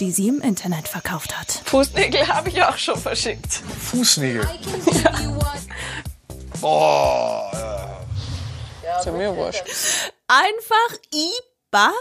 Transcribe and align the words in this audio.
die 0.00 0.12
sie 0.12 0.28
im 0.28 0.40
Internet 0.40 0.88
verkauft 0.88 1.38
hat. 1.38 1.62
Fußnägel 1.64 2.26
habe 2.28 2.48
ich 2.48 2.62
auch 2.62 2.76
schon 2.76 2.98
verschickt. 2.98 3.52
Fußnägel. 3.90 4.48
Boah. 6.60 7.98
Ja. 8.84 8.98
Ist 8.98 9.06
ja 9.06 9.12
mir 9.12 9.36
wurscht. 9.36 9.62
Einfach 10.26 10.98
IBA? 11.12 11.92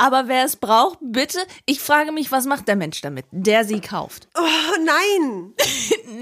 Aber 0.00 0.28
wer 0.28 0.44
es 0.46 0.56
braucht, 0.56 0.98
bitte. 1.02 1.38
Ich 1.66 1.80
frage 1.80 2.10
mich, 2.10 2.32
was 2.32 2.46
macht 2.46 2.66
der 2.68 2.76
Mensch 2.76 3.02
damit, 3.02 3.26
der 3.32 3.64
sie 3.66 3.80
kauft? 3.80 4.28
Oh 4.34 4.40
nein! 4.84 5.52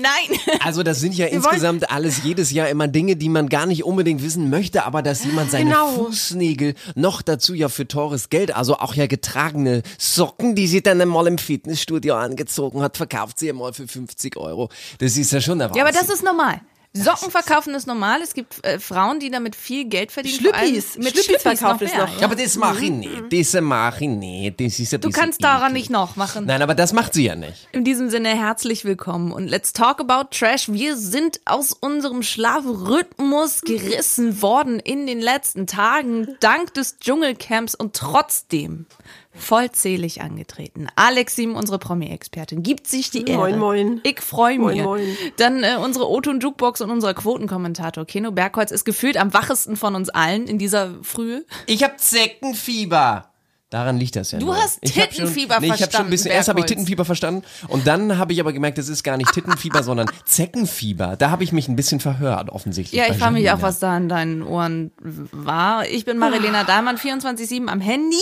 Nein! 0.00 0.38
Also 0.62 0.82
das 0.82 1.00
sind 1.00 1.14
ja 1.14 1.26
insgesamt 1.26 1.90
alles 1.90 2.22
jedes 2.22 2.50
Jahr 2.52 2.68
immer 2.68 2.88
Dinge, 2.88 3.16
die 3.16 3.30
man 3.30 3.48
gar 3.48 3.64
nicht 3.64 3.84
unbedingt 3.84 4.22
wissen 4.22 4.50
möchte, 4.50 4.84
aber 4.84 5.00
dass 5.00 5.24
jemand 5.24 5.50
seine 5.50 5.70
Genau. 5.70 5.88
Fußnägel 5.92 6.74
noch 6.94 7.22
dazu 7.22 7.54
ja 7.54 7.68
für 7.70 7.88
teures 7.88 8.28
Geld, 8.28 8.54
also 8.54 8.76
auch 8.78 8.94
ja 8.94 9.06
getragene 9.06 9.82
Socken, 9.98 10.54
die 10.54 10.66
sie 10.66 10.82
dann 10.82 11.00
einmal 11.00 11.26
im 11.26 11.38
Fitnessstudio 11.38 12.14
angezogen 12.16 12.82
hat, 12.82 12.98
verkauft 12.98 13.38
sie 13.38 13.48
einmal 13.48 13.72
für 13.72 13.88
50 13.88 14.36
Euro. 14.36 14.68
Das 14.98 15.16
ist 15.16 15.32
ja 15.32 15.40
schon 15.40 15.58
der 15.58 15.68
Ja, 15.68 15.82
aber 15.82 15.86
Wahnsinn. 15.86 16.02
das 16.06 16.14
ist 16.16 16.22
normal. 16.22 16.60
Socken 17.02 17.30
verkaufen 17.30 17.74
ist 17.74 17.86
normal. 17.86 18.20
Es 18.22 18.34
gibt 18.34 18.64
äh, 18.66 18.78
Frauen, 18.78 19.20
die 19.20 19.30
damit 19.30 19.54
viel 19.56 19.84
Geld 19.86 20.12
verdienen. 20.12 20.38
Schlüppis. 20.38 20.96
Mit 20.96 21.08
Schlüppis 21.12 21.24
Schlüppis 21.24 21.42
verkauft 21.42 21.80
noch. 21.82 22.18
Ja, 22.20 22.24
aber 22.24 22.36
das 22.36 22.56
mache 22.56 22.84
ich 22.84 22.90
nicht. 22.90 23.22
Das 23.30 23.60
mache 23.60 24.04
ich 24.04 24.10
nicht. 24.10 24.60
Das 24.60 24.78
ist 24.78 24.94
ein 24.94 25.00
Du 25.00 25.10
kannst 25.10 25.42
daran 25.42 25.72
eklig. 25.72 25.84
nicht 25.84 25.90
noch 25.90 26.16
machen. 26.16 26.46
Nein, 26.46 26.62
aber 26.62 26.74
das 26.74 26.92
macht 26.92 27.14
sie 27.14 27.24
ja 27.24 27.36
nicht. 27.36 27.68
In 27.72 27.84
diesem 27.84 28.10
Sinne 28.10 28.30
herzlich 28.30 28.84
willkommen 28.84 29.32
und 29.32 29.48
let's 29.48 29.72
talk 29.72 30.00
about 30.00 30.28
Trash. 30.30 30.68
Wir 30.70 30.96
sind 30.96 31.40
aus 31.44 31.72
unserem 31.72 32.22
Schlafrhythmus 32.22 33.62
gerissen 33.62 34.42
worden 34.42 34.80
in 34.80 35.06
den 35.06 35.20
letzten 35.20 35.66
Tagen 35.66 36.36
dank 36.40 36.74
des 36.74 36.98
Dschungelcamps 36.98 37.74
und 37.74 37.94
trotzdem 37.94 38.86
vollzählig 39.38 40.20
angetreten. 40.20 40.88
Alexim, 40.96 41.54
unsere 41.54 41.78
Promi-Expertin, 41.78 42.62
gibt 42.64 42.88
sich 42.88 43.10
die 43.10 43.24
Ehre. 43.24 43.38
Moin, 43.38 43.58
moin. 43.58 44.00
Ich 44.02 44.20
freue 44.20 44.58
mich. 44.58 44.82
Moin, 44.82 44.84
moin. 44.84 45.16
Dann 45.36 45.62
äh, 45.62 45.76
unsere 45.76 46.08
Oto 46.10 46.30
und 46.30 46.42
Jukebox 46.42 46.80
und 46.80 46.87
unser 46.90 47.14
Quotenkommentator 47.14 48.04
Keno 48.04 48.30
Bergholz 48.32 48.70
ist 48.70 48.84
gefühlt 48.84 49.16
am 49.16 49.32
wachesten 49.32 49.76
von 49.76 49.94
uns 49.94 50.08
allen 50.08 50.46
in 50.46 50.58
dieser 50.58 50.94
Frühe. 51.02 51.44
Ich 51.66 51.82
hab 51.82 51.98
Zeckenfieber. 52.00 53.28
Daran 53.70 53.98
liegt 53.98 54.16
das 54.16 54.30
ja. 54.30 54.38
Du 54.38 54.46
nur. 54.46 54.56
hast 54.56 54.78
Ich 54.80 54.94
Tittenfieber 54.94 55.56
schon, 55.56 55.62
nee, 55.64 55.74
ich 55.74 55.82
hab 55.82 55.92
schon 55.92 56.06
ein 56.06 56.10
bisschen, 56.10 56.30
verstanden, 56.30 56.30
erst 56.30 56.48
habe 56.48 56.60
ich. 56.60 56.66
Tittenfieber 56.66 57.04
verstanden 57.04 57.44
und 57.68 57.86
dann 57.86 58.16
habe 58.16 58.32
ich 58.32 58.40
aber 58.40 58.54
gemerkt, 58.54 58.78
das 58.78 58.88
ist 58.88 59.02
gar 59.02 59.18
nicht 59.18 59.30
Tittenfieber, 59.32 59.82
sondern 59.82 60.10
Zeckenfieber. 60.24 61.16
Da 61.16 61.30
habe 61.30 61.44
ich 61.44 61.52
mich 61.52 61.68
ein 61.68 61.76
bisschen 61.76 62.00
verhört, 62.00 62.48
offensichtlich. 62.48 62.98
Ja, 62.98 63.12
ich 63.12 63.18
frage 63.18 63.34
mich 63.34 63.50
auch, 63.50 63.60
was 63.60 63.78
da 63.78 63.94
in 63.94 64.08
deinen 64.08 64.42
Ohren 64.42 64.90
war. 65.02 65.86
Ich 65.86 66.06
bin 66.06 66.16
Marilena 66.16 66.64
Dahlmann, 66.64 66.96
24-7 66.96 67.66
am 67.68 67.80
Handy. 67.82 68.16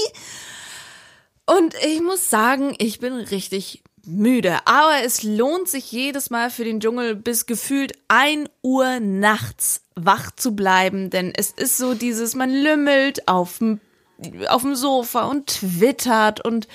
Und 1.46 1.74
ich 1.86 2.02
muss 2.02 2.28
sagen, 2.28 2.74
ich 2.78 2.98
bin 2.98 3.12
richtig 3.12 3.84
müde. 4.06 4.58
Aber 4.64 5.04
es 5.04 5.22
lohnt 5.22 5.68
sich 5.68 5.92
jedes 5.92 6.30
Mal 6.30 6.50
für 6.50 6.64
den 6.64 6.80
Dschungel 6.80 7.14
bis 7.14 7.46
gefühlt 7.46 7.92
1 8.08 8.48
Uhr 8.62 9.00
nachts 9.00 9.82
wach 9.94 10.30
zu 10.30 10.54
bleiben. 10.54 11.10
Denn 11.10 11.32
es 11.36 11.50
ist 11.50 11.76
so 11.76 11.94
dieses, 11.94 12.34
man 12.34 12.50
lümmelt 12.50 13.28
auf 13.28 13.58
dem 13.58 13.80
Sofa 14.74 15.24
und 15.24 15.46
twittert 15.46 16.44
und 16.44 16.68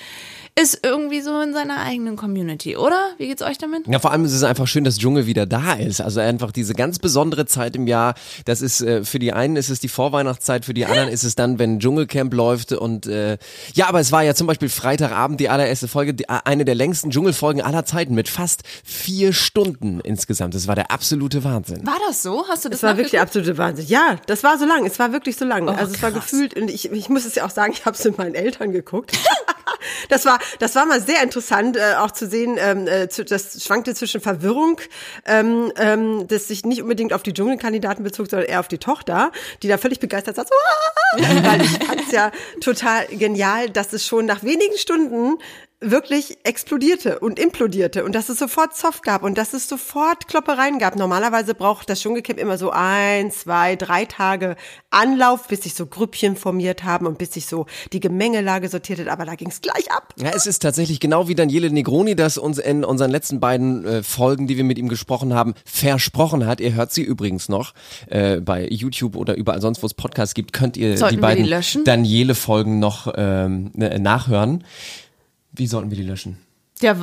ist 0.54 0.80
irgendwie 0.82 1.22
so 1.22 1.40
in 1.40 1.54
seiner 1.54 1.78
eigenen 1.78 2.16
Community, 2.16 2.76
oder? 2.76 3.12
Wie 3.16 3.26
geht's 3.26 3.40
euch 3.40 3.56
damit? 3.56 3.86
Ja, 3.86 3.98
vor 3.98 4.12
allem 4.12 4.26
ist 4.26 4.34
es 4.34 4.42
einfach 4.42 4.66
schön, 4.66 4.84
dass 4.84 4.98
Dschungel 4.98 5.26
wieder 5.26 5.46
da 5.46 5.72
ist. 5.72 6.02
Also 6.02 6.20
einfach 6.20 6.52
diese 6.52 6.74
ganz 6.74 6.98
besondere 6.98 7.46
Zeit 7.46 7.74
im 7.74 7.86
Jahr. 7.86 8.14
Das 8.44 8.60
ist 8.60 8.82
äh, 8.82 9.02
für 9.02 9.18
die 9.18 9.32
einen 9.32 9.56
ist 9.56 9.70
es 9.70 9.80
die 9.80 9.88
Vorweihnachtszeit, 9.88 10.66
für 10.66 10.74
die 10.74 10.84
anderen 10.84 11.08
ist 11.08 11.24
es 11.24 11.36
dann, 11.36 11.58
wenn 11.58 11.80
Dschungelcamp 11.80 12.34
läuft. 12.34 12.72
Und 12.72 13.06
äh, 13.06 13.38
ja, 13.72 13.88
aber 13.88 14.00
es 14.00 14.12
war 14.12 14.22
ja 14.24 14.34
zum 14.34 14.46
Beispiel 14.46 14.68
Freitagabend 14.68 15.40
die 15.40 15.48
allererste 15.48 15.88
Folge, 15.88 16.12
die, 16.12 16.28
eine 16.28 16.66
der 16.66 16.74
längsten 16.74 17.10
Dschungelfolgen 17.10 17.62
aller 17.62 17.86
Zeiten 17.86 18.14
mit 18.14 18.28
fast 18.28 18.62
vier 18.84 19.32
Stunden 19.32 20.00
insgesamt. 20.00 20.54
Das 20.54 20.66
war 20.66 20.74
der 20.74 20.90
absolute 20.90 21.44
Wahnsinn. 21.44 21.86
War 21.86 21.98
das 22.06 22.22
so? 22.22 22.46
Hast 22.48 22.66
du 22.66 22.68
das 22.68 22.80
Das 22.80 22.90
war 22.90 22.96
wirklich 22.98 23.12
der 23.12 23.22
absolute 23.22 23.56
Wahnsinn. 23.56 23.86
Ja, 23.86 24.18
das 24.26 24.44
war 24.44 24.58
so 24.58 24.66
lang. 24.66 24.84
Es 24.84 24.98
war 24.98 25.12
wirklich 25.12 25.36
so 25.36 25.46
lang. 25.46 25.66
Oh, 25.68 25.72
also 25.72 25.94
es 25.94 26.02
war 26.02 26.10
krass. 26.10 26.24
gefühlt, 26.24 26.54
und 26.54 26.68
ich, 26.68 26.92
ich 26.92 27.08
muss 27.08 27.24
es 27.24 27.36
ja 27.36 27.46
auch 27.46 27.50
sagen, 27.50 27.72
ich 27.72 27.86
habe 27.86 27.96
es 27.96 28.04
mit 28.04 28.18
meinen 28.18 28.34
Eltern 28.34 28.72
geguckt. 28.72 29.12
das 30.08 30.26
war, 30.26 30.38
das 30.58 30.74
war 30.74 30.86
mal 30.86 31.00
sehr 31.00 31.22
interessant, 31.22 31.76
äh, 31.76 31.94
auch 31.98 32.10
zu 32.10 32.26
sehen. 32.26 32.56
Ähm, 32.58 32.86
äh, 32.86 33.08
zu, 33.08 33.24
das 33.24 33.62
schwankte 33.62 33.94
zwischen 33.94 34.20
Verwirrung, 34.20 34.80
ähm, 35.26 35.72
ähm, 35.76 36.26
das 36.28 36.48
sich 36.48 36.64
nicht 36.64 36.82
unbedingt 36.82 37.12
auf 37.12 37.22
die 37.22 37.32
Dschungelkandidaten 37.32 38.04
bezog, 38.04 38.28
sondern 38.28 38.48
eher 38.48 38.60
auf 38.60 38.68
die 38.68 38.78
Tochter, 38.78 39.32
die 39.62 39.68
da 39.68 39.78
völlig 39.78 40.00
begeistert 40.00 40.36
saß. 40.36 40.48
Weil 41.16 41.62
ich 41.62 41.84
fand 41.84 42.00
es 42.00 42.12
ja 42.12 42.32
total 42.60 43.06
genial, 43.06 43.70
dass 43.70 43.92
es 43.92 44.06
schon 44.06 44.26
nach 44.26 44.42
wenigen 44.42 44.76
Stunden 44.78 45.38
wirklich 45.82 46.38
explodierte 46.44 47.18
und 47.18 47.38
implodierte 47.38 48.04
und 48.04 48.14
dass 48.14 48.28
es 48.28 48.38
sofort 48.38 48.76
Soft 48.76 49.02
gab 49.02 49.22
und 49.22 49.36
dass 49.36 49.52
es 49.52 49.68
sofort 49.68 50.28
Kloppereien 50.28 50.78
gab. 50.78 50.96
Normalerweise 50.96 51.54
braucht 51.54 51.90
das 51.90 52.00
Dschungelcamp 52.00 52.38
immer 52.38 52.56
so 52.58 52.70
ein, 52.70 53.30
zwei, 53.30 53.76
drei 53.76 54.04
Tage 54.04 54.56
Anlauf, 54.90 55.48
bis 55.48 55.62
sich 55.62 55.74
so 55.74 55.86
Grüppchen 55.86 56.36
formiert 56.36 56.84
haben 56.84 57.06
und 57.06 57.18
bis 57.18 57.32
sich 57.32 57.46
so 57.46 57.66
die 57.92 58.00
Gemengelage 58.00 58.68
sortiert 58.68 59.00
hat. 59.00 59.08
Aber 59.08 59.24
da 59.24 59.34
ging 59.34 59.48
es 59.48 59.60
gleich 59.60 59.90
ab. 59.90 60.14
Ja, 60.20 60.30
es 60.34 60.46
ist 60.46 60.60
tatsächlich 60.60 61.00
genau 61.00 61.28
wie 61.28 61.34
Daniele 61.34 61.70
Negroni 61.70 62.14
das 62.14 62.38
uns 62.38 62.58
in 62.58 62.84
unseren 62.84 63.10
letzten 63.10 63.40
beiden 63.40 63.84
äh, 63.84 64.02
Folgen, 64.02 64.46
die 64.46 64.56
wir 64.56 64.64
mit 64.64 64.78
ihm 64.78 64.88
gesprochen 64.88 65.34
haben, 65.34 65.54
versprochen 65.64 66.46
hat. 66.46 66.60
Ihr 66.60 66.74
hört 66.74 66.92
sie 66.92 67.02
übrigens 67.02 67.48
noch 67.48 67.74
äh, 68.08 68.40
bei 68.40 68.66
YouTube 68.68 69.16
oder 69.16 69.36
überall 69.36 69.60
sonst, 69.60 69.82
wo 69.82 69.86
es 69.86 69.94
Podcasts 69.94 70.34
gibt, 70.34 70.52
könnt 70.52 70.76
ihr 70.76 70.96
Sollten 70.96 71.16
die 71.16 71.20
beiden? 71.20 71.84
Daniele-Folgen 71.84 72.78
noch 72.78 73.12
ähm, 73.16 73.70
ne- 73.74 73.98
nachhören. 73.98 74.64
Wie 75.52 75.66
sollten 75.66 75.90
wir 75.90 75.96
die 75.96 76.04
löschen? 76.04 76.38
Ja, 76.80 76.94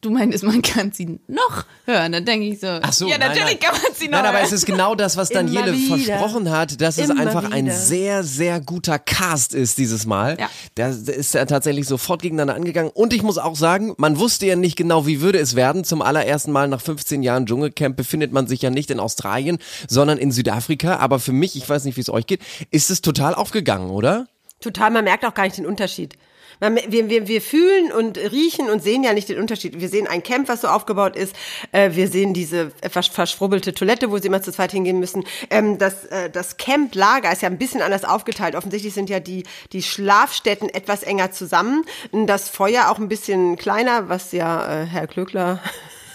du 0.00 0.10
meinst, 0.10 0.42
man 0.42 0.60
kann 0.60 0.90
sie 0.90 1.20
noch 1.28 1.64
hören. 1.84 2.10
Dann 2.10 2.24
denke 2.24 2.46
ich 2.48 2.58
so, 2.58 2.66
Ach 2.66 2.92
so, 2.92 3.06
ja, 3.06 3.16
nein, 3.16 3.28
natürlich 3.28 3.60
nein. 3.60 3.70
kann 3.70 3.80
man 3.80 3.92
sie 3.94 4.06
noch 4.06 4.18
Nein, 4.18 4.26
aber 4.26 4.38
hören. 4.38 4.46
es 4.46 4.52
ist 4.52 4.66
genau 4.66 4.96
das, 4.96 5.16
was 5.16 5.28
Daniele 5.30 5.72
versprochen 5.74 6.50
hat, 6.50 6.80
dass 6.80 6.98
es 6.98 7.10
Immer 7.10 7.20
einfach 7.20 7.48
ein 7.52 7.66
wieder. 7.66 7.74
sehr, 7.76 8.24
sehr 8.24 8.60
guter 8.60 8.98
Cast 8.98 9.54
ist 9.54 9.78
dieses 9.78 10.04
Mal. 10.04 10.36
Ja. 10.40 10.50
Der, 10.76 10.92
der 10.92 11.14
ist 11.14 11.34
ja 11.34 11.44
tatsächlich 11.44 11.86
sofort 11.86 12.22
gegeneinander 12.22 12.56
angegangen. 12.56 12.90
Und 12.92 13.12
ich 13.12 13.22
muss 13.22 13.38
auch 13.38 13.54
sagen, 13.54 13.94
man 13.98 14.18
wusste 14.18 14.46
ja 14.46 14.56
nicht 14.56 14.74
genau, 14.76 15.06
wie 15.06 15.20
würde 15.20 15.38
es 15.38 15.54
werden. 15.54 15.84
Zum 15.84 16.02
allerersten 16.02 16.50
Mal 16.50 16.66
nach 16.66 16.80
15 16.80 17.22
Jahren 17.22 17.46
Dschungelcamp 17.46 17.96
befindet 17.96 18.32
man 18.32 18.48
sich 18.48 18.62
ja 18.62 18.70
nicht 18.70 18.90
in 18.90 18.98
Australien, 18.98 19.58
sondern 19.86 20.18
in 20.18 20.32
Südafrika. 20.32 20.96
Aber 20.96 21.20
für 21.20 21.32
mich, 21.32 21.54
ich 21.54 21.68
weiß 21.68 21.84
nicht, 21.84 21.96
wie 21.96 22.00
es 22.00 22.10
euch 22.10 22.26
geht, 22.26 22.40
ist 22.72 22.90
es 22.90 23.00
total 23.00 23.36
aufgegangen, 23.36 23.90
oder? 23.90 24.26
Total, 24.60 24.90
man 24.90 25.04
merkt 25.04 25.24
auch 25.24 25.34
gar 25.34 25.44
nicht 25.44 25.56
den 25.56 25.66
Unterschied. 25.66 26.16
Man, 26.60 26.78
wir, 26.88 27.08
wir, 27.08 27.26
wir 27.26 27.40
fühlen 27.40 27.90
und 27.90 28.18
riechen 28.18 28.68
und 28.68 28.82
sehen 28.82 29.02
ja 29.02 29.12
nicht 29.12 29.28
den 29.28 29.38
Unterschied. 29.38 29.80
Wir 29.80 29.88
sehen 29.88 30.06
ein 30.06 30.22
Camp, 30.22 30.48
was 30.48 30.60
so 30.60 30.68
aufgebaut 30.68 31.16
ist. 31.16 31.34
Äh, 31.72 31.90
wir 31.94 32.08
sehen 32.08 32.34
diese 32.34 32.72
etwas 32.80 33.06
verschwurbelte 33.08 33.72
Toilette, 33.72 34.10
wo 34.10 34.18
sie 34.18 34.28
immer 34.28 34.42
zu 34.42 34.52
zweit 34.52 34.72
hingehen 34.72 35.00
müssen. 35.00 35.24
Ähm, 35.48 35.78
das, 35.78 36.04
äh, 36.06 36.30
das 36.30 36.56
Camp-Lager 36.56 37.32
ist 37.32 37.42
ja 37.42 37.48
ein 37.48 37.58
bisschen 37.58 37.82
anders 37.82 38.04
aufgeteilt. 38.04 38.54
Offensichtlich 38.54 38.94
sind 38.94 39.10
ja 39.10 39.20
die, 39.20 39.44
die 39.72 39.82
Schlafstätten 39.82 40.68
etwas 40.68 41.02
enger 41.02 41.32
zusammen. 41.32 41.84
Das 42.12 42.48
Feuer 42.48 42.90
auch 42.90 42.98
ein 42.98 43.08
bisschen 43.08 43.56
kleiner, 43.56 44.08
was 44.08 44.32
ja 44.32 44.82
äh, 44.82 44.86
Herr 44.86 45.06
Klöckler 45.06 45.60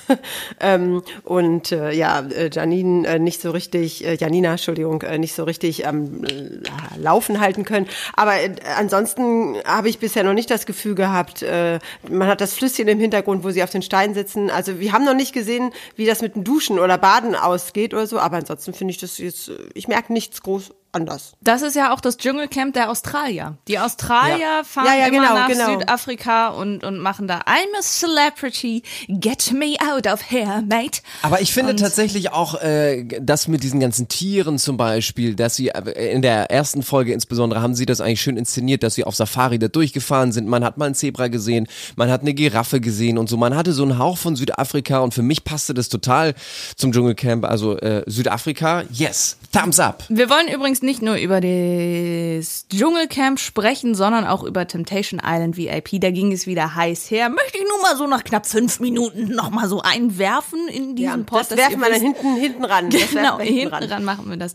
ähm, 0.60 1.02
und 1.24 1.72
äh, 1.72 1.92
ja, 1.92 2.20
äh, 2.20 2.50
Janine 2.52 3.08
äh, 3.08 3.20
nicht 3.20 3.42
so 3.42 3.52
richtig, 3.52 4.06
äh, 4.06 4.16
Janina, 4.16 4.52
Entschuldigung, 4.52 5.02
äh, 5.02 5.18
nicht 5.18 5.34
so 5.34 5.44
richtig 5.44 5.86
ähm, 5.86 6.24
äh, 6.24 7.00
laufen 7.00 7.40
halten 7.40 7.64
können. 7.64 7.88
Aber 8.16 8.36
äh, 8.36 8.56
ansonsten 8.78 9.58
habe 9.66 9.90
ich 9.90 10.00
bisher 10.00 10.24
noch 10.24 10.34
nicht 10.34 10.50
das 10.50 10.66
Gefühl 10.66 10.96
gehabt, 10.96 11.42
äh, 11.42 11.80
man 12.10 12.28
hat 12.28 12.42
das 12.42 12.54
Flüsschen 12.54 12.88
im 12.88 13.00
Hintergrund, 13.00 13.44
wo 13.44 13.52
sie 13.52 13.64
auf 13.64 13.70
den 13.70 13.82
Steinen 13.82 14.14
sitzen. 14.14 14.50
Also 14.50 14.80
wir 14.80 14.92
haben 14.92 15.06
noch 15.06 15.16
nicht 15.16 15.34
gesehen, 15.34 15.72
wie 15.96 16.06
das 16.06 16.22
mit 16.22 16.36
dem 16.36 16.44
Duschen 16.44 16.80
oder 16.80 16.98
Baden 16.98 17.36
ausgeht 17.36 17.94
oder 17.94 18.08
so, 18.08 18.20
aber 18.20 18.38
ansonsten 18.38 18.74
finde 18.74 18.92
ich 18.92 18.98
das 19.00 19.18
jetzt, 19.18 19.50
äh, 19.50 19.58
ich 19.74 19.88
merke 19.88 20.14
nichts 20.14 20.42
groß 20.42 20.72
anders. 20.96 21.34
Das 21.42 21.62
ist 21.62 21.76
ja 21.76 21.94
auch 21.94 22.00
das 22.02 22.18
Dschungelcamp 22.18 22.74
der 22.74 22.90
Australier. 22.90 23.58
Die 23.68 23.78
Australier 23.80 24.38
Ja. 24.40 24.64
fahren 24.64 24.86
Ja, 24.88 24.96
ja, 24.96 25.08
immer 25.08 25.20
genau, 25.22 25.34
nach 25.36 25.48
genau. 25.48 25.80
Südafrika 25.80 26.48
und, 26.50 26.84
und 26.84 27.00
machen 27.00 27.28
da 27.28 27.40
I'm 27.42 27.78
a 27.78 27.82
celebrity, 27.82 28.82
get 29.08 29.52
me 29.52 29.76
out 29.94 30.08
of 30.08 30.22
here, 30.32 30.62
mate. 30.68 31.02
Aber 31.22 31.42
ich 31.42 31.54
finde 31.54 31.72
Und- 31.72 31.80
tatsächlich 31.80 32.32
auch, 32.32 32.62
äh, 32.62 33.04
das 33.22 33.48
mit 33.48 33.64
diesen 33.64 33.80
ganzen 33.80 34.08
Tieren 34.08 34.58
zum 34.58 34.78
Beispiel, 34.78 35.36
dass 35.36 35.56
sie 35.56 35.70
äh, 35.70 36.12
in 36.14 36.22
der 36.22 36.50
ersten 36.50 36.82
Folge 36.84 37.14
insbesondere 37.14 37.62
haben 37.62 37.76
sie 37.76 37.86
das 37.86 38.02
eigentlich 38.02 38.22
schön 38.22 38.38
inszeniert, 38.38 38.84
dass 38.84 38.96
sie 38.96 39.04
auf 39.04 39.16
Safari 39.16 39.60
da 39.60 39.68
durchgefahren 39.68 40.32
sind. 40.32 40.48
Man 40.48 40.64
hat 40.64 40.78
mal 40.78 40.86
ein 40.86 40.96
Zebra 40.96 41.28
gesehen, 41.28 41.68
man 41.96 42.10
hat 42.10 42.22
eine 42.22 42.34
Giraffe 42.34 42.80
gesehen 42.80 43.18
und 43.18 43.28
so. 43.30 43.38
Man 43.38 43.56
hatte 43.56 43.74
so 43.74 43.84
einen 43.84 43.98
Hauch 43.98 44.18
von 44.18 44.36
Südafrika 44.36 45.00
und 45.00 45.14
für 45.14 45.22
mich 45.24 45.44
passte 45.44 45.74
das 45.74 45.90
total 45.90 46.34
zum 46.76 46.92
Dschungelcamp. 46.94 47.44
Also 47.46 47.78
äh, 47.80 48.04
Südafrika, 48.08 48.84
yes, 48.92 49.38
thumbs 49.52 49.80
up. 49.80 50.04
Wir 50.10 50.30
wollen 50.30 50.48
übrigens 50.48 50.82
nicht 50.86 51.02
nur 51.02 51.16
über 51.16 51.42
das 51.42 52.68
Dschungelcamp 52.70 53.40
sprechen, 53.40 53.96
sondern 53.96 54.26
auch 54.26 54.44
über 54.44 54.68
Temptation 54.68 55.20
Island 55.26 55.58
VIP. 55.58 56.00
Da 56.00 56.12
ging 56.12 56.32
es 56.32 56.48
wieder 56.48 56.76
heiß 56.76 57.12
her. 57.12 57.30
Möchte 57.30 57.58
ich 57.58 57.66
nur 57.68 57.82
mal 57.82 57.98
so 57.98 58.08
nach 58.08 58.24
knapp 58.24 58.46
fünf 58.46 58.80
Minuten 58.80 59.34
noch 59.36 59.50
mal 59.50 59.68
so 59.68 59.82
einwerfen 59.82 60.68
in 60.68 60.96
diesen 60.96 61.10
Ja, 61.10 61.18
Pod. 61.18 61.40
das 61.50 61.58
werfen 61.58 61.80
wir 61.82 61.90
dann 61.90 62.02
hinten, 62.02 62.36
hinten 62.36 62.64
ran. 62.66 62.90
Genau, 62.90 63.38
wir 63.40 63.46
hinten 63.46 63.74
ran 63.74 64.04
machen 64.04 64.30
wir 64.30 64.38
das. 64.38 64.54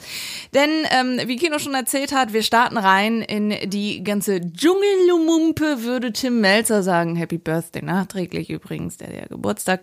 Denn, 0.55 0.71
ähm, 0.91 1.21
wie 1.27 1.37
Kino 1.37 1.59
schon 1.59 1.75
erzählt 1.75 2.13
hat, 2.13 2.33
wir 2.33 2.43
starten 2.43 2.77
rein 2.79 3.23
in 3.23 3.55
die 3.71 4.03
ganze 4.05 4.41
Dschungellumumpe, 4.41 5.83
würde 5.83 6.13
Tim 6.13 6.41
Melzer 6.41 6.83
sagen. 6.83 7.17
Happy 7.17 7.39
Birthday, 7.39 7.83
nachträglich 7.83 8.51
übrigens, 8.51 8.97
der 8.97 9.11
der 9.11 9.27
Geburtstag. 9.27 9.81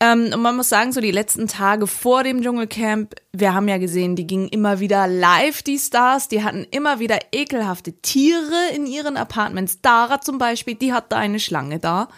Ähm, 0.00 0.30
und 0.32 0.40
man 0.42 0.56
muss 0.56 0.68
sagen, 0.68 0.92
so 0.92 1.00
die 1.00 1.10
letzten 1.10 1.48
Tage 1.48 1.86
vor 1.86 2.22
dem 2.22 2.42
Dschungelcamp, 2.42 3.14
wir 3.32 3.52
haben 3.54 3.68
ja 3.68 3.78
gesehen, 3.78 4.14
die 4.16 4.26
gingen 4.26 4.48
immer 4.48 4.78
wieder 4.80 5.06
live, 5.08 5.62
die 5.66 5.78
Stars, 5.78 6.28
die 6.28 6.42
hatten 6.42 6.66
immer 6.70 6.98
wieder 6.98 7.18
ekelhafte 7.32 7.92
Tiere 7.92 8.70
in 8.74 8.86
ihren 8.86 9.16
Apartments. 9.16 9.80
Dara 9.80 10.20
zum 10.20 10.38
Beispiel, 10.38 10.74
die 10.74 10.92
hatte 10.92 11.16
eine 11.16 11.40
Schlange 11.40 11.78
da. 11.78 12.08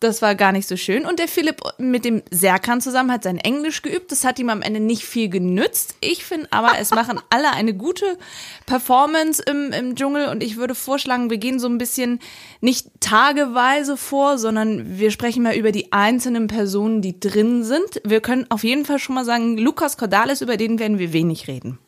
Das 0.00 0.22
war 0.22 0.36
gar 0.36 0.52
nicht 0.52 0.68
so 0.68 0.76
schön. 0.76 1.04
Und 1.04 1.18
der 1.18 1.26
Philipp 1.26 1.60
mit 1.78 2.04
dem 2.04 2.22
Serkan 2.30 2.80
zusammen 2.80 3.10
hat 3.10 3.24
sein 3.24 3.38
Englisch 3.38 3.82
geübt. 3.82 4.12
Das 4.12 4.24
hat 4.24 4.38
ihm 4.38 4.48
am 4.48 4.62
Ende 4.62 4.78
nicht 4.78 5.02
viel 5.02 5.28
genützt. 5.28 5.96
Ich 6.00 6.24
finde 6.24 6.46
aber, 6.52 6.78
es 6.78 6.92
machen 6.92 7.20
alle 7.30 7.50
eine 7.50 7.74
gute 7.74 8.16
Performance 8.64 9.42
im, 9.42 9.72
im 9.72 9.96
Dschungel. 9.96 10.28
Und 10.28 10.44
ich 10.44 10.56
würde 10.56 10.76
vorschlagen, 10.76 11.30
wir 11.30 11.38
gehen 11.38 11.58
so 11.58 11.66
ein 11.66 11.78
bisschen 11.78 12.20
nicht 12.60 12.88
tageweise 13.00 13.96
vor, 13.96 14.38
sondern 14.38 14.98
wir 14.98 15.10
sprechen 15.10 15.42
mal 15.42 15.56
über 15.56 15.72
die 15.72 15.92
einzelnen 15.92 16.46
Personen, 16.46 17.02
die 17.02 17.18
drin 17.18 17.64
sind. 17.64 18.00
Wir 18.04 18.20
können 18.20 18.46
auf 18.50 18.62
jeden 18.62 18.84
Fall 18.84 19.00
schon 19.00 19.16
mal 19.16 19.24
sagen, 19.24 19.58
Lukas 19.58 19.96
Cordalis, 19.96 20.42
über 20.42 20.56
den 20.56 20.78
werden 20.78 21.00
wir 21.00 21.12
wenig 21.12 21.48
reden. 21.48 21.80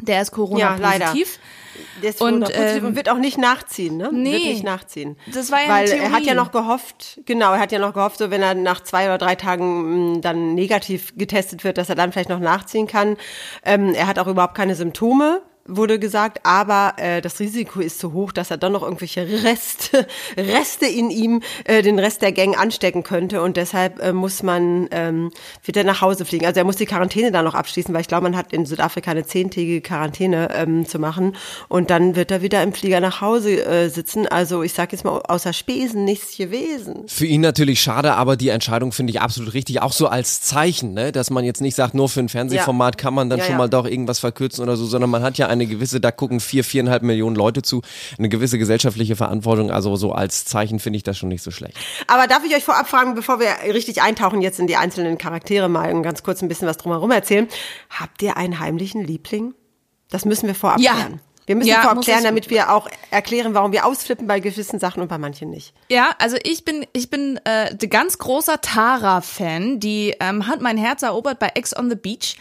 Der 0.00 0.22
ist 0.22 0.32
Ja, 0.36 0.76
leider. 0.76 1.06
Corona-positiv. 1.06 1.38
Der 2.02 2.10
ist 2.10 2.20
Und, 2.20 2.44
und, 2.44 2.50
ähm, 2.54 2.84
und 2.84 2.96
wird 2.96 3.08
auch 3.08 3.18
nicht 3.18 3.38
nachziehen, 3.38 3.96
ne? 3.96 4.10
nee. 4.12 4.32
Wird 4.32 4.44
nicht 4.44 4.64
nachziehen. 4.64 5.16
Das 5.32 5.50
war 5.50 5.62
ja 5.62 5.68
Weil 5.68 5.88
er 5.90 6.12
hat 6.12 6.22
ja 6.22 6.34
noch 6.34 6.52
gehofft, 6.52 7.20
genau, 7.26 7.52
er 7.52 7.58
hat 7.60 7.72
ja 7.72 7.78
noch 7.78 7.94
gehofft, 7.94 8.18
so 8.18 8.30
wenn 8.30 8.42
er 8.42 8.54
nach 8.54 8.80
zwei 8.82 9.06
oder 9.06 9.18
drei 9.18 9.34
Tagen 9.34 10.12
mh, 10.14 10.20
dann 10.20 10.54
negativ 10.54 11.14
getestet 11.16 11.64
wird, 11.64 11.78
dass 11.78 11.88
er 11.88 11.94
dann 11.96 12.12
vielleicht 12.12 12.28
noch 12.28 12.38
nachziehen 12.38 12.86
kann. 12.86 13.16
Ähm, 13.64 13.94
er 13.94 14.06
hat 14.06 14.18
auch 14.18 14.26
überhaupt 14.28 14.54
keine 14.54 14.74
Symptome 14.74 15.42
wurde 15.66 15.98
gesagt, 15.98 16.40
aber 16.44 16.94
äh, 16.98 17.22
das 17.22 17.40
Risiko 17.40 17.80
ist 17.80 17.98
zu 17.98 18.12
hoch, 18.12 18.32
dass 18.32 18.50
er 18.50 18.58
dann 18.58 18.72
noch 18.72 18.82
irgendwelche 18.82 19.26
Reste, 19.44 20.06
Reste 20.36 20.86
in 20.86 21.10
ihm, 21.10 21.42
äh, 21.64 21.82
den 21.82 21.98
Rest 21.98 22.22
der 22.22 22.32
Gang 22.32 22.58
anstecken 22.58 23.02
könnte 23.02 23.40
und 23.40 23.56
deshalb 23.56 24.00
äh, 24.00 24.12
muss 24.12 24.42
man, 24.42 24.88
ähm, 24.90 25.30
wird 25.64 25.76
er 25.76 25.84
nach 25.84 26.02
Hause 26.02 26.24
fliegen. 26.26 26.44
Also 26.44 26.60
er 26.60 26.64
muss 26.64 26.76
die 26.76 26.86
Quarantäne 26.86 27.32
dann 27.32 27.44
noch 27.44 27.54
abschließen, 27.54 27.94
weil 27.94 28.02
ich 28.02 28.08
glaube, 28.08 28.24
man 28.24 28.36
hat 28.36 28.52
in 28.52 28.66
Südafrika 28.66 29.12
eine 29.12 29.24
zehntägige 29.24 29.80
Quarantäne 29.80 30.50
ähm, 30.54 30.86
zu 30.86 30.98
machen 30.98 31.34
und 31.68 31.90
dann 31.90 32.14
wird 32.14 32.30
er 32.30 32.42
wieder 32.42 32.62
im 32.62 32.74
Flieger 32.74 33.00
nach 33.00 33.22
Hause 33.22 33.64
äh, 33.64 33.88
sitzen. 33.88 34.28
Also 34.28 34.62
ich 34.62 34.74
sage 34.74 34.92
jetzt 34.92 35.04
mal, 35.04 35.18
außer 35.20 35.54
Spesen 35.54 36.04
nichts 36.04 36.36
gewesen. 36.36 37.04
Für 37.06 37.26
ihn 37.26 37.40
natürlich 37.40 37.80
schade, 37.80 38.14
aber 38.14 38.36
die 38.36 38.50
Entscheidung 38.50 38.92
finde 38.92 39.12
ich 39.12 39.20
absolut 39.22 39.54
richtig. 39.54 39.80
Auch 39.80 39.92
so 39.92 40.08
als 40.08 40.42
Zeichen, 40.42 40.92
ne? 40.92 41.10
dass 41.10 41.30
man 41.30 41.44
jetzt 41.44 41.62
nicht 41.62 41.74
sagt, 41.74 41.94
nur 41.94 42.10
für 42.10 42.20
ein 42.20 42.28
Fernsehformat 42.28 42.98
kann 42.98 43.14
man 43.14 43.30
dann 43.30 43.38
Ja, 43.38 43.46
schon 43.46 43.52
ja. 43.52 43.58
mal 43.58 43.68
doch 43.68 43.86
irgendwas 43.86 44.18
verkürzen 44.18 44.62
oder 44.62 44.76
so, 44.76 44.84
sondern 44.84 45.08
man 45.08 45.22
hat 45.22 45.38
ja 45.38 45.53
eine 45.54 45.66
gewisse, 45.66 46.00
da 46.00 46.10
gucken 46.10 46.40
vier, 46.40 46.62
viereinhalb 46.64 47.02
Millionen 47.02 47.34
Leute 47.36 47.62
zu, 47.62 47.82
eine 48.18 48.28
gewisse 48.28 48.58
gesellschaftliche 48.58 49.16
Verantwortung. 49.16 49.70
Also 49.70 49.96
so 49.96 50.12
als 50.12 50.44
Zeichen 50.44 50.78
finde 50.78 50.98
ich 50.98 51.02
das 51.02 51.16
schon 51.18 51.28
nicht 51.30 51.42
so 51.42 51.50
schlecht. 51.50 51.76
Aber 52.06 52.26
darf 52.26 52.44
ich 52.44 52.54
euch 52.54 52.64
vorab 52.64 52.88
fragen, 52.88 53.14
bevor 53.14 53.40
wir 53.40 53.48
richtig 53.74 54.02
eintauchen 54.02 54.42
jetzt 54.42 54.60
in 54.60 54.66
die 54.66 54.76
einzelnen 54.76 55.18
Charaktere 55.18 55.68
mal 55.68 55.92
und 55.92 56.02
ganz 56.02 56.22
kurz 56.22 56.42
ein 56.42 56.48
bisschen 56.48 56.68
was 56.68 56.76
drumherum 56.76 57.10
erzählen. 57.10 57.48
Habt 57.90 58.22
ihr 58.22 58.36
einen 58.36 58.58
heimlichen 58.60 59.02
Liebling? 59.04 59.54
Das 60.10 60.24
müssen 60.24 60.46
wir 60.46 60.54
vorab 60.54 60.78
Ja. 60.80 60.92
klären. 60.92 61.20
Wir 61.46 61.56
müssen 61.56 61.68
Ja, 61.68 61.82
vorab 61.82 62.00
klären, 62.02 62.24
damit 62.24 62.48
wir 62.48 62.72
auch 62.72 62.88
erklären, 63.10 63.54
warum 63.54 63.72
wir 63.72 63.84
ausflippen 63.84 64.26
bei 64.26 64.40
gewissen 64.40 64.78
Sachen 64.78 65.02
und 65.02 65.08
bei 65.08 65.18
manchen 65.18 65.50
nicht. 65.50 65.74
Ja, 65.88 66.10
also 66.18 66.36
ich 66.42 66.64
bin 66.64 66.86
ich 66.92 67.10
bin 67.10 67.38
äh, 67.44 67.70
ein 67.70 67.90
ganz 67.90 68.18
großer 68.18 68.60
Tara-Fan. 68.60 69.80
Die 69.80 70.14
ähm, 70.20 70.46
hat 70.46 70.60
mein 70.60 70.78
Herz 70.78 71.02
erobert 71.02 71.38
bei 71.38 71.48
Ex 71.54 71.76
on 71.76 71.90
the 71.90 71.96
Beach. 71.96 72.36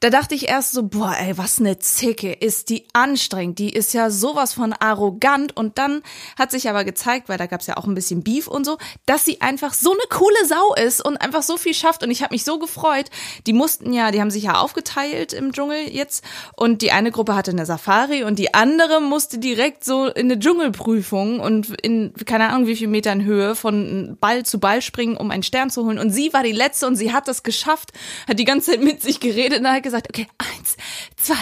Da 0.00 0.10
dachte 0.10 0.36
ich 0.36 0.48
erst 0.48 0.72
so, 0.72 0.84
boah, 0.84 1.16
ey, 1.18 1.36
was 1.36 1.58
eine 1.58 1.78
Zicke, 1.78 2.32
ist 2.32 2.68
die 2.68 2.86
anstrengend. 2.92 3.58
Die 3.58 3.70
ist 3.70 3.94
ja 3.94 4.10
sowas 4.10 4.54
von 4.54 4.72
arrogant. 4.72 5.56
Und 5.56 5.78
dann 5.78 6.02
hat 6.38 6.52
sich 6.52 6.68
aber 6.68 6.84
gezeigt, 6.84 7.28
weil 7.28 7.38
da 7.38 7.46
gab's 7.46 7.66
ja 7.66 7.76
auch 7.76 7.84
ein 7.84 7.94
bisschen 7.94 8.22
Beef 8.22 8.46
und 8.46 8.64
so, 8.64 8.78
dass 9.06 9.24
sie 9.24 9.40
einfach 9.40 9.74
so 9.74 9.90
eine 9.90 10.02
coole 10.08 10.46
Sau 10.46 10.74
ist 10.74 11.04
und 11.04 11.16
einfach 11.16 11.42
so 11.42 11.56
viel 11.56 11.74
schafft. 11.74 12.04
Und 12.04 12.12
ich 12.12 12.22
habe 12.22 12.32
mich 12.34 12.44
so 12.44 12.60
gefreut. 12.60 13.06
Die 13.46 13.52
mussten 13.52 13.92
ja, 13.92 14.12
die 14.12 14.20
haben 14.20 14.30
sich 14.30 14.44
ja 14.44 14.60
aufgeteilt 14.60 15.32
im 15.32 15.52
Dschungel 15.52 15.88
jetzt. 15.90 16.22
Und 16.54 16.82
die 16.82 16.92
eine 16.92 17.10
Gruppe 17.10 17.34
hatte 17.34 17.50
eine 17.50 17.66
Safari 17.66 18.22
und 18.22 18.38
die 18.38 18.47
andere 18.54 19.00
musste 19.00 19.38
direkt 19.38 19.84
so 19.84 20.06
in 20.06 20.26
eine 20.26 20.38
Dschungelprüfung 20.38 21.40
und 21.40 21.70
in 21.82 22.12
keine 22.26 22.50
Ahnung 22.50 22.66
wie 22.66 22.76
viel 22.76 22.88
Metern 22.88 23.24
Höhe 23.24 23.54
von 23.54 24.16
Ball 24.20 24.44
zu 24.44 24.58
Ball 24.60 24.82
springen, 24.82 25.16
um 25.16 25.30
einen 25.30 25.42
Stern 25.42 25.70
zu 25.70 25.84
holen. 25.84 25.98
Und 25.98 26.10
sie 26.10 26.32
war 26.32 26.42
die 26.42 26.52
letzte 26.52 26.86
und 26.86 26.96
sie 26.96 27.12
hat 27.12 27.28
das 27.28 27.42
geschafft, 27.42 27.92
hat 28.28 28.38
die 28.38 28.44
ganze 28.44 28.72
Zeit 28.72 28.82
mit 28.82 29.02
sich 29.02 29.20
geredet 29.20 29.60
und 29.60 29.68
hat 29.68 29.82
gesagt, 29.82 30.08
okay, 30.08 30.26
eins, 30.38 30.76
zwei, 31.16 31.34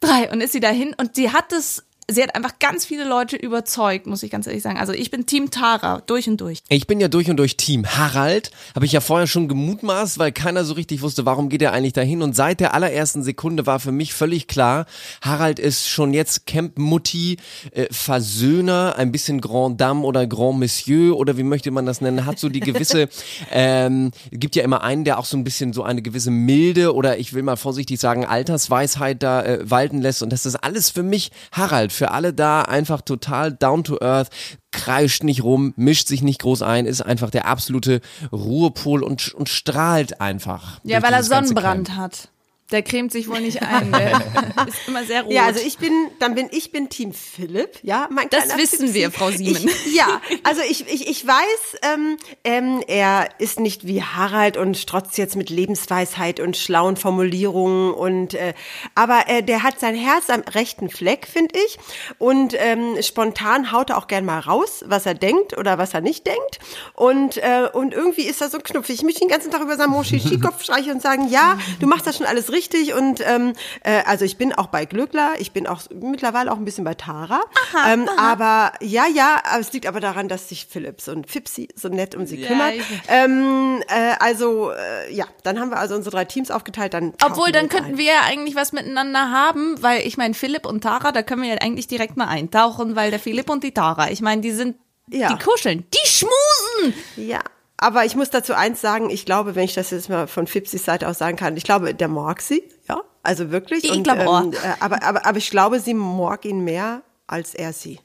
drei 0.00 0.30
und 0.30 0.40
ist 0.40 0.52
sie 0.52 0.60
dahin 0.60 0.94
und 0.98 1.14
sie 1.14 1.30
hat 1.30 1.52
es, 1.52 1.84
sie 2.12 2.22
hat 2.22 2.34
einfach 2.34 2.58
ganz 2.58 2.84
viele 2.84 3.04
Leute 3.04 3.36
überzeugt, 3.36 4.06
muss 4.06 4.22
ich 4.22 4.30
ganz 4.30 4.46
ehrlich 4.46 4.62
sagen. 4.62 4.78
Also 4.78 4.92
ich 4.92 5.10
bin 5.10 5.26
Team 5.26 5.50
Tara 5.50 6.02
durch 6.06 6.28
und 6.28 6.40
durch. 6.40 6.60
Ich 6.68 6.86
bin 6.86 7.00
ja 7.00 7.08
durch 7.08 7.30
und 7.30 7.36
durch 7.36 7.56
Team 7.56 7.86
Harald, 7.86 8.50
habe 8.74 8.86
ich 8.86 8.92
ja 8.92 9.00
vorher 9.00 9.26
schon 9.26 9.48
gemutmaßt, 9.48 10.18
weil 10.18 10.32
keiner 10.32 10.64
so 10.64 10.74
richtig 10.74 11.02
wusste, 11.02 11.26
warum 11.26 11.48
geht 11.48 11.62
er 11.62 11.72
eigentlich 11.72 11.92
dahin. 11.92 12.22
Und 12.22 12.34
seit 12.34 12.60
der 12.60 12.74
allerersten 12.74 13.22
Sekunde 13.22 13.66
war 13.66 13.80
für 13.80 13.92
mich 13.92 14.14
völlig 14.14 14.48
klar, 14.48 14.86
Harald 15.22 15.58
ist 15.58 15.88
schon 15.88 16.12
jetzt 16.12 16.46
Camp 16.46 16.78
Mutti, 16.78 17.38
äh, 17.72 17.86
Versöhner, 17.90 18.94
ein 18.96 19.12
bisschen 19.12 19.40
Grand 19.40 19.80
Dame 19.80 20.02
oder 20.02 20.26
Grand 20.26 20.58
Monsieur 20.58 21.16
oder 21.16 21.36
wie 21.36 21.42
möchte 21.42 21.70
man 21.70 21.86
das 21.86 22.00
nennen, 22.00 22.26
hat 22.26 22.38
so 22.38 22.48
die 22.48 22.60
gewisse, 22.60 23.08
ähm, 23.50 24.10
gibt 24.30 24.56
ja 24.56 24.62
immer 24.62 24.82
einen, 24.82 25.04
der 25.04 25.18
auch 25.18 25.24
so 25.24 25.36
ein 25.36 25.44
bisschen 25.44 25.72
so 25.72 25.82
eine 25.82 26.02
gewisse 26.02 26.30
Milde 26.30 26.94
oder 26.94 27.18
ich 27.18 27.32
will 27.32 27.42
mal 27.42 27.56
vorsichtig 27.56 28.00
sagen 28.00 28.24
Altersweisheit 28.24 29.22
da 29.22 29.42
äh, 29.42 29.70
walten 29.70 30.00
lässt. 30.00 30.22
Und 30.22 30.30
das 30.32 30.46
ist 30.46 30.56
alles 30.56 30.90
für 30.90 31.02
mich 31.02 31.30
Harald, 31.52 31.92
für 32.00 32.12
alle 32.12 32.32
da 32.32 32.62
einfach 32.62 33.02
total 33.02 33.52
down 33.52 33.84
to 33.84 34.00
earth, 34.00 34.30
kreischt 34.72 35.22
nicht 35.22 35.44
rum, 35.44 35.74
mischt 35.76 36.08
sich 36.08 36.22
nicht 36.22 36.40
groß 36.40 36.62
ein, 36.62 36.86
ist 36.86 37.02
einfach 37.02 37.28
der 37.28 37.44
absolute 37.44 38.00
Ruhepol 38.32 39.02
und, 39.02 39.34
und 39.34 39.50
strahlt 39.50 40.18
einfach. 40.18 40.80
Ja, 40.82 41.02
weil 41.02 41.12
er 41.12 41.22
Sonnenbrand 41.22 41.96
hat. 41.96 42.30
Der 42.70 42.82
cremt 42.82 43.10
sich 43.10 43.28
wohl 43.28 43.40
nicht 43.40 43.62
ein. 43.62 43.90
Der 43.92 44.12
ist 44.68 44.86
immer 44.86 45.04
sehr 45.04 45.22
rot. 45.22 45.32
Ja, 45.32 45.46
also 45.46 45.60
ich 45.64 45.78
bin, 45.78 45.92
dann 46.20 46.34
bin 46.34 46.48
ich 46.52 46.70
bin 46.70 46.88
Team 46.88 47.12
Philipp, 47.12 47.78
ja, 47.82 48.08
mein 48.10 48.28
Das 48.30 48.56
wissen 48.56 48.86
Fipsi. 48.86 48.94
wir, 48.94 49.10
Frau 49.10 49.30
Siemen. 49.30 49.68
Ich, 49.68 49.94
ja, 49.94 50.20
also 50.44 50.60
ich, 50.68 50.88
ich, 50.88 51.08
ich 51.08 51.26
weiß, 51.26 51.80
ähm, 51.82 52.16
ähm, 52.44 52.82
er 52.86 53.28
ist 53.38 53.58
nicht 53.58 53.86
wie 53.86 54.02
Harald 54.02 54.56
und 54.56 54.76
strotzt 54.76 55.18
jetzt 55.18 55.34
mit 55.34 55.50
Lebensweisheit 55.50 56.38
und 56.38 56.56
schlauen 56.56 56.96
Formulierungen 56.96 57.92
und, 57.92 58.34
äh, 58.34 58.54
aber 58.94 59.24
äh, 59.26 59.42
der 59.42 59.62
hat 59.64 59.80
sein 59.80 59.96
Herz 59.96 60.30
am 60.30 60.42
rechten 60.42 60.90
Fleck, 60.90 61.26
finde 61.26 61.58
ich, 61.66 61.78
und 62.18 62.54
ähm, 62.56 62.96
spontan 63.02 63.72
haut 63.72 63.90
er 63.90 63.98
auch 63.98 64.06
gern 64.06 64.24
mal 64.24 64.38
raus, 64.38 64.84
was 64.86 65.06
er 65.06 65.14
denkt 65.14 65.58
oder 65.58 65.78
was 65.78 65.94
er 65.94 66.00
nicht 66.02 66.26
denkt 66.26 66.60
und 66.94 67.36
äh, 67.38 67.68
und 67.72 67.94
irgendwie 67.94 68.22
ist 68.22 68.40
er 68.40 68.48
so 68.48 68.58
knuffig. 68.58 68.96
Ich 68.96 69.02
möchte 69.02 69.20
den 69.20 69.28
ganzen 69.28 69.50
Tag 69.50 69.62
über 69.62 69.76
seinen 69.76 69.90
Moshi-Kopf 69.90 70.62
streichen 70.62 70.92
und 70.92 71.02
sagen, 71.02 71.28
ja, 71.28 71.58
du 71.80 71.86
machst 71.86 72.06
das 72.06 72.16
schon 72.16 72.26
alles 72.26 72.52
richtig 72.52 72.59
und 72.94 73.20
ähm, 73.26 73.52
äh, 73.82 74.02
also 74.04 74.24
ich 74.24 74.36
bin 74.36 74.52
auch 74.52 74.66
bei 74.66 74.84
Glückler, 74.84 75.32
ich 75.38 75.52
bin 75.52 75.66
auch 75.66 75.80
mittlerweile 75.94 76.52
auch 76.52 76.56
ein 76.56 76.64
bisschen 76.64 76.84
bei 76.84 76.94
Tara, 76.94 77.40
ähm, 77.88 78.08
aber 78.18 78.72
ja, 78.80 79.06
ja, 79.06 79.40
es 79.58 79.72
liegt 79.72 79.86
aber 79.86 80.00
daran, 80.00 80.28
dass 80.28 80.48
sich 80.48 80.66
Philips 80.66 81.08
und 81.08 81.30
Fipsi 81.30 81.68
so 81.74 81.88
nett 81.88 82.14
um 82.14 82.26
sie 82.26 82.36
Ja, 82.40 82.48
kümmert. 82.48 82.74
Ähm, 83.08 83.82
äh, 83.88 84.14
also 84.20 84.70
äh, 84.72 85.12
ja, 85.12 85.24
dann 85.42 85.58
haben 85.60 85.70
wir 85.70 85.78
also 85.78 85.94
unsere 85.94 86.14
drei 86.16 86.24
Teams 86.24 86.50
aufgeteilt. 86.50 86.94
Dann 86.94 87.14
Obwohl, 87.24 87.52
dann 87.52 87.68
könnten 87.68 87.92
ein. 87.92 87.98
wir 87.98 88.04
ja 88.12 88.20
eigentlich 88.26 88.54
was 88.54 88.72
miteinander 88.72 89.30
haben, 89.30 89.82
weil 89.82 90.06
ich 90.06 90.16
meine, 90.16 90.34
Philipp 90.34 90.66
und 90.66 90.82
Tara, 90.82 91.12
da 91.12 91.22
können 91.22 91.42
wir 91.42 91.48
ja 91.50 91.56
eigentlich 91.60 91.86
direkt 91.88 92.16
mal 92.16 92.28
eintauchen, 92.28 92.96
weil 92.96 93.10
der 93.10 93.20
Philipp 93.20 93.48
und 93.50 93.64
die 93.64 93.72
Tara, 93.72 94.10
ich 94.10 94.20
meine, 94.20 94.40
die 94.42 94.52
sind, 94.52 94.76
Ja. 95.08 95.32
die 95.32 95.42
kuscheln, 95.42 95.84
die 95.92 96.08
schmusen. 96.08 96.94
Ja. 97.16 97.40
Aber 97.82 98.04
ich 98.04 98.14
muss 98.14 98.28
dazu 98.28 98.52
eins 98.52 98.82
sagen, 98.82 99.08
ich 99.08 99.24
glaube, 99.24 99.54
wenn 99.54 99.64
ich 99.64 99.72
das 99.72 99.90
jetzt 99.90 100.10
mal 100.10 100.26
von 100.26 100.46
Fipsis 100.46 100.84
Seite 100.84 101.08
aus 101.08 101.16
sagen 101.16 101.38
kann, 101.38 101.56
ich 101.56 101.64
glaube, 101.64 101.94
der 101.94 102.08
mag 102.08 102.42
sie, 102.42 102.62
ja, 102.86 103.00
also 103.22 103.50
wirklich. 103.50 103.84
Ich 103.84 103.90
Und, 103.90 104.02
glaub 104.02 104.18
auch. 104.18 104.52
äh, 104.52 104.56
aber, 104.80 105.02
aber, 105.02 105.24
aber 105.24 105.38
ich 105.38 105.50
glaube, 105.50 105.80
sie 105.80 105.94
mag 105.94 106.44
ihn 106.44 106.60
mehr 106.60 107.00
als 107.26 107.54
er 107.54 107.72
sie. 107.72 107.98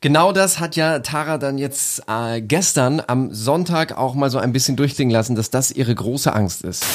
Genau 0.00 0.32
das 0.32 0.60
hat 0.60 0.76
ja 0.76 1.00
Tara 1.00 1.36
dann 1.36 1.58
jetzt 1.58 2.02
äh, 2.08 2.40
gestern 2.40 3.02
am 3.06 3.34
Sonntag 3.34 3.98
auch 3.98 4.14
mal 4.14 4.30
so 4.30 4.38
ein 4.38 4.52
bisschen 4.52 4.76
durchklingen 4.76 5.12
lassen, 5.12 5.36
dass 5.36 5.50
das 5.50 5.70
ihre 5.72 5.94
große 5.94 6.32
Angst 6.32 6.64
ist. 6.64 6.86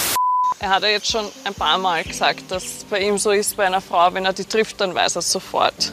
Er 0.60 0.70
hat 0.70 0.82
ja 0.82 0.90
jetzt 0.90 1.12
schon 1.12 1.26
ein 1.44 1.54
paar 1.54 1.78
Mal 1.78 2.04
gesagt, 2.04 2.50
dass 2.50 2.64
es 2.64 2.84
bei 2.86 3.00
ihm 3.02 3.20
so 3.20 3.30
ist, 3.30 3.58
bei 3.58 3.66
einer 3.68 3.82
Frau, 3.82 4.12
wenn 4.16 4.26
er 4.26 4.34
die 4.34 4.46
trifft, 4.46 4.82
dann 4.82 4.96
weiß 4.96 5.18
er 5.18 5.20
es 5.20 5.32
sofort. 5.32 5.92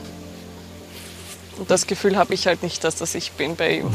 Und 1.59 1.71
das 1.71 1.87
Gefühl 1.87 2.17
habe 2.17 2.33
ich 2.33 2.47
halt 2.47 2.63
nicht, 2.63 2.83
dass 2.83 2.97
das 2.97 3.15
ich 3.15 3.33
bin 3.33 3.57
bei 3.57 3.79
ihm. 3.81 3.91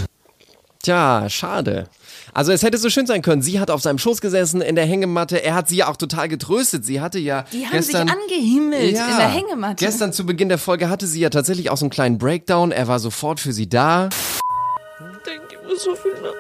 Tja, 0.85 1.27
schade. 1.31 1.87
Also 2.31 2.51
es 2.51 2.61
hätte 2.61 2.77
so 2.77 2.91
schön 2.91 3.07
sein 3.07 3.23
können. 3.23 3.41
Sie 3.41 3.59
hat 3.59 3.71
auf 3.71 3.81
seinem 3.81 3.97
Schoß 3.97 4.21
gesessen 4.21 4.61
in 4.61 4.75
der 4.75 4.85
Hängematte. 4.85 5.43
Er 5.43 5.55
hat 5.55 5.67
sie 5.67 5.77
ja 5.77 5.87
auch 5.87 5.97
total 5.97 6.29
getröstet. 6.29 6.85
Sie 6.85 7.01
hatte 7.01 7.17
ja 7.17 7.45
Die 7.51 7.65
haben 7.65 7.71
gestern, 7.71 8.07
sich 8.07 8.15
angehimmelt 8.15 8.95
ja, 8.95 9.09
in 9.09 9.17
der 9.17 9.29
Hängematte. 9.29 9.83
Gestern 9.83 10.13
zu 10.13 10.27
Beginn 10.27 10.47
der 10.47 10.59
Folge 10.59 10.87
hatte 10.87 11.07
sie 11.07 11.19
ja 11.19 11.31
tatsächlich 11.31 11.71
auch 11.71 11.77
so 11.77 11.85
einen 11.85 11.89
kleinen 11.89 12.19
Breakdown. 12.19 12.71
Er 12.71 12.87
war 12.87 12.99
sofort 12.99 13.39
für 13.39 13.51
sie 13.51 13.67
da. 13.67 14.09
Ich 14.09 15.23
denke 15.25 15.55
immer 15.63 15.75
so 15.75 15.95
viel 15.95 16.13
nach. 16.21 16.35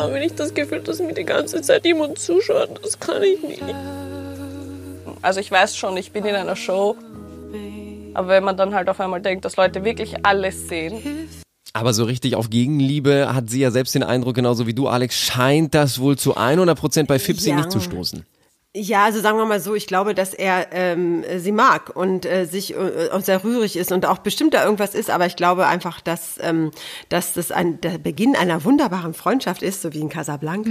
Habe 0.00 0.20
nicht 0.20 0.38
das 0.38 0.54
Gefühl, 0.54 0.78
dass 0.82 1.00
mir 1.00 1.12
die 1.12 1.24
ganze 1.24 1.60
Zeit 1.60 1.84
jemand 1.84 2.20
zuschaut. 2.20 2.78
Das 2.84 3.00
kann 3.00 3.20
ich 3.24 3.42
nicht. 3.42 3.64
Also 5.22 5.40
ich 5.40 5.50
weiß 5.50 5.76
schon, 5.76 5.96
ich 5.96 6.12
bin 6.12 6.24
in 6.24 6.36
einer 6.36 6.54
Show. 6.54 6.96
Aber 8.18 8.30
wenn 8.30 8.42
man 8.42 8.56
dann 8.56 8.74
halt 8.74 8.88
auf 8.88 8.98
einmal 8.98 9.20
denkt, 9.22 9.44
dass 9.44 9.56
Leute 9.56 9.84
wirklich 9.84 10.26
alles 10.26 10.66
sehen, 10.66 11.28
Aber 11.72 11.92
so 11.92 12.02
richtig 12.02 12.34
auf 12.34 12.50
Gegenliebe 12.50 13.32
hat 13.32 13.48
sie 13.48 13.60
ja 13.60 13.70
selbst 13.70 13.94
den 13.94 14.02
Eindruck, 14.02 14.34
genauso 14.34 14.66
wie 14.66 14.74
du, 14.74 14.88
Alex, 14.88 15.14
scheint 15.14 15.72
das 15.72 16.00
wohl 16.00 16.18
zu 16.18 16.36
100% 16.36 17.06
bei 17.06 17.20
Fipsi 17.20 17.50
Ja. 17.50 17.56
nicht 17.56 17.70
zu 17.70 17.78
stoßen. 17.78 18.26
Ja, 18.80 19.04
also 19.06 19.20
sagen 19.20 19.38
wir 19.38 19.44
mal 19.44 19.60
so, 19.60 19.74
ich 19.74 19.86
glaube, 19.86 20.14
dass 20.14 20.34
er 20.34 20.68
ähm, 20.72 21.24
sie 21.38 21.50
mag 21.52 21.94
und 21.96 22.24
äh, 22.26 22.44
sich 22.44 22.74
äh, 22.74 23.08
auch 23.12 23.20
sehr 23.22 23.42
rührig 23.42 23.76
ist 23.76 23.90
und 23.90 24.06
auch 24.06 24.18
bestimmt 24.18 24.54
da 24.54 24.64
irgendwas 24.64 24.94
ist, 24.94 25.10
aber 25.10 25.26
ich 25.26 25.34
glaube 25.36 25.66
einfach, 25.66 26.00
dass, 26.00 26.36
ähm, 26.40 26.70
dass 27.08 27.32
das 27.32 27.50
ein, 27.50 27.80
der 27.80 27.98
Beginn 27.98 28.36
einer 28.36 28.64
wunderbaren 28.64 29.14
Freundschaft 29.14 29.62
ist, 29.62 29.82
so 29.82 29.92
wie 29.92 29.98
in 30.00 30.08
Casablanca 30.08 30.70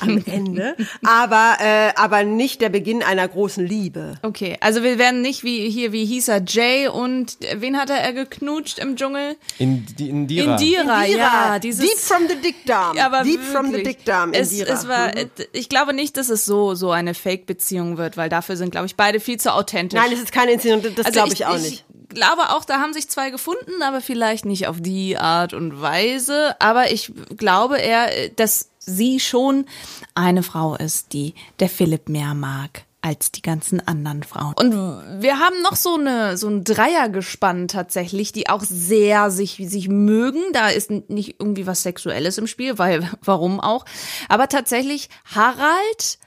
am 0.00 0.22
Ende, 0.26 0.76
aber, 1.04 1.56
äh, 1.60 1.90
aber 1.96 2.24
nicht 2.24 2.60
der 2.60 2.70
Beginn 2.70 3.02
einer 3.02 3.28
großen 3.28 3.66
Liebe. 3.66 4.14
Okay, 4.22 4.56
also 4.60 4.82
wir 4.82 4.98
werden 4.98 5.20
nicht 5.20 5.44
wie 5.44 5.68
hier, 5.68 5.92
wie 5.92 6.04
hieß 6.06 6.28
er, 6.28 6.42
Jay 6.46 6.88
und 6.88 7.36
äh, 7.44 7.60
wen 7.60 7.76
hatte 7.78 7.92
er 7.92 8.12
geknutscht 8.14 8.78
im 8.78 8.96
Dschungel? 8.96 9.36
In, 9.58 9.84
die- 9.98 10.08
in 10.08 10.26
Dira. 10.26 10.52
Indira, 10.56 11.04
ja. 11.06 11.58
Dieses, 11.58 11.84
Deep 11.86 11.98
from 11.98 12.28
the 12.28 12.36
Dickdarm. 12.36 12.96
Ja, 12.96 13.06
aber 13.06 13.22
Deep 13.24 13.42
from 13.42 13.66
the 13.66 13.72
wirklich. 13.72 13.96
Dickdarm, 13.96 14.32
es, 14.32 14.52
Indira. 14.52 14.72
es 14.74 14.88
war, 14.88 15.16
äh, 15.16 15.26
Ich 15.52 15.68
glaube 15.68 15.92
nicht, 15.92 16.16
dass 16.16 16.28
es 16.30 16.44
so 16.46 16.74
so 16.74 16.90
eine 16.90 17.14
Fake-Beziehung 17.42 17.98
wird, 17.98 18.16
weil 18.16 18.28
dafür 18.28 18.56
sind, 18.56 18.70
glaube 18.70 18.86
ich, 18.86 18.96
beide 18.96 19.20
viel 19.20 19.38
zu 19.38 19.52
authentisch. 19.52 19.98
Nein, 20.00 20.12
es 20.12 20.20
ist 20.20 20.32
keine 20.32 20.52
Inszenierung, 20.52 20.94
das 20.94 21.06
Also 21.06 21.18
glaube 21.18 21.32
ich, 21.32 21.46
auch 21.46 21.58
nicht. 21.58 21.84
Ich 22.08 22.14
glaube 22.14 22.50
auch, 22.50 22.64
da 22.64 22.80
haben 22.80 22.92
sich 22.92 23.08
zwei 23.08 23.30
gefunden, 23.30 23.82
aber 23.82 24.00
vielleicht 24.00 24.44
nicht 24.44 24.66
auf 24.66 24.80
die 24.80 25.16
Art 25.16 25.54
und 25.54 25.80
Weise. 25.80 26.56
Aber 26.60 26.92
ich 26.92 27.12
glaube 27.36 27.78
eher, 27.78 28.08
dass 28.36 28.70
sie 28.78 29.18
schon 29.20 29.66
eine 30.14 30.42
Frau 30.42 30.76
ist, 30.76 31.12
die 31.12 31.34
der 31.60 31.68
Philipp 31.68 32.08
mehr 32.08 32.34
mag 32.34 32.84
als 33.00 33.32
die 33.32 33.42
ganzen 33.42 33.86
anderen 33.86 34.22
Frauen. 34.22 34.54
Und 34.54 34.72
wir 35.20 35.40
haben 35.40 35.60
noch 35.62 35.74
so 35.74 35.96
eine 35.96 36.36
so 36.36 36.48
ein 36.48 36.62
Dreiergespann 36.62 37.66
tatsächlich, 37.66 38.30
die 38.30 38.48
auch 38.48 38.62
sehr 38.62 39.30
sich 39.32 39.60
sich 39.66 39.88
mögen. 39.88 40.40
Da 40.52 40.68
ist 40.68 40.90
nicht 40.90 41.40
irgendwie 41.40 41.66
was 41.66 41.82
Sexuelles 41.82 42.38
im 42.38 42.46
Spiel, 42.46 42.78
weil 42.78 43.10
warum 43.24 43.58
auch? 43.58 43.84
Aber 44.28 44.48
tatsächlich 44.48 45.08
Harald, 45.34 46.18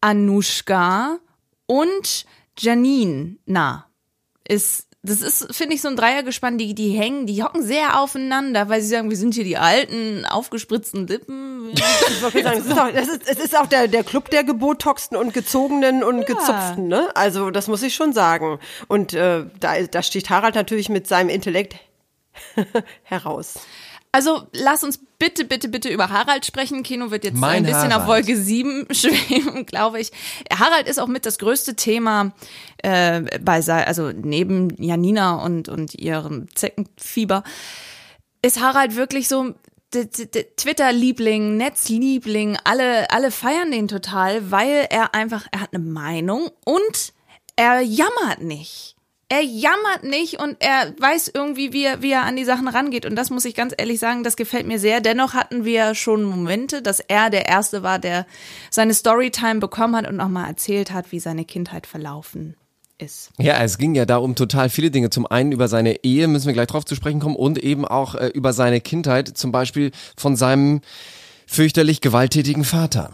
Anushka 0.00 1.18
und 1.66 2.24
Janine, 2.58 3.36
na, 3.46 3.86
ist, 4.48 4.88
das 5.02 5.22
ist, 5.22 5.54
finde 5.54 5.74
ich, 5.74 5.82
so 5.82 5.88
ein 5.88 5.96
Dreiergespann, 5.96 6.58
die, 6.58 6.74
die 6.74 6.90
hängen, 6.90 7.26
die 7.26 7.42
hocken 7.42 7.62
sehr 7.62 8.00
aufeinander, 8.00 8.68
weil 8.68 8.80
sie 8.80 8.88
sagen, 8.88 9.10
wir 9.10 9.16
sind 9.16 9.34
hier 9.34 9.44
die 9.44 9.56
alten, 9.56 10.24
aufgespritzten 10.24 11.06
Lippen. 11.06 11.72
Ich 11.72 12.22
wollte 12.22 12.42
sagen, 12.42 12.58
es 12.58 12.66
ist 12.66 12.78
auch, 12.78 12.92
das 12.92 13.08
ist, 13.08 13.28
es 13.28 13.38
ist 13.38 13.56
auch 13.56 13.66
der, 13.66 13.88
der 13.88 14.02
Club 14.02 14.30
der 14.30 14.42
gebotoxten 14.42 15.16
und 15.16 15.34
gezogenen 15.34 16.02
und 16.02 16.26
gezupften, 16.26 16.88
ne? 16.88 17.10
Also, 17.14 17.50
das 17.50 17.68
muss 17.68 17.82
ich 17.82 17.94
schon 17.94 18.12
sagen. 18.12 18.58
Und 18.88 19.12
äh, 19.12 19.44
da, 19.60 19.80
da 19.82 20.02
sticht 20.02 20.30
Harald 20.30 20.54
natürlich 20.54 20.88
mit 20.88 21.06
seinem 21.06 21.28
Intellekt 21.28 21.76
heraus. 23.02 23.60
Also, 24.12 24.46
lass 24.52 24.84
uns 24.84 24.98
bitte, 25.18 25.44
bitte, 25.44 25.68
bitte 25.68 25.88
über 25.90 26.08
Harald 26.08 26.46
sprechen. 26.46 26.82
Kino 26.82 27.10
wird 27.10 27.24
jetzt 27.24 27.36
Mein 27.36 27.58
ein 27.58 27.62
bisschen 27.64 27.92
auf 27.92 28.02
Harald. 28.02 28.26
Wolke 28.26 28.36
7 28.36 28.86
schweben, 28.92 29.66
glaube 29.66 30.00
ich. 30.00 30.12
Harald 30.52 30.88
ist 30.88 30.98
auch 30.98 31.08
mit 31.08 31.26
das 31.26 31.38
größte 31.38 31.74
Thema 31.74 32.32
äh, 32.78 33.22
bei, 33.40 33.60
also 33.60 34.10
neben 34.10 34.70
Janina 34.82 35.36
und, 35.36 35.68
und 35.68 35.94
ihrem 35.94 36.46
Zeckenfieber. 36.54 37.42
ist 38.42 38.60
Harald 38.60 38.96
wirklich 38.96 39.28
so 39.28 39.54
Twitter-Liebling, 39.90 41.56
Netzliebling, 41.56 42.58
alle, 42.64 43.10
alle 43.10 43.30
feiern 43.30 43.70
den 43.70 43.88
total, 43.88 44.50
weil 44.50 44.86
er 44.90 45.14
einfach, 45.14 45.46
er 45.50 45.60
hat 45.60 45.74
eine 45.74 45.82
Meinung 45.82 46.50
und 46.64 47.14
er 47.56 47.80
jammert 47.80 48.42
nicht. 48.42 48.97
Er 49.30 49.42
jammert 49.42 50.04
nicht 50.04 50.40
und 50.40 50.56
er 50.60 50.94
weiß 50.98 51.30
irgendwie, 51.34 51.74
wie 51.74 51.84
er, 51.84 52.00
wie 52.00 52.12
er 52.12 52.22
an 52.22 52.36
die 52.36 52.46
Sachen 52.46 52.66
rangeht. 52.66 53.04
Und 53.04 53.14
das 53.14 53.28
muss 53.28 53.44
ich 53.44 53.54
ganz 53.54 53.74
ehrlich 53.76 54.00
sagen, 54.00 54.24
das 54.24 54.36
gefällt 54.36 54.66
mir 54.66 54.78
sehr. 54.78 55.02
Dennoch 55.02 55.34
hatten 55.34 55.66
wir 55.66 55.94
schon 55.94 56.24
Momente, 56.24 56.80
dass 56.80 57.00
er 57.00 57.28
der 57.28 57.46
Erste 57.46 57.82
war, 57.82 57.98
der 57.98 58.24
seine 58.70 58.94
Storytime 58.94 59.60
bekommen 59.60 59.96
hat 59.96 60.08
und 60.08 60.16
nochmal 60.16 60.48
erzählt 60.48 60.92
hat, 60.92 61.12
wie 61.12 61.20
seine 61.20 61.44
Kindheit 61.44 61.86
verlaufen 61.86 62.54
ist. 62.96 63.30
Ja, 63.36 63.62
es 63.62 63.76
ging 63.76 63.94
ja 63.94 64.06
da 64.06 64.16
um 64.16 64.34
total 64.34 64.70
viele 64.70 64.90
Dinge. 64.90 65.10
Zum 65.10 65.26
einen 65.26 65.52
über 65.52 65.68
seine 65.68 66.04
Ehe, 66.04 66.26
müssen 66.26 66.46
wir 66.46 66.54
gleich 66.54 66.68
drauf 66.68 66.86
zu 66.86 66.94
sprechen 66.94 67.20
kommen, 67.20 67.36
und 67.36 67.58
eben 67.58 67.84
auch 67.84 68.14
äh, 68.14 68.28
über 68.28 68.54
seine 68.54 68.80
Kindheit, 68.80 69.36
zum 69.36 69.52
Beispiel 69.52 69.90
von 70.16 70.36
seinem 70.36 70.80
fürchterlich 71.46 72.00
gewalttätigen 72.00 72.64
Vater. 72.64 73.10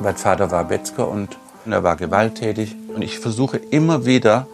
Mein 0.00 0.16
Vater 0.16 0.52
war 0.52 0.68
Metzger 0.68 1.08
und 1.08 1.36
er 1.66 1.82
war 1.82 1.96
gewalttätig. 1.96 2.76
Und 2.94 3.02
ich 3.02 3.18
versuche 3.18 3.56
immer 3.56 4.06
wieder 4.06 4.46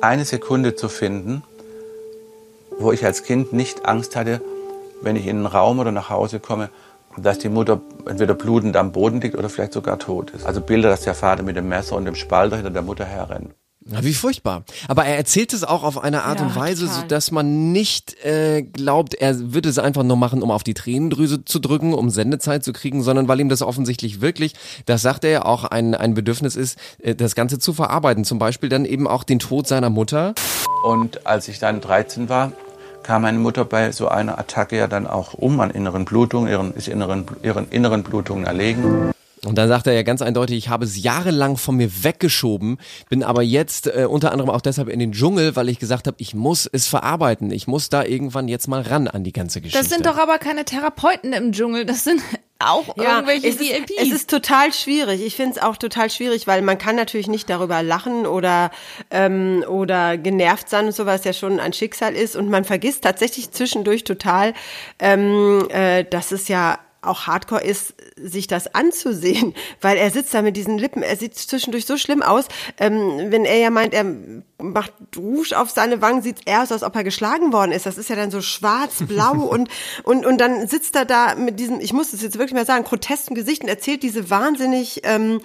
eine 0.00 0.24
Sekunde 0.24 0.74
zu 0.74 0.88
finden, 0.88 1.42
wo 2.78 2.92
ich 2.92 3.04
als 3.04 3.24
Kind 3.24 3.52
nicht 3.52 3.86
Angst 3.86 4.16
hatte, 4.16 4.40
wenn 5.02 5.16
ich 5.16 5.26
in 5.26 5.36
einen 5.36 5.46
Raum 5.46 5.78
oder 5.78 5.92
nach 5.92 6.10
Hause 6.10 6.40
komme, 6.40 6.70
dass 7.16 7.38
die 7.38 7.48
Mutter 7.48 7.80
entweder 8.06 8.34
blutend 8.34 8.76
am 8.76 8.92
Boden 8.92 9.20
liegt 9.20 9.36
oder 9.36 9.48
vielleicht 9.48 9.72
sogar 9.72 9.98
tot 9.98 10.30
ist. 10.30 10.46
Also 10.46 10.60
Bilder, 10.60 10.88
dass 10.88 11.02
der 11.02 11.14
Vater 11.14 11.42
mit 11.42 11.56
dem 11.56 11.68
Messer 11.68 11.96
und 11.96 12.04
dem 12.04 12.14
Spalter 12.14 12.56
hinter 12.56 12.70
der 12.70 12.82
Mutter 12.82 13.04
herrennt. 13.04 13.54
Na, 13.90 14.04
wie 14.04 14.12
furchtbar. 14.12 14.64
Aber 14.86 15.06
er 15.06 15.16
erzählt 15.16 15.54
es 15.54 15.64
auch 15.64 15.82
auf 15.82 16.02
eine 16.02 16.24
Art 16.24 16.40
Ja, 16.40 16.46
und 16.46 16.56
Weise, 16.56 16.84
total. 16.86 17.00
so 17.00 17.06
dass 17.06 17.30
man 17.30 17.72
nicht 17.72 18.22
äh, 18.22 18.62
glaubt, 18.62 19.14
er 19.14 19.52
würde 19.54 19.70
es 19.70 19.78
einfach 19.78 20.02
nur 20.02 20.16
machen, 20.16 20.42
um 20.42 20.50
auf 20.50 20.62
die 20.62 20.74
Tränendrüse 20.74 21.44
zu 21.46 21.58
drücken, 21.58 21.94
um 21.94 22.10
Sendezeit 22.10 22.62
zu 22.64 22.74
kriegen, 22.74 23.02
sondern 23.02 23.28
weil 23.28 23.40
ihm 23.40 23.48
das 23.48 23.62
offensichtlich 23.62 24.20
wirklich, 24.20 24.52
das 24.84 25.00
sagt 25.00 25.24
er 25.24 25.30
ja 25.30 25.44
auch, 25.46 25.64
ein, 25.64 25.94
ein 25.94 26.12
Bedürfnis 26.12 26.54
ist, 26.54 26.78
äh, 27.02 27.14
das 27.14 27.34
Ganze 27.34 27.58
zu 27.58 27.72
verarbeiten. 27.72 28.24
Zum 28.24 28.38
Beispiel 28.38 28.68
dann 28.68 28.84
eben 28.84 29.08
auch 29.08 29.24
den 29.24 29.38
Tod 29.38 29.66
seiner 29.66 29.88
Mutter. 29.88 30.34
Und 30.84 31.26
als 31.26 31.48
ich 31.48 31.58
dann 31.58 31.80
13 31.80 32.28
war, 32.28 32.52
kam 33.02 33.22
meine 33.22 33.38
Mutter 33.38 33.64
bei 33.64 33.90
so 33.92 34.08
einer 34.08 34.38
Attacke 34.38 34.76
ja 34.76 34.86
dann 34.86 35.06
auch 35.06 35.32
um 35.32 35.60
an 35.60 35.70
inneren 35.70 36.04
Blutungen, 36.04 36.50
ihren, 36.50 36.74
ist 36.74 36.88
inneren, 36.88 37.24
ihren 37.42 37.70
inneren 37.70 38.02
Blutungen 38.02 38.44
erlegen. 38.44 39.12
Und 39.44 39.56
dann 39.56 39.68
sagt 39.68 39.86
er 39.86 39.92
ja 39.92 40.02
ganz 40.02 40.22
eindeutig, 40.22 40.56
ich 40.56 40.68
habe 40.68 40.84
es 40.84 41.02
jahrelang 41.02 41.56
von 41.56 41.76
mir 41.76 42.04
weggeschoben, 42.04 42.78
bin 43.08 43.22
aber 43.22 43.42
jetzt 43.42 43.86
äh, 43.86 44.06
unter 44.08 44.32
anderem 44.32 44.50
auch 44.50 44.60
deshalb 44.60 44.88
in 44.88 44.98
den 44.98 45.12
Dschungel, 45.12 45.54
weil 45.56 45.68
ich 45.68 45.78
gesagt 45.78 46.06
habe, 46.06 46.16
ich 46.20 46.34
muss 46.34 46.68
es 46.70 46.88
verarbeiten. 46.88 47.50
Ich 47.50 47.66
muss 47.66 47.88
da 47.88 48.04
irgendwann 48.04 48.48
jetzt 48.48 48.68
mal 48.68 48.82
ran 48.82 49.08
an 49.08 49.24
die 49.24 49.32
ganze 49.32 49.60
Geschichte. 49.60 49.78
Das 49.78 49.88
sind 49.88 50.06
doch 50.06 50.18
aber 50.18 50.38
keine 50.38 50.64
Therapeuten 50.64 51.32
im 51.32 51.52
Dschungel, 51.52 51.84
das 51.84 52.04
sind 52.04 52.20
auch 52.58 52.96
irgendwelche 52.96 53.46
es 53.46 53.60
ist, 53.60 53.72
es 53.98 54.10
ist 54.10 54.30
total 54.30 54.72
schwierig. 54.72 55.24
Ich 55.24 55.36
finde 55.36 55.52
es 55.52 55.62
auch 55.62 55.76
total 55.76 56.10
schwierig, 56.10 56.48
weil 56.48 56.62
man 56.62 56.76
kann 56.76 56.96
natürlich 56.96 57.28
nicht 57.28 57.48
darüber 57.48 57.84
lachen 57.84 58.26
oder 58.26 58.72
ähm, 59.12 59.64
oder 59.68 60.18
genervt 60.18 60.68
sein 60.68 60.86
und 60.86 60.92
so, 60.92 61.06
was 61.06 61.24
ja 61.24 61.32
schon 61.32 61.60
ein 61.60 61.72
Schicksal 61.72 62.14
ist. 62.16 62.34
Und 62.34 62.50
man 62.50 62.64
vergisst 62.64 63.04
tatsächlich 63.04 63.52
zwischendurch 63.52 64.02
total, 64.02 64.54
ähm, 64.98 65.68
äh, 65.70 66.04
dass 66.04 66.32
es 66.32 66.48
ja 66.48 66.80
auch 67.00 67.28
Hardcore 67.28 67.62
ist, 67.62 67.94
sich 68.22 68.46
das 68.46 68.74
anzusehen, 68.74 69.54
weil 69.80 69.96
er 69.96 70.10
sitzt 70.10 70.34
da 70.34 70.42
mit 70.42 70.56
diesen 70.56 70.78
Lippen, 70.78 71.02
er 71.02 71.16
sieht 71.16 71.36
zwischendurch 71.36 71.86
so 71.86 71.96
schlimm 71.96 72.22
aus, 72.22 72.46
ähm, 72.78 73.30
wenn 73.30 73.44
er 73.44 73.58
ja 73.58 73.70
meint, 73.70 73.94
er 73.94 74.04
macht 74.60 74.92
Rouge 75.16 75.58
auf 75.58 75.70
seine 75.70 76.02
Wangen, 76.02 76.22
sieht 76.22 76.46
eher 76.46 76.62
aus, 76.62 76.72
als 76.72 76.82
ob 76.82 76.94
er 76.96 77.04
geschlagen 77.04 77.52
worden 77.52 77.70
ist. 77.70 77.86
Das 77.86 77.96
ist 77.96 78.10
ja 78.10 78.16
dann 78.16 78.30
so 78.30 78.40
schwarz-blau 78.40 79.32
und, 79.48 79.68
und, 80.02 80.26
und 80.26 80.38
dann 80.40 80.66
sitzt 80.66 80.96
er 80.96 81.04
da 81.04 81.36
mit 81.36 81.60
diesem, 81.60 81.80
ich 81.80 81.92
muss 81.92 82.12
es 82.12 82.22
jetzt 82.22 82.38
wirklich 82.38 82.54
mal 82.54 82.66
sagen, 82.66 82.84
grotesken 82.84 83.34
Gesicht 83.34 83.62
und 83.62 83.68
erzählt 83.68 84.02
diese 84.02 84.30
wahnsinnig 84.30 85.02
ähm, 85.04 85.40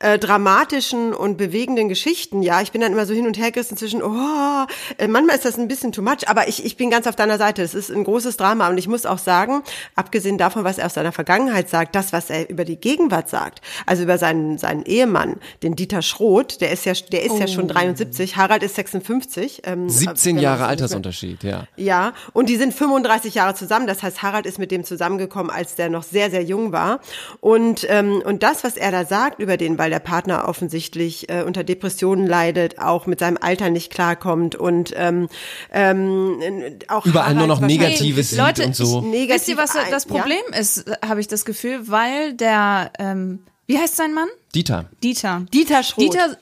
äh, 0.00 0.18
dramatischen 0.18 1.14
und 1.14 1.38
bewegenden 1.38 1.88
Geschichten. 1.88 2.42
Ja, 2.42 2.60
ich 2.60 2.72
bin 2.72 2.80
dann 2.80 2.92
immer 2.92 3.06
so 3.06 3.14
hin 3.14 3.26
und 3.26 3.38
her 3.38 3.50
gerissen 3.50 3.76
zwischen, 3.76 4.02
oh, 4.02 4.66
äh, 4.98 5.08
manchmal 5.08 5.36
ist 5.36 5.44
das 5.44 5.58
ein 5.58 5.68
bisschen 5.68 5.92
too 5.92 6.02
much, 6.02 6.28
aber 6.28 6.48
ich, 6.48 6.64
ich 6.64 6.76
bin 6.76 6.90
ganz 6.90 7.06
auf 7.06 7.16
deiner 7.16 7.38
Seite. 7.38 7.62
Es 7.62 7.74
ist 7.74 7.90
ein 7.90 8.04
großes 8.04 8.36
Drama 8.36 8.68
und 8.68 8.76
ich 8.76 8.88
muss 8.88 9.06
auch 9.06 9.18
sagen, 9.18 9.62
abgesehen 9.94 10.36
davon, 10.36 10.64
was 10.64 10.78
er 10.78 10.86
aus 10.86 10.94
seiner 10.94 11.12
Vergangenheit 11.12 11.70
sagt, 11.70 11.94
das, 11.94 12.12
was 12.12 12.17
er 12.30 12.50
über 12.50 12.64
die 12.64 12.76
Gegenwart 12.76 13.28
sagt, 13.28 13.60
also 13.86 14.02
über 14.02 14.18
seinen, 14.18 14.58
seinen 14.58 14.84
Ehemann, 14.84 15.36
den 15.62 15.76
Dieter 15.76 16.02
Schroth, 16.02 16.60
der 16.60 16.72
ist 16.72 16.84
ja, 16.84 16.92
der 17.12 17.24
ist 17.24 17.38
ja 17.38 17.46
schon 17.46 17.68
73, 17.68 18.36
Harald 18.36 18.62
ist 18.62 18.74
56. 18.74 19.62
Ähm, 19.64 19.88
17 19.88 20.26
wenn 20.26 20.34
man 20.36 20.44
Jahre 20.44 20.66
Altersunterschied, 20.66 21.42
ja. 21.44 21.66
ja, 21.76 22.12
und 22.32 22.48
die 22.48 22.56
sind 22.56 22.74
35 22.74 23.34
Jahre 23.34 23.54
zusammen. 23.54 23.86
Das 23.86 24.02
heißt, 24.02 24.22
Harald 24.22 24.46
ist 24.46 24.58
mit 24.58 24.70
dem 24.70 24.84
zusammengekommen, 24.84 25.50
als 25.50 25.74
der 25.74 25.88
noch 25.88 26.02
sehr, 26.02 26.30
sehr 26.30 26.42
jung 26.42 26.72
war. 26.72 27.00
Und, 27.40 27.86
ähm, 27.88 28.22
und 28.24 28.42
das, 28.42 28.64
was 28.64 28.76
er 28.76 28.90
da 28.90 29.04
sagt 29.04 29.40
über 29.40 29.56
den, 29.56 29.78
weil 29.78 29.90
der 29.90 29.98
Partner 30.00 30.48
offensichtlich 30.48 31.28
äh, 31.28 31.42
unter 31.42 31.64
Depressionen 31.64 32.26
leidet, 32.26 32.78
auch 32.78 33.06
mit 33.06 33.20
seinem 33.20 33.38
Alter 33.40 33.70
nicht 33.70 33.92
klarkommt 33.92 34.56
und 34.56 34.92
ähm, 34.96 35.28
ähm, 35.72 36.40
auch 36.88 37.06
Überall 37.06 37.34
nur 37.34 37.46
noch 37.46 37.60
Harald 37.60 37.72
Negatives 37.72 38.30
sieht 38.30 38.38
Leute, 38.38 38.64
und 38.64 38.76
so. 38.76 39.00
Negativ 39.00 39.38
Wisst 39.38 39.48
ihr, 39.48 39.56
was 39.56 39.72
das 39.90 40.04
ja? 40.04 40.10
Problem 40.10 40.40
ist, 40.58 40.84
habe 41.06 41.20
ich 41.20 41.28
das 41.28 41.44
Gefühl, 41.44 41.88
weil 41.88 42.07
der, 42.32 42.92
ähm, 42.98 43.40
wie 43.66 43.78
heißt 43.78 43.96
sein 43.96 44.14
Mann? 44.14 44.28
Dieter. 44.54 44.86
Dieter. 45.02 45.44
Dieter 45.52 45.82
Schroth. 45.82 46.04
Dieter, 46.04 46.36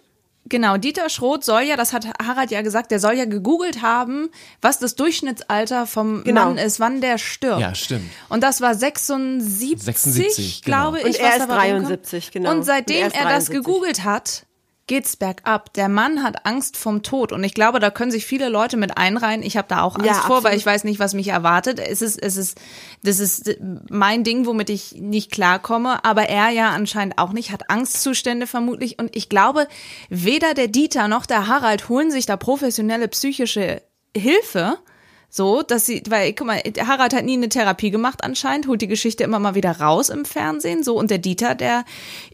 genau, 0.49 0.77
Dieter 0.77 1.09
Schroth 1.09 1.45
soll 1.45 1.63
ja, 1.63 1.77
das 1.77 1.93
hat 1.93 2.07
Harald 2.25 2.51
ja 2.51 2.63
gesagt, 2.63 2.91
der 2.91 3.01
soll 3.01 3.15
ja 3.15 3.25
gegoogelt 3.25 3.83
haben, 3.83 4.31
was 4.63 4.79
das 4.79 4.95
Durchschnittsalter 4.95 5.87
vom 5.87 6.23
Genau. 6.25 6.47
Mann 6.47 6.59
ist, 6.59 6.79
wann 6.81 7.01
der 7.01 7.19
stirbt. 7.19 7.61
Ja, 7.61 7.75
stimmt. 7.75 8.11
Und 8.29 8.43
das 8.43 8.61
war 8.61 8.75
76, 8.75 9.83
76, 9.83 10.63
genau. 10.63 10.77
glaube 10.93 10.99
ich. 11.01 11.05
Und 11.07 11.15
er 11.17 11.27
was 11.29 11.37
ist 11.37 11.41
dabei 11.49 11.73
rumkommt. 11.75 11.89
73, 11.89 12.31
genau. 12.31 12.51
Und 12.51 12.59
Und 12.59 12.63
seitdem 12.65 12.97
er 12.97 13.03
er, 13.03 13.07
ist 13.09 13.15
das 13.15 13.23
73. 13.47 13.55
gegoogelt 13.57 14.05
hat, 14.05 14.47
geht's 14.87 15.17
bergab. 15.17 15.73
Der 15.75 15.89
Mann 15.89 16.23
hat 16.23 16.47
Angst 16.47 16.77
vom 16.77 17.03
Tod 17.03 17.33
und 17.33 17.43
ich 17.43 17.55
glaube, 17.55 17.81
da 17.81 17.91
können 17.91 18.11
sich 18.11 18.25
viele 18.25 18.49
Leute 18.49 18.77
mit 18.77 18.97
einreihen. 18.97 19.43
Ich 19.43 19.57
habe 19.57 19.69
da 19.69 19.83
auch 19.83 19.97
Angst 19.97 20.07
Ja, 20.07 20.21
vor, 20.21 20.45
weil 20.45 20.57
ich 20.57 20.65
weiß 20.65 20.85
nicht, 20.85 21.01
was 21.01 21.15
mich 21.15 21.29
erwartet. 21.29 21.81
Es 21.81 22.03
ist, 22.03 22.23
es 22.23 22.37
ist, 22.37 22.59
das 23.03 23.19
ist 23.19 23.57
mein 23.91 24.23
Ding, 24.23 24.47
womit 24.47 24.71
ich 24.71 24.93
nicht 24.93 25.33
klarkomme. 25.33 26.05
Aber 26.05 26.29
er 26.29 26.51
ja 26.51 26.71
anscheinend 26.71 27.19
auch 27.19 27.33
nicht, 27.33 27.51
hat 27.51 27.69
Angstzustände 27.69 28.47
vermutlich. 28.47 28.99
Und 28.99 29.15
ich 29.17 29.29
glaube, 29.29 29.67
weder 30.09 30.55
der 30.55 30.69
Dieter 30.69 31.09
noch 31.09 31.27
der 31.27 31.49
Harald 31.49 31.89
holen 31.89 32.11
sich 32.11 32.27
da 32.27 32.37
professionelle 32.37 33.09
psychische 33.09 33.83
Hilfe. 34.17 34.79
So, 35.29 35.63
dass 35.63 35.85
sie, 35.87 36.03
weil, 36.09 36.33
guck 36.33 36.47
mal, 36.47 36.63
Harald 36.87 37.15
hat 37.15 37.25
nie 37.25 37.35
eine 37.35 37.49
Therapie 37.49 37.91
gemacht 37.91 38.25
anscheinend, 38.25 38.69
holt 38.69 38.81
die 38.81 38.87
Geschichte 38.87 39.25
immer 39.25 39.39
mal 39.39 39.55
wieder 39.55 39.81
raus 39.81 40.09
im 40.09 40.25
Fernsehen, 40.25 40.83
so, 40.83 40.99
und 40.99 41.11
der 41.11 41.19
Dieter, 41.19 41.55
der 41.55 41.85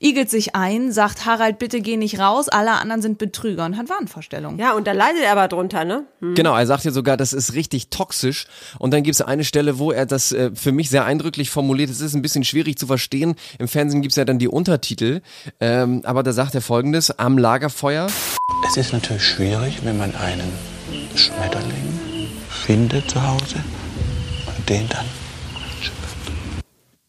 igelt 0.00 0.30
sich 0.30 0.54
ein, 0.54 0.92
sagt, 0.92 1.26
Harald, 1.26 1.58
bitte 1.58 1.80
geh 1.80 1.96
nicht 1.96 2.18
raus, 2.18 2.48
alle 2.48 2.72
anderen 2.72 3.02
sind 3.02 3.18
Betrüger 3.18 3.64
und 3.64 3.76
hat 3.76 3.88
Wahnvorstellungen. 3.88 4.58
Ja, 4.58 4.72
und 4.74 4.86
da 4.86 4.92
leidet 4.92 5.22
er 5.22 5.32
aber 5.32 5.48
drunter, 5.48 5.84
ne? 5.84 6.04
Genau, 6.20 6.56
er 6.56 6.66
sagt 6.66 6.84
ja 6.84 6.92
sogar, 6.92 7.16
das 7.16 7.32
ist 7.32 7.54
richtig 7.54 7.88
toxisch. 7.88 8.46
Und 8.78 8.92
dann 8.92 9.02
gibt 9.02 9.14
es 9.14 9.20
eine 9.20 9.44
Stelle, 9.44 9.78
wo 9.78 9.90
er 9.90 10.06
das 10.06 10.32
äh, 10.32 10.50
für 10.54 10.72
mich 10.72 10.90
sehr 10.90 11.04
eindrücklich 11.04 11.50
formuliert. 11.50 11.90
Es 11.90 12.00
ist 12.00 12.14
ein 12.14 12.22
bisschen 12.22 12.44
schwierig 12.44 12.78
zu 12.78 12.86
verstehen. 12.86 13.34
Im 13.58 13.68
Fernsehen 13.68 14.02
gibt 14.02 14.12
es 14.12 14.16
ja 14.16 14.24
dann 14.24 14.38
die 14.38 14.48
Untertitel. 14.48 15.22
Ähm, 15.60 16.02
aber 16.04 16.22
da 16.22 16.32
sagt 16.32 16.54
er 16.54 16.60
folgendes, 16.60 17.10
am 17.18 17.38
Lagerfeuer. 17.38 18.06
Es 18.68 18.76
ist 18.76 18.92
natürlich 18.92 19.24
schwierig, 19.24 19.84
wenn 19.84 19.98
man 19.98 20.14
einen 20.14 20.52
Schmetterling 21.14 22.01
findet 22.66 23.10
zu 23.10 23.20
Hause. 23.26 23.56
Und 24.46 24.68
den 24.68 24.88
dann 24.88 25.21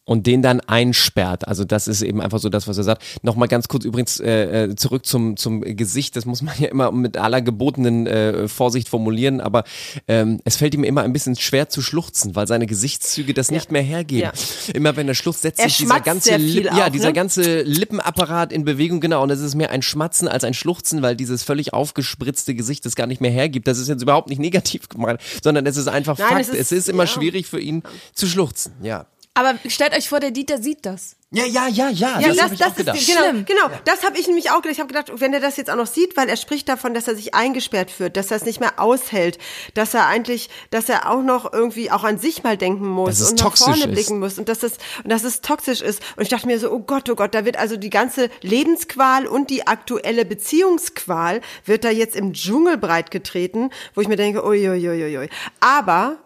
und 0.05 0.27
den 0.27 0.41
dann 0.41 0.59
einsperrt. 0.59 1.47
Also 1.47 1.63
das 1.63 1.87
ist 1.87 2.01
eben 2.01 2.21
einfach 2.21 2.39
so 2.39 2.49
das, 2.49 2.67
was 2.67 2.77
er 2.77 2.83
sagt. 2.83 3.03
Nochmal 3.21 3.47
ganz 3.47 3.67
kurz 3.67 3.85
übrigens 3.85 4.19
äh, 4.19 4.63
äh, 4.65 4.75
zurück 4.75 5.05
zum, 5.05 5.37
zum 5.37 5.61
Gesicht. 5.61 6.15
Das 6.15 6.25
muss 6.25 6.41
man 6.41 6.53
ja 6.59 6.67
immer 6.67 6.91
mit 6.91 7.17
aller 7.17 7.41
gebotenen 7.41 8.05
äh, 8.07 8.47
Vorsicht 8.47 8.89
formulieren, 8.89 9.39
aber 9.39 9.63
ähm, 10.07 10.39
es 10.43 10.57
fällt 10.57 10.73
ihm 10.75 10.83
immer 10.83 11.03
ein 11.03 11.13
bisschen 11.13 11.35
schwer 11.35 11.69
zu 11.69 11.81
schluchzen, 11.81 12.35
weil 12.35 12.47
seine 12.47 12.65
Gesichtszüge 12.65 13.33
das 13.33 13.49
nicht 13.51 13.71
mehr 13.71 13.81
hergeben. 13.81 14.31
Ja. 14.35 14.73
Immer 14.73 14.95
wenn 14.95 15.07
er 15.07 15.15
schluchzt, 15.15 15.43
setzt 15.43 15.59
Er 15.59 15.69
sich 15.69 15.77
dieser 15.77 15.99
ganze 16.01 16.35
Lip, 16.35 16.65
ja, 16.65 16.85
auch, 16.87 16.89
dieser 16.89 17.07
ne? 17.07 17.13
ganze 17.13 17.61
Lippenapparat 17.61 18.51
in 18.51 18.65
Bewegung, 18.65 18.99
genau. 18.99 19.23
Und 19.23 19.29
es 19.29 19.39
ist 19.39 19.55
mehr 19.55 19.71
ein 19.71 19.81
Schmatzen 19.81 20.27
als 20.27 20.43
ein 20.43 20.53
Schluchzen, 20.53 21.01
weil 21.01 21.15
dieses 21.15 21.43
völlig 21.43 21.73
aufgespritzte 21.73 22.55
Gesicht 22.55 22.85
das 22.85 22.95
gar 22.95 23.07
nicht 23.07 23.21
mehr 23.21 23.31
hergibt. 23.31 23.67
Das 23.67 23.77
ist 23.79 23.87
jetzt 23.87 24.01
überhaupt 24.01 24.29
nicht 24.29 24.39
negativ 24.39 24.89
gemeint, 24.89 25.21
sondern 25.41 25.65
es 25.65 25.77
ist 25.77 25.87
einfach 25.87 26.17
Nein, 26.17 26.27
Fakt. 26.29 26.41
es 26.41 26.49
ist- 26.49 26.59
es 26.63 26.71
ist 26.73 26.89
immer 26.89 27.03
ja. 27.03 27.07
schwierig 27.07 27.47
für 27.47 27.59
ihn 27.59 27.83
zu 28.13 28.27
schluchzen, 28.27 28.73
ja. 28.81 29.05
Aber 29.35 29.55
stellt 29.67 29.97
euch 29.97 30.09
vor, 30.09 30.19
der 30.19 30.31
Dieter 30.31 30.61
sieht 30.61 30.85
das. 30.85 31.15
Ja, 31.31 31.45
ja, 31.45 31.67
ja, 31.67 31.89
ja. 31.89 32.19
Ja, 32.19 32.27
das, 32.27 32.37
das, 32.37 32.43
hab 32.43 32.51
ich 32.51 32.59
das 32.59 32.71
auch 32.71 32.75
gedacht. 32.75 32.97
ist 32.99 33.07
genau, 33.07 33.21
Schlimm. 33.21 33.45
genau. 33.45 33.69
Das 33.85 34.03
habe 34.03 34.19
ich 34.19 34.27
nämlich 34.27 34.51
auch 34.51 34.57
gedacht. 34.57 34.73
Ich 34.73 34.79
habe 34.79 34.93
gedacht, 34.93 35.11
wenn 35.19 35.33
er 35.33 35.39
das 35.39 35.57
jetzt 35.57 35.71
auch 35.71 35.75
noch 35.75 35.87
sieht, 35.87 36.15
weil 36.15 36.29
er 36.29 36.37
spricht 36.37 36.69
davon, 36.69 36.93
dass 36.93 37.07
er 37.07 37.15
sich 37.15 37.33
eingesperrt 37.33 37.99
wird, 37.99 38.15
dass 38.15 38.29
er 38.29 38.37
es 38.37 38.45
nicht 38.45 38.59
mehr 38.59 38.79
aushält, 38.79 39.39
dass 39.73 39.95
er 39.95 40.05
eigentlich, 40.05 40.51
dass 40.69 40.87
er 40.89 41.09
auch 41.09 41.23
noch 41.23 41.51
irgendwie 41.51 41.89
auch 41.89 42.03
an 42.03 42.19
sich 42.19 42.43
mal 42.43 42.55
denken 42.55 42.87
muss 42.87 43.19
und 43.27 43.39
nach 43.39 43.57
vorne 43.57 43.85
ist. 43.85 43.91
blicken 43.91 44.19
muss 44.19 44.37
und 44.37 44.47
dass 44.47 44.61
es 44.61 44.73
und 45.03 45.11
dass 45.11 45.23
es 45.23 45.41
toxisch 45.41 45.81
ist. 45.81 46.03
Und 46.15 46.21
ich 46.21 46.29
dachte 46.29 46.45
mir 46.45 46.59
so, 46.59 46.71
oh 46.71 46.81
Gott, 46.81 47.09
oh 47.09 47.15
Gott, 47.15 47.33
da 47.33 47.45
wird 47.45 47.57
also 47.57 47.77
die 47.77 47.89
ganze 47.89 48.29
Lebensqual 48.41 49.25
und 49.25 49.49
die 49.49 49.65
aktuelle 49.65 50.25
Beziehungsqual 50.25 51.41
wird 51.65 51.83
da 51.83 51.89
jetzt 51.89 52.15
im 52.15 52.33
Dschungel 52.33 52.77
breitgetreten, 52.77 53.71
wo 53.95 54.01
ich 54.01 54.07
mir 54.07 54.17
denke, 54.17 54.45
ui, 54.45 54.69
ui, 54.69 54.87
ui, 54.87 55.03
ui, 55.03 55.17
ui. 55.17 55.29
Aber 55.59 56.17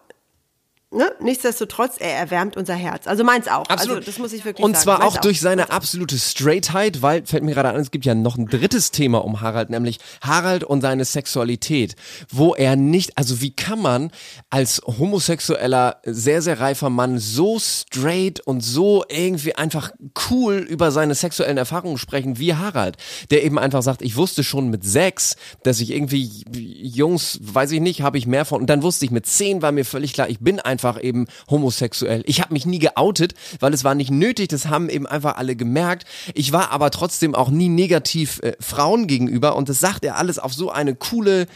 Ne? 0.90 1.12
Nichtsdestotrotz, 1.20 1.96
er 1.98 2.14
erwärmt 2.14 2.56
unser 2.56 2.74
Herz. 2.74 3.06
Also 3.06 3.22
meins 3.22 3.46
auch. 3.46 3.66
Absolut. 3.68 3.98
Also 3.98 4.06
das 4.06 4.18
muss 4.18 4.32
ich 4.32 4.46
wirklich 4.46 4.64
Und 4.64 4.72
sagen. 4.72 4.84
zwar 4.84 4.98
Meins 5.00 5.16
auch 5.16 5.20
durch 5.20 5.38
seine 5.38 5.70
absolute 5.70 6.16
Straightheit, 6.18 7.02
weil, 7.02 7.26
fällt 7.26 7.42
mir 7.42 7.52
gerade 7.52 7.68
an, 7.68 7.76
es 7.76 7.90
gibt 7.90 8.06
ja 8.06 8.14
noch 8.14 8.38
ein 8.38 8.46
drittes 8.46 8.90
Thema 8.90 9.22
um 9.22 9.42
Harald, 9.42 9.68
nämlich 9.68 9.98
Harald 10.22 10.64
und 10.64 10.80
seine 10.80 11.04
Sexualität, 11.04 11.94
wo 12.30 12.54
er 12.54 12.76
nicht, 12.76 13.18
also 13.18 13.42
wie 13.42 13.50
kann 13.50 13.82
man 13.82 14.10
als 14.48 14.80
homosexueller, 14.86 16.00
sehr, 16.04 16.40
sehr 16.40 16.58
reifer 16.58 16.88
Mann 16.88 17.18
so 17.18 17.58
straight 17.58 18.40
und 18.40 18.62
so 18.62 19.04
irgendwie 19.10 19.54
einfach 19.56 19.90
cool 20.30 20.54
über 20.54 20.90
seine 20.90 21.14
sexuellen 21.14 21.58
Erfahrungen 21.58 21.98
sprechen 21.98 22.38
wie 22.38 22.54
Harald, 22.54 22.96
der 23.30 23.44
eben 23.44 23.58
einfach 23.58 23.82
sagt, 23.82 24.00
ich 24.00 24.16
wusste 24.16 24.42
schon 24.42 24.70
mit 24.70 24.84
sechs, 24.84 25.36
dass 25.64 25.80
ich 25.80 25.90
irgendwie 25.90 26.44
Jungs, 26.50 27.40
weiß 27.42 27.72
ich 27.72 27.80
nicht, 27.80 28.00
habe 28.00 28.16
ich 28.16 28.26
mehr 28.26 28.46
von, 28.46 28.62
und 28.62 28.70
dann 28.70 28.82
wusste 28.82 29.04
ich 29.04 29.10
mit 29.10 29.26
zehn 29.26 29.60
war 29.60 29.70
mir 29.70 29.84
völlig 29.84 30.14
klar, 30.14 30.30
ich 30.30 30.40
bin 30.40 30.60
einfach 30.60 30.77
eben 31.02 31.26
homosexuell. 31.50 32.22
Ich 32.26 32.40
habe 32.40 32.52
mich 32.52 32.66
nie 32.66 32.78
geoutet, 32.78 33.34
weil 33.60 33.74
es 33.74 33.84
war 33.84 33.94
nicht 33.94 34.10
nötig, 34.10 34.48
das 34.48 34.68
haben 34.68 34.88
eben 34.88 35.06
einfach 35.06 35.36
alle 35.36 35.56
gemerkt. 35.56 36.06
Ich 36.34 36.52
war 36.52 36.70
aber 36.70 36.90
trotzdem 36.90 37.34
auch 37.34 37.50
nie 37.50 37.68
negativ 37.68 38.40
äh, 38.42 38.52
Frauen 38.60 39.06
gegenüber 39.06 39.56
und 39.56 39.68
das 39.68 39.80
sagt 39.80 40.04
er 40.04 40.16
alles 40.16 40.38
auf 40.38 40.52
so 40.52 40.70
eine 40.70 40.94
coole 40.94 41.46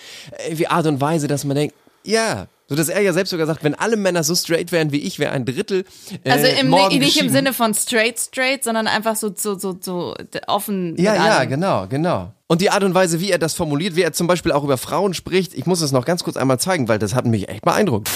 äh, 0.49 0.67
Art 0.67 0.87
und 0.87 1.01
Weise, 1.01 1.27
dass 1.27 1.45
man 1.45 1.57
denkt, 1.57 1.75
ja, 2.05 2.49
so 2.69 2.77
dass 2.77 2.89
er 2.89 3.03
ja 3.03 3.13
selbst 3.13 3.31
sogar 3.31 3.47
sagt, 3.47 3.65
wenn 3.65 3.75
alle 3.75 3.97
Männer 3.97 4.25
so 4.25 4.35
straight 4.35 4.73
wären 4.73 4.93
wie 4.93 5.01
ich, 5.01 5.19
wäre 5.19 5.33
ein 5.33 5.45
Drittel 5.45 5.85
äh, 6.25 6.31
Also 6.31 6.47
im, 6.47 6.69
morgen 6.69 6.99
nicht 6.99 7.21
im. 7.21 7.29
Sinne 7.29 7.53
von 7.53 7.75
straight, 7.75 8.19
straight, 8.19 8.65
sondern 8.65 8.87
einfach 8.87 9.15
so, 9.15 9.31
so, 9.37 9.59
so, 9.59 9.77
so 9.79 10.15
offen. 10.47 10.97
Ja, 10.97 11.15
ja, 11.15 11.37
allem. 11.37 11.51
genau, 11.51 11.87
genau. 11.87 12.33
Und 12.47 12.63
die 12.63 12.71
Art 12.71 12.83
und 12.83 12.95
Weise, 12.95 13.21
wie 13.21 13.31
er 13.31 13.39
das 13.39 13.55
formuliert, 13.55 13.95
wie 13.95 14.03
er 14.03 14.13
zum 14.13 14.27
Beispiel 14.27 14.53
auch 14.53 14.65
über 14.65 14.79
Frauen 14.79 15.15
spricht, 15.15 15.55
ich 15.55 15.67
muss 15.67 15.81
es 15.83 15.93
noch 15.93 16.05
ganz 16.05 16.25
kurz 16.25 16.37
einmal 16.37 16.59
zeigen, 16.59 16.89
weil 16.89 16.99
das 16.99 17.15
hat 17.15 17.27
mich 17.27 17.49
echt 17.49 17.63
beeindruckt. 17.63 18.09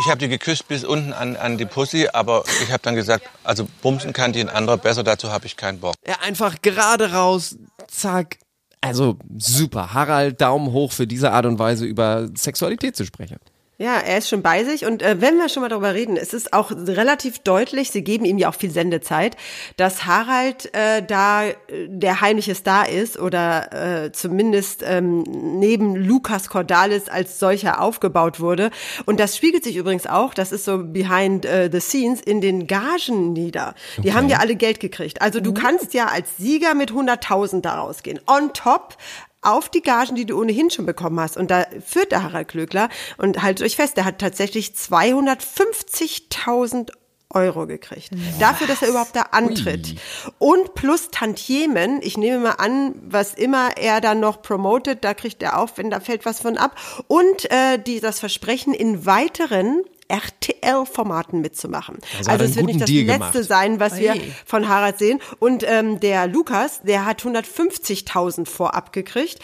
Ich 0.00 0.08
habe 0.08 0.18
die 0.18 0.28
geküsst 0.28 0.66
bis 0.66 0.84
unten 0.84 1.12
an, 1.12 1.36
an 1.36 1.56
die 1.56 1.66
Pussy, 1.66 2.08
aber 2.12 2.44
ich 2.62 2.72
habe 2.72 2.82
dann 2.82 2.96
gesagt, 2.96 3.28
also 3.44 3.66
bumsen 3.82 4.12
kann 4.12 4.32
die 4.32 4.40
ein 4.40 4.48
anderer 4.48 4.76
besser, 4.76 5.04
dazu 5.04 5.30
habe 5.30 5.46
ich 5.46 5.56
keinen 5.56 5.78
Bock. 5.80 5.94
Er 6.02 6.22
einfach 6.22 6.60
gerade 6.62 7.12
raus, 7.12 7.56
zack. 7.86 8.38
Also 8.80 9.18
super. 9.38 9.94
Harald, 9.94 10.40
Daumen 10.40 10.72
hoch 10.72 10.92
für 10.92 11.06
diese 11.06 11.32
Art 11.32 11.46
und 11.46 11.58
Weise 11.58 11.86
über 11.86 12.28
Sexualität 12.34 12.96
zu 12.96 13.06
sprechen. 13.06 13.38
Ja, 13.84 13.98
er 13.98 14.16
ist 14.16 14.30
schon 14.30 14.40
bei 14.40 14.64
sich 14.64 14.86
und 14.86 15.02
äh, 15.02 15.20
wenn 15.20 15.36
wir 15.36 15.50
schon 15.50 15.60
mal 15.60 15.68
darüber 15.68 15.92
reden, 15.92 16.16
es 16.16 16.32
ist 16.32 16.54
auch 16.54 16.70
relativ 16.70 17.40
deutlich, 17.40 17.90
sie 17.90 18.02
geben 18.02 18.24
ihm 18.24 18.38
ja 18.38 18.48
auch 18.48 18.54
viel 18.54 18.70
Sendezeit, 18.70 19.36
dass 19.76 20.06
Harald 20.06 20.74
äh, 20.74 21.02
da 21.02 21.44
äh, 21.44 21.54
der 21.88 22.22
heimliche 22.22 22.54
Star 22.54 22.88
ist 22.88 23.18
oder 23.18 24.04
äh, 24.04 24.12
zumindest 24.12 24.82
ähm, 24.86 25.20
neben 25.20 25.96
Lukas 25.96 26.48
Cordalis 26.48 27.10
als 27.10 27.38
solcher 27.38 27.82
aufgebaut 27.82 28.40
wurde. 28.40 28.70
Und 29.04 29.20
das 29.20 29.36
spiegelt 29.36 29.64
sich 29.64 29.76
übrigens 29.76 30.06
auch, 30.06 30.32
das 30.32 30.50
ist 30.50 30.64
so 30.64 30.78
behind 30.78 31.44
äh, 31.44 31.68
the 31.70 31.80
scenes, 31.80 32.22
in 32.22 32.40
den 32.40 32.66
Gagen 32.66 33.34
nieder. 33.34 33.74
Die 33.98 34.14
haben 34.14 34.30
ja 34.30 34.38
alle 34.38 34.56
Geld 34.56 34.80
gekriegt. 34.80 35.20
Also 35.20 35.40
du 35.40 35.52
kannst 35.52 35.92
ja 35.92 36.06
als 36.06 36.38
Sieger 36.38 36.72
mit 36.72 36.90
100.000 36.90 37.60
da 37.60 37.80
rausgehen. 37.80 38.18
On 38.26 38.50
top 38.54 38.96
auf 39.44 39.68
die 39.68 39.82
Gagen, 39.82 40.16
die 40.16 40.26
du 40.26 40.40
ohnehin 40.40 40.70
schon 40.70 40.86
bekommen 40.86 41.20
hast. 41.20 41.36
Und 41.36 41.50
da 41.50 41.66
führt 41.84 42.12
der 42.12 42.22
Harald 42.22 42.48
Glöckler 42.48 42.88
und 43.18 43.42
haltet 43.42 43.66
euch 43.66 43.76
fest, 43.76 43.96
der 43.96 44.04
hat 44.04 44.18
tatsächlich 44.18 44.70
250.000 44.70 46.90
Euro 47.34 47.66
gekriegt. 47.66 48.10
Dafür, 48.38 48.66
dass 48.66 48.82
er 48.82 48.88
überhaupt 48.88 49.16
da 49.16 49.22
antritt. 49.32 49.96
Und 50.38 50.74
plus 50.74 51.10
Tantiemen, 51.10 52.00
ich 52.02 52.16
nehme 52.16 52.38
mal 52.38 52.52
an, 52.52 52.94
was 53.02 53.34
immer 53.34 53.76
er 53.76 54.00
dann 54.00 54.20
noch 54.20 54.42
promotet, 54.42 55.04
da 55.04 55.14
kriegt 55.14 55.42
er 55.42 55.58
auch, 55.58 55.70
wenn 55.76 55.90
da 55.90 56.00
fällt 56.00 56.24
was 56.24 56.40
von 56.40 56.56
ab. 56.56 56.76
Und 57.08 57.50
äh, 57.50 57.78
die, 57.78 58.00
das 58.00 58.20
Versprechen 58.20 58.72
in 58.72 59.04
weiteren 59.04 59.82
RTL-Formaten 60.08 61.40
mitzumachen. 61.40 61.98
Also 62.18 62.30
er 62.30 62.40
es 62.40 62.56
wird 62.56 62.66
nicht 62.66 62.80
das 62.80 62.90
Deal 62.90 63.06
letzte 63.06 63.32
gemacht. 63.32 63.48
sein, 63.48 63.80
was 63.80 63.98
wir 63.98 64.12
Ui. 64.12 64.32
von 64.44 64.68
Harald 64.68 64.98
sehen. 64.98 65.20
Und 65.38 65.64
ähm, 65.66 66.00
der 66.00 66.26
Lukas, 66.26 66.82
der 66.82 67.04
hat 67.06 67.22
150.000 67.22 68.46
vorab 68.46 68.92
gekriegt. 68.92 69.38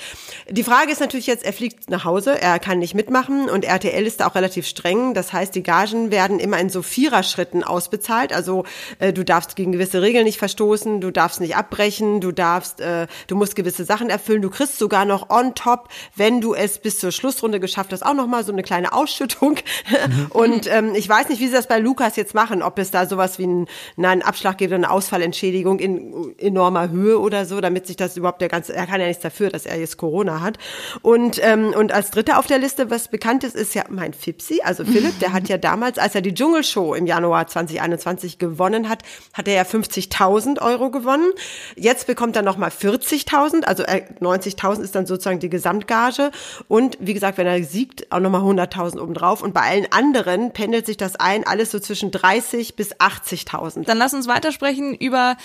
Die 0.49 0.63
Frage 0.63 0.93
ist 0.93 1.01
natürlich 1.01 1.27
jetzt, 1.27 1.45
er 1.45 1.53
fliegt 1.53 1.91
nach 1.91 2.05
Hause, 2.05 2.41
er 2.41 2.59
kann 2.59 2.79
nicht 2.79 2.95
mitmachen 2.95 3.49
und 3.49 3.65
RTL 3.65 4.07
ist 4.07 4.21
da 4.21 4.27
auch 4.27 4.35
relativ 4.35 4.67
streng. 4.67 5.15
Das 5.15 5.33
heißt, 5.33 5.55
die 5.55 5.63
Gagen 5.63 6.11
werden 6.11 6.39
immer 6.39 6.59
in 6.59 6.69
so 6.69 6.83
Viererschritten 6.83 7.65
ausbezahlt. 7.65 8.33
Also 8.33 8.65
äh, 8.99 9.13
du 9.13 9.25
darfst 9.25 9.57
gegen 9.57 9.73
gewisse 9.73 10.03
Regeln 10.03 10.25
nicht 10.25 10.39
verstoßen, 10.39 11.01
du 11.01 11.11
darfst 11.11 11.41
nicht 11.41 11.57
abbrechen, 11.57 12.21
du 12.21 12.33
darfst, 12.33 12.81
äh, 12.81 13.07
du 13.27 13.37
musst 13.37 13.57
gewisse 13.57 13.85
Sachen 13.85 14.11
erfüllen. 14.11 14.43
Du 14.43 14.51
kriegst 14.51 14.79
sogar 14.79 15.05
noch 15.05 15.31
on 15.31 15.55
top, 15.55 15.89
wenn 16.17 16.41
du 16.41 16.55
es 16.55 16.79
bis 16.79 16.99
zur 16.99 17.13
Schlussrunde 17.13 17.61
geschafft 17.61 17.93
hast, 17.93 18.05
auch 18.05 18.15
noch 18.15 18.27
mal 18.27 18.45
so 18.45 18.53
eine 18.53 18.63
kleine 18.63 18.93
Ausschüttung. 18.93 19.57
Und 20.31 20.50
ähm, 20.71 20.95
ich 20.95 21.09
weiß 21.09 21.29
nicht, 21.29 21.41
wie 21.41 21.47
sie 21.47 21.53
das 21.53 21.67
bei 21.67 21.79
Lukas 21.79 22.17
jetzt 22.17 22.35
machen, 22.35 22.63
ob 22.63 22.79
es 22.79 22.91
da 22.91 23.07
sowas 23.07 23.39
wie 23.39 23.45
einen, 23.45 23.67
einen 23.97 24.23
Abschlag 24.23 24.59
gibt 24.59 24.71
oder 24.71 24.77
eine 24.77 24.91
Ausfallentschädigung 24.91 25.79
in 25.79 26.35
enormer 26.39 26.91
Höhe 26.91 27.19
oder 27.19 27.45
so, 27.45 27.61
damit 27.61 27.87
sich 27.87 27.97
das 27.97 28.17
überhaupt 28.17 28.41
der 28.41 28.49
ganze, 28.49 28.75
er 28.75 28.87
kann 28.87 29.01
ja 29.01 29.07
nichts 29.07 29.23
dafür, 29.23 29.51
dass 29.51 29.67
er 29.67 29.79
jetzt 29.79 29.97
Corona 29.97 30.41
hat. 30.41 30.59
Und, 31.03 31.41
ähm, 31.43 31.75
und 31.77 31.93
als 31.93 32.11
dritter 32.11 32.39
auf 32.39 32.47
der 32.47 32.59
Liste, 32.59 32.91
was 32.91 33.09
bekannt 33.09 33.45
ist, 33.45 33.57
ist 33.57 33.75
ja 33.75 33.85
mein 33.89 34.13
Fipsi, 34.13 34.61
also 34.65 34.85
Philipp, 34.85 35.19
der 35.21 35.33
hat 35.33 35.49
ja 35.49 35.59
damals, 35.59 35.99
als 35.99 36.15
er 36.15 36.23
die 36.23 36.35
Dschungelshow 36.35 36.95
im 36.95 37.07
Januar 37.07 37.47
2021 37.47 38.39
gewonnen 38.39 38.89
hat, 38.89 39.03
hat 39.33 39.49
er 39.49 39.55
ja 39.55 39.63
50.000 39.63 40.61
Euro 40.61 40.91
gewonnen. 40.91 41.31
Jetzt 41.77 42.07
bekommt 42.07 42.37
er 42.37 42.43
nochmal 42.43 42.71
40.000, 42.71 43.65
also 43.65 43.83
äh, 43.83 44.03
90.000 44.21 44.83
ist 44.83 44.95
dann 44.95 45.07
sozusagen 45.07 45.41
die 45.41 45.51
Gesamtgage. 45.51 46.31
Und 46.69 46.97
wie 47.01 47.15
gesagt, 47.15 47.39
wenn 47.39 47.47
er 47.47 47.63
siegt, 47.63 48.11
auch 48.13 48.21
nochmal 48.21 48.43
100.000 48.43 48.99
obendrauf. 49.01 49.43
Und 49.43 49.55
bei 49.55 49.63
allen 49.63 49.87
anderen 49.91 50.40
pendelt 50.53 50.87
sich 50.87 50.97
das 50.97 51.17
ein, 51.17 51.47
alles 51.47 51.71
so 51.71 51.79
zwischen 51.79 52.11
30 52.11 52.75
bis 52.77 52.95
80.000. 52.97 53.85
Dann 53.85 53.99
lass 53.99 54.15
uns 54.15 54.27
weitersprechen 54.27 54.95
über 54.95 55.37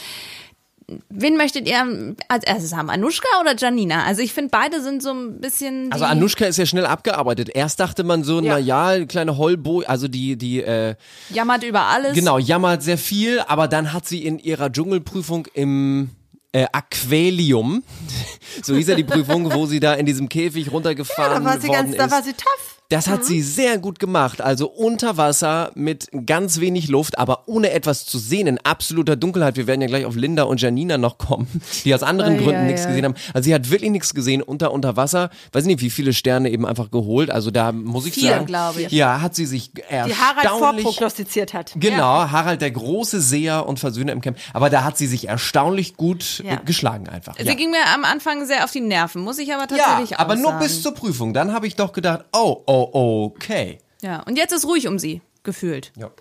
Wen 1.10 1.36
möchtet 1.36 1.68
ihr 1.68 2.16
als 2.28 2.46
erstes 2.46 2.76
haben? 2.76 2.92
Anushka 2.92 3.28
oder 3.42 3.56
Janina? 3.58 4.04
Also 4.04 4.22
ich 4.22 4.34
finde, 4.34 4.52
beide 4.52 4.84
sind 4.84 5.02
so 5.02 5.12
ein 5.14 5.42
bisschen. 5.42 5.92
Also 5.92 6.06
Anushka 6.06 6.46
ist 6.46 6.58
ja 6.58 6.68
schnell 6.68 6.86
abgearbeitet. 6.86 7.50
Erst 7.52 7.80
dachte 7.80 8.04
man 8.04 8.24
so, 8.24 8.40
Ja. 8.40 8.54
na 8.54 8.58
ja, 8.60 9.04
kleine 9.06 9.36
Heulbo, 9.40 9.82
also 9.88 10.08
die, 10.08 10.36
die, 10.36 10.62
äh, 10.62 10.94
jammert 11.32 11.64
über 11.64 11.82
alles. 11.88 12.14
genau, 12.14 12.38
jammert 12.38 12.84
sehr 12.84 13.00
viel, 13.00 13.40
aber 13.48 13.68
dann 13.68 13.94
hat 13.94 14.06
sie 14.06 14.24
in 14.24 14.38
ihrer 14.38 14.72
Dschungelprüfung 14.72 15.48
im 15.56 16.12
äh, 16.52 16.68
Aquarium, 16.72 17.82
so 18.64 18.76
hieß 18.76 18.88
ja 18.88 18.96
die 18.96 19.04
Prüfung, 19.04 19.52
wo 19.54 19.66
sie 19.66 19.80
da 19.80 19.96
in 19.96 20.06
diesem 20.06 20.30
Käfig 20.30 20.66
Da 20.68 20.72
runtergefahren 20.72 21.44
war 21.44 21.60
sie 21.60 21.68
worden 21.68 21.88
ganz, 21.88 21.98
da 21.98 22.06
ist. 22.06 22.12
war 22.12 22.22
sie 22.24 22.34
tough. 22.34 22.75
Das 22.90 23.08
hat 23.08 23.26
sie 23.26 23.42
sehr 23.42 23.78
gut 23.80 24.00
gemacht. 24.00 24.42
Also 24.42 24.68
unter 24.68 25.18
Wasser 25.18 25.72
mit 25.76 26.08
ganz 26.26 26.60
wenig 26.60 26.88
Luft, 26.88 27.18
aber 27.18 27.48
ohne 27.48 27.72
etwas 27.72 28.06
zu 28.06 28.20
sehen, 28.20 28.46
in 28.48 28.60
absoluter 28.60 29.16
Dunkelheit. 29.16 29.56
Wir 29.58 29.66
werden 29.66 29.82
ja 29.82 29.88
gleich 29.88 30.06
auf 30.06 30.16
Linda 30.16 30.44
und 30.44 30.62
Janina 30.62 30.98
noch 30.98 31.18
kommen, 31.18 31.48
die 31.84 31.96
aus 31.96 32.04
anderen 32.04 32.34
Ei, 32.36 32.38
Gründen 32.38 32.62
ei, 32.62 32.66
nichts 32.68 32.84
ei. 32.86 32.90
gesehen 32.90 33.06
haben. 33.06 33.16
Also 33.34 33.46
sie 33.46 33.56
hat 33.56 33.70
wirklich 33.72 33.90
nichts 33.90 34.14
gesehen 34.14 34.42
unter 34.44 34.72
unter 34.72 34.96
Wasser. 34.98 35.32
Weiß 35.52 35.66
nicht, 35.66 35.82
wie 35.82 35.90
viele 35.90 36.14
Sterne 36.14 36.50
eben 36.52 36.66
einfach 36.66 36.92
geholt. 36.92 37.32
Also 37.32 37.50
da 37.50 37.72
muss 37.72 38.06
ich 38.06 38.14
Vier, 38.14 38.32
sagen, 38.32 38.46
glaube 38.46 38.84
ich. 38.84 38.92
Ja, 38.92 39.22
hat 39.22 39.34
sie 39.36 39.46
sich 39.46 39.72
Die 39.74 39.82
Harald 39.90 40.46
erstaunlich 40.46 40.84
vorprognostiziert 40.84 41.54
hat. 41.56 41.74
Genau, 41.76 42.30
Harald 42.30 42.62
der 42.62 42.72
große 42.72 43.20
Seher 43.20 43.68
und 43.68 43.80
Versöhner 43.80 44.12
im 44.12 44.22
Camp. 44.22 44.38
Aber 44.54 44.70
da 44.70 44.84
hat 44.84 44.98
sie 44.98 45.08
sich 45.08 45.28
erstaunlich 45.28 45.98
gut 45.98 46.44
Ja. 46.46 46.54
äh, 46.54 46.58
geschlagen 46.64 47.10
einfach. 47.10 47.36
Sie 47.38 47.46
ja. 47.46 47.54
ging 47.56 47.72
mir 47.72 47.86
am 47.94 48.04
Anfang 48.06 48.46
sehr 48.46 48.64
auf 48.64 48.72
die 48.72 48.82
Nerven, 48.82 49.22
muss 49.24 49.40
ich 49.40 49.54
aber 49.54 49.64
ja, 49.64 49.68
tatsächlich 49.68 50.18
auch 50.18 50.20
aber 50.20 50.36
nur 50.36 50.52
sagen. 50.52 50.60
bis 50.64 50.84
zur 50.84 50.94
Prüfung. 50.94 51.34
Dann 51.34 51.52
habe 51.52 51.66
ich 51.68 51.76
doch 51.76 51.92
gedacht, 51.94 52.26
oh, 52.34 52.62
oh, 52.68 52.75
okay. 52.84 53.80
Ja, 54.02 54.22
und 54.24 54.38
jetzt 54.38 54.52
ist 54.52 54.66
ruhig 54.66 54.88
um 54.88 55.00
sie, 55.00 55.22
gefühlt. 55.44 55.92
Ja. 55.98 56.12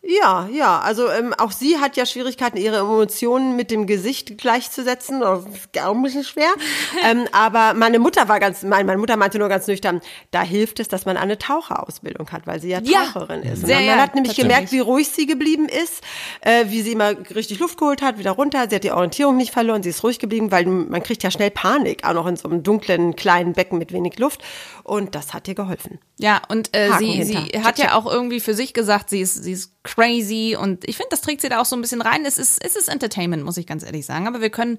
Ja, 0.00 0.48
ja, 0.52 0.78
also 0.78 1.10
ähm, 1.10 1.34
auch 1.36 1.50
sie 1.50 1.78
hat 1.78 1.96
ja 1.96 2.06
Schwierigkeiten, 2.06 2.56
ihre 2.56 2.78
Emotionen 2.78 3.56
mit 3.56 3.72
dem 3.72 3.88
Gesicht 3.88 4.38
gleichzusetzen. 4.38 5.20
Das 5.20 5.40
ist 5.44 5.82
auch 5.82 5.94
ein 5.94 6.02
bisschen 6.02 6.22
schwer. 6.22 6.50
ähm, 7.04 7.26
aber 7.32 7.74
meine 7.74 7.98
Mutter 7.98 8.28
war 8.28 8.38
ganz, 8.38 8.62
meine, 8.62 8.84
meine 8.84 8.98
Mutter 8.98 9.16
meinte 9.16 9.40
nur 9.40 9.48
ganz 9.48 9.66
nüchtern, 9.66 10.00
da 10.30 10.42
hilft 10.42 10.78
es, 10.78 10.86
dass 10.86 11.04
man 11.04 11.16
eine 11.16 11.36
Taucherausbildung 11.36 12.30
hat, 12.30 12.46
weil 12.46 12.60
sie 12.60 12.68
ja 12.68 12.80
Ja, 12.84 13.06
Taucherin 13.06 13.42
ist. 13.42 13.62
Und 13.62 13.66
sehr, 13.66 13.76
man 13.76 13.86
ja, 13.86 13.96
hat 13.96 14.14
nämlich 14.14 14.36
gemerkt, 14.36 14.70
wie 14.70 14.78
ruhig 14.78 15.08
sie 15.08 15.26
geblieben 15.26 15.68
ist, 15.68 16.04
äh, 16.42 16.66
wie 16.68 16.82
sie 16.82 16.92
immer 16.92 17.10
richtig 17.34 17.58
Luft 17.58 17.76
geholt 17.76 18.00
hat, 18.00 18.18
wieder 18.18 18.30
runter. 18.30 18.66
Sie 18.70 18.76
hat 18.76 18.84
die 18.84 18.92
Orientierung 18.92 19.36
nicht 19.36 19.52
verloren, 19.52 19.82
sie 19.82 19.90
ist 19.90 20.04
ruhig 20.04 20.20
geblieben, 20.20 20.52
weil 20.52 20.64
man 20.64 21.02
kriegt 21.02 21.24
ja 21.24 21.32
schnell 21.32 21.50
Panik, 21.50 22.04
auch 22.06 22.14
noch 22.14 22.28
in 22.28 22.36
so 22.36 22.48
einem 22.48 22.62
dunklen, 22.62 23.16
kleinen 23.16 23.52
Becken 23.52 23.78
mit 23.78 23.92
wenig 23.92 24.16
Luft. 24.20 24.44
Und 24.84 25.16
das 25.16 25.34
hat 25.34 25.48
ihr 25.48 25.54
geholfen. 25.54 25.98
Ja, 26.18 26.40
und 26.48 26.74
äh, 26.74 26.88
Haken 26.88 26.98
sie, 26.98 27.24
sie 27.24 27.62
hat 27.62 27.78
ja 27.78 27.94
auch 27.94 28.06
irgendwie 28.06 28.40
für 28.40 28.54
sich 28.54 28.72
gesagt, 28.72 29.10
sie 29.10 29.20
ist, 29.20 29.42
sie 29.42 29.52
ist 29.52 29.72
crazy 29.88 30.56
und 30.60 30.86
ich 30.86 30.96
finde, 30.96 31.08
das 31.10 31.22
trägt 31.22 31.40
sie 31.40 31.48
da 31.48 31.60
auch 31.60 31.64
so 31.64 31.74
ein 31.74 31.80
bisschen 31.80 32.02
rein. 32.02 32.24
Es 32.26 32.38
ist, 32.38 32.62
es 32.62 32.76
ist 32.76 32.88
Entertainment, 32.88 33.42
muss 33.42 33.56
ich 33.56 33.66
ganz 33.66 33.82
ehrlich 33.82 34.04
sagen. 34.04 34.26
Aber 34.26 34.40
wir 34.40 34.50
können 34.50 34.78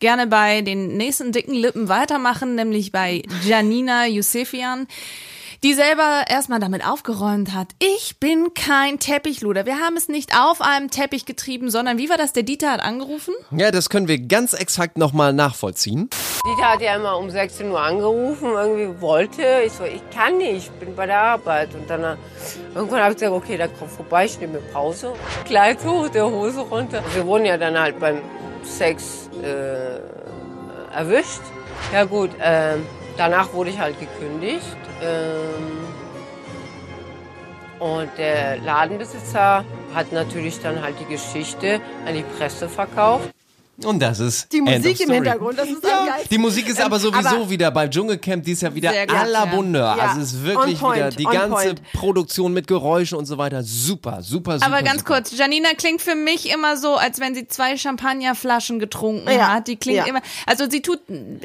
gerne 0.00 0.26
bei 0.26 0.62
den 0.62 0.96
nächsten 0.96 1.30
dicken 1.30 1.54
Lippen 1.54 1.88
weitermachen, 1.88 2.56
nämlich 2.56 2.90
bei 2.90 3.22
Janina 3.44 4.06
Yusefian. 4.06 4.88
Die 5.64 5.74
selber 5.74 6.22
erstmal 6.28 6.60
damit 6.60 6.86
aufgeräumt 6.86 7.52
hat. 7.52 7.66
Ich 7.80 8.20
bin 8.20 8.54
kein 8.54 9.00
Teppichluder. 9.00 9.66
Wir 9.66 9.80
haben 9.80 9.96
es 9.96 10.06
nicht 10.06 10.38
auf 10.38 10.60
einem 10.60 10.88
Teppich 10.88 11.26
getrieben, 11.26 11.68
sondern 11.68 11.98
wie 11.98 12.08
war 12.08 12.16
das? 12.16 12.32
Der 12.32 12.44
Dieter 12.44 12.70
hat 12.70 12.80
angerufen. 12.80 13.34
Ja, 13.50 13.72
das 13.72 13.90
können 13.90 14.06
wir 14.06 14.20
ganz 14.20 14.52
exakt 14.52 14.98
nochmal 14.98 15.32
nachvollziehen. 15.32 16.10
Dieter 16.46 16.72
hat 16.74 16.80
ja 16.80 16.94
immer 16.94 17.18
um 17.18 17.28
16 17.28 17.72
Uhr 17.72 17.80
angerufen, 17.80 18.50
irgendwie 18.52 19.00
wollte. 19.00 19.42
Ich 19.66 19.72
so, 19.72 19.82
ich 19.82 20.00
kann 20.14 20.38
nicht, 20.38 20.66
ich 20.66 20.70
bin 20.70 20.94
bei 20.94 21.06
der 21.06 21.20
Arbeit. 21.20 21.74
Und 21.74 21.90
dann 21.90 22.04
äh, 22.04 22.16
irgendwann 22.76 23.00
habe 23.00 23.14
ich 23.14 23.18
gesagt, 23.18 23.34
okay, 23.34 23.56
dann 23.56 23.70
komm 23.76 23.88
vorbei, 23.88 24.26
ich 24.26 24.38
nehme 24.38 24.58
Pause. 24.72 25.12
Kleid 25.44 25.84
hoch, 25.84 26.08
der 26.08 26.30
Hose 26.30 26.60
runter. 26.60 27.02
Wir 27.14 27.26
wurden 27.26 27.46
ja 27.46 27.56
dann 27.56 27.76
halt 27.76 27.98
beim 27.98 28.20
Sex 28.62 29.28
äh, 29.42 29.98
erwischt. 30.94 31.40
Ja 31.92 32.04
gut, 32.04 32.30
ähm, 32.40 32.86
danach 33.16 33.52
wurde 33.52 33.70
ich 33.70 33.78
halt 33.80 33.96
gekündigt. 33.98 34.76
Ähm, 35.02 35.78
und 37.78 38.10
der 38.18 38.58
Ladenbesitzer 38.58 39.64
hat 39.94 40.12
natürlich 40.12 40.60
dann 40.60 40.82
halt 40.82 40.96
die 41.00 41.12
Geschichte 41.12 41.80
an 42.06 42.14
die 42.14 42.24
Presse 42.36 42.68
verkauft. 42.68 43.30
Und 43.84 44.00
das 44.00 44.18
ist 44.18 44.52
Die 44.52 44.58
End 44.58 44.68
of 44.68 44.74
Musik 44.78 45.00
im. 45.00 45.10
Hintergrund, 45.12 45.56
das 45.58 45.68
ist 45.68 45.84
ja, 45.84 46.06
geilsten. 46.06 46.28
Die 46.30 46.38
Musik 46.38 46.68
ist 46.68 46.80
Ähm, 46.80 46.86
aber 46.86 46.98
sowieso 46.98 47.28
aber- 47.28 47.50
wieder 47.50 47.70
beim 47.70 47.88
Dschungelcamp 47.88 48.42
dies 48.44 48.60
Jahr 48.60 48.74
wieder 48.74 48.90
gut, 49.06 49.16
à 49.16 49.24
la 49.24 49.44
ja. 49.44 49.54
Bonheur. 49.54 49.94
Ja, 49.96 50.02
Also 50.08 50.20
es 50.20 50.32
ist 50.32 50.44
wirklich 50.44 50.74
on 50.74 50.80
point, 50.80 50.96
wieder 50.96 51.10
die 51.10 51.24
ganze 51.24 51.48
point. 51.48 51.82
Produktion 51.92 52.52
mit 52.52 52.66
Geräuschen 52.66 53.16
und 53.16 53.26
so 53.26 53.38
weiter. 53.38 53.62
Super, 53.62 54.20
super, 54.22 54.54
super. 54.58 54.66
Aber 54.66 54.82
ganz 54.82 55.00
super. 55.02 55.14
kurz, 55.14 55.36
Janina 55.36 55.68
klingt 55.76 56.02
für 56.02 56.16
mich 56.16 56.50
immer 56.52 56.76
so, 56.76 56.96
als 56.96 57.20
wenn 57.20 57.36
sie 57.36 57.46
zwei 57.46 57.76
Champagnerflaschen 57.76 58.80
getrunken 58.80 59.28
Ja, 59.30 59.52
hat. 59.54 59.68
Die 59.68 59.76
klingt 59.76 59.98
ja. 59.98 60.06
immer, 60.06 60.22
also 60.46 60.68
sie 60.68 60.82
tut, 60.82 60.98
klingt 61.06 61.42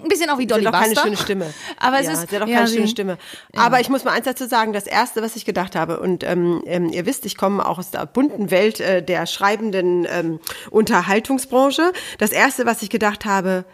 ein 0.00 0.08
bisschen 0.08 0.30
auch 0.30 0.38
wie 0.38 0.42
Sie 0.44 0.46
Dolly 0.46 0.64
hat 0.64 0.72
doch 0.74 0.80
keine 0.80 0.94
Buster. 0.94 1.02
schöne 1.08 1.16
Stimme. 1.18 1.54
Aber 1.78 1.98
es 2.00 2.06
ja, 2.06 2.12
ist, 2.12 2.30
sie 2.30 2.36
hat 2.36 2.42
doch 2.42 2.48
ja, 2.48 2.56
keine 2.56 2.68
sie- 2.68 2.76
schöne 2.76 2.88
Stimme. 2.88 3.18
Aber 3.56 3.80
ich 3.80 3.90
muss 3.90 4.04
mal 4.04 4.12
eins 4.12 4.24
dazu 4.24 4.46
sagen, 4.46 4.72
das 4.72 4.86
erste, 4.86 5.20
was 5.20 5.36
ich 5.36 5.44
gedacht 5.44 5.76
habe, 5.76 6.00
und 6.00 6.24
ähm, 6.24 6.62
ähm, 6.66 6.88
ihr 6.88 7.04
wisst, 7.04 7.26
ich 7.26 7.36
komme 7.36 7.66
auch 7.66 7.78
aus 7.78 7.90
der 7.90 8.06
bunten 8.06 8.50
Welt 8.50 8.80
äh, 8.80 9.02
der 9.02 9.26
schreibenden 9.26 10.06
ähm, 10.10 10.40
Unterhaltungsbranche. 10.70 11.73
Das 12.18 12.32
erste, 12.32 12.66
was 12.66 12.82
ich 12.82 12.90
gedacht 12.90 13.24
habe, 13.24 13.64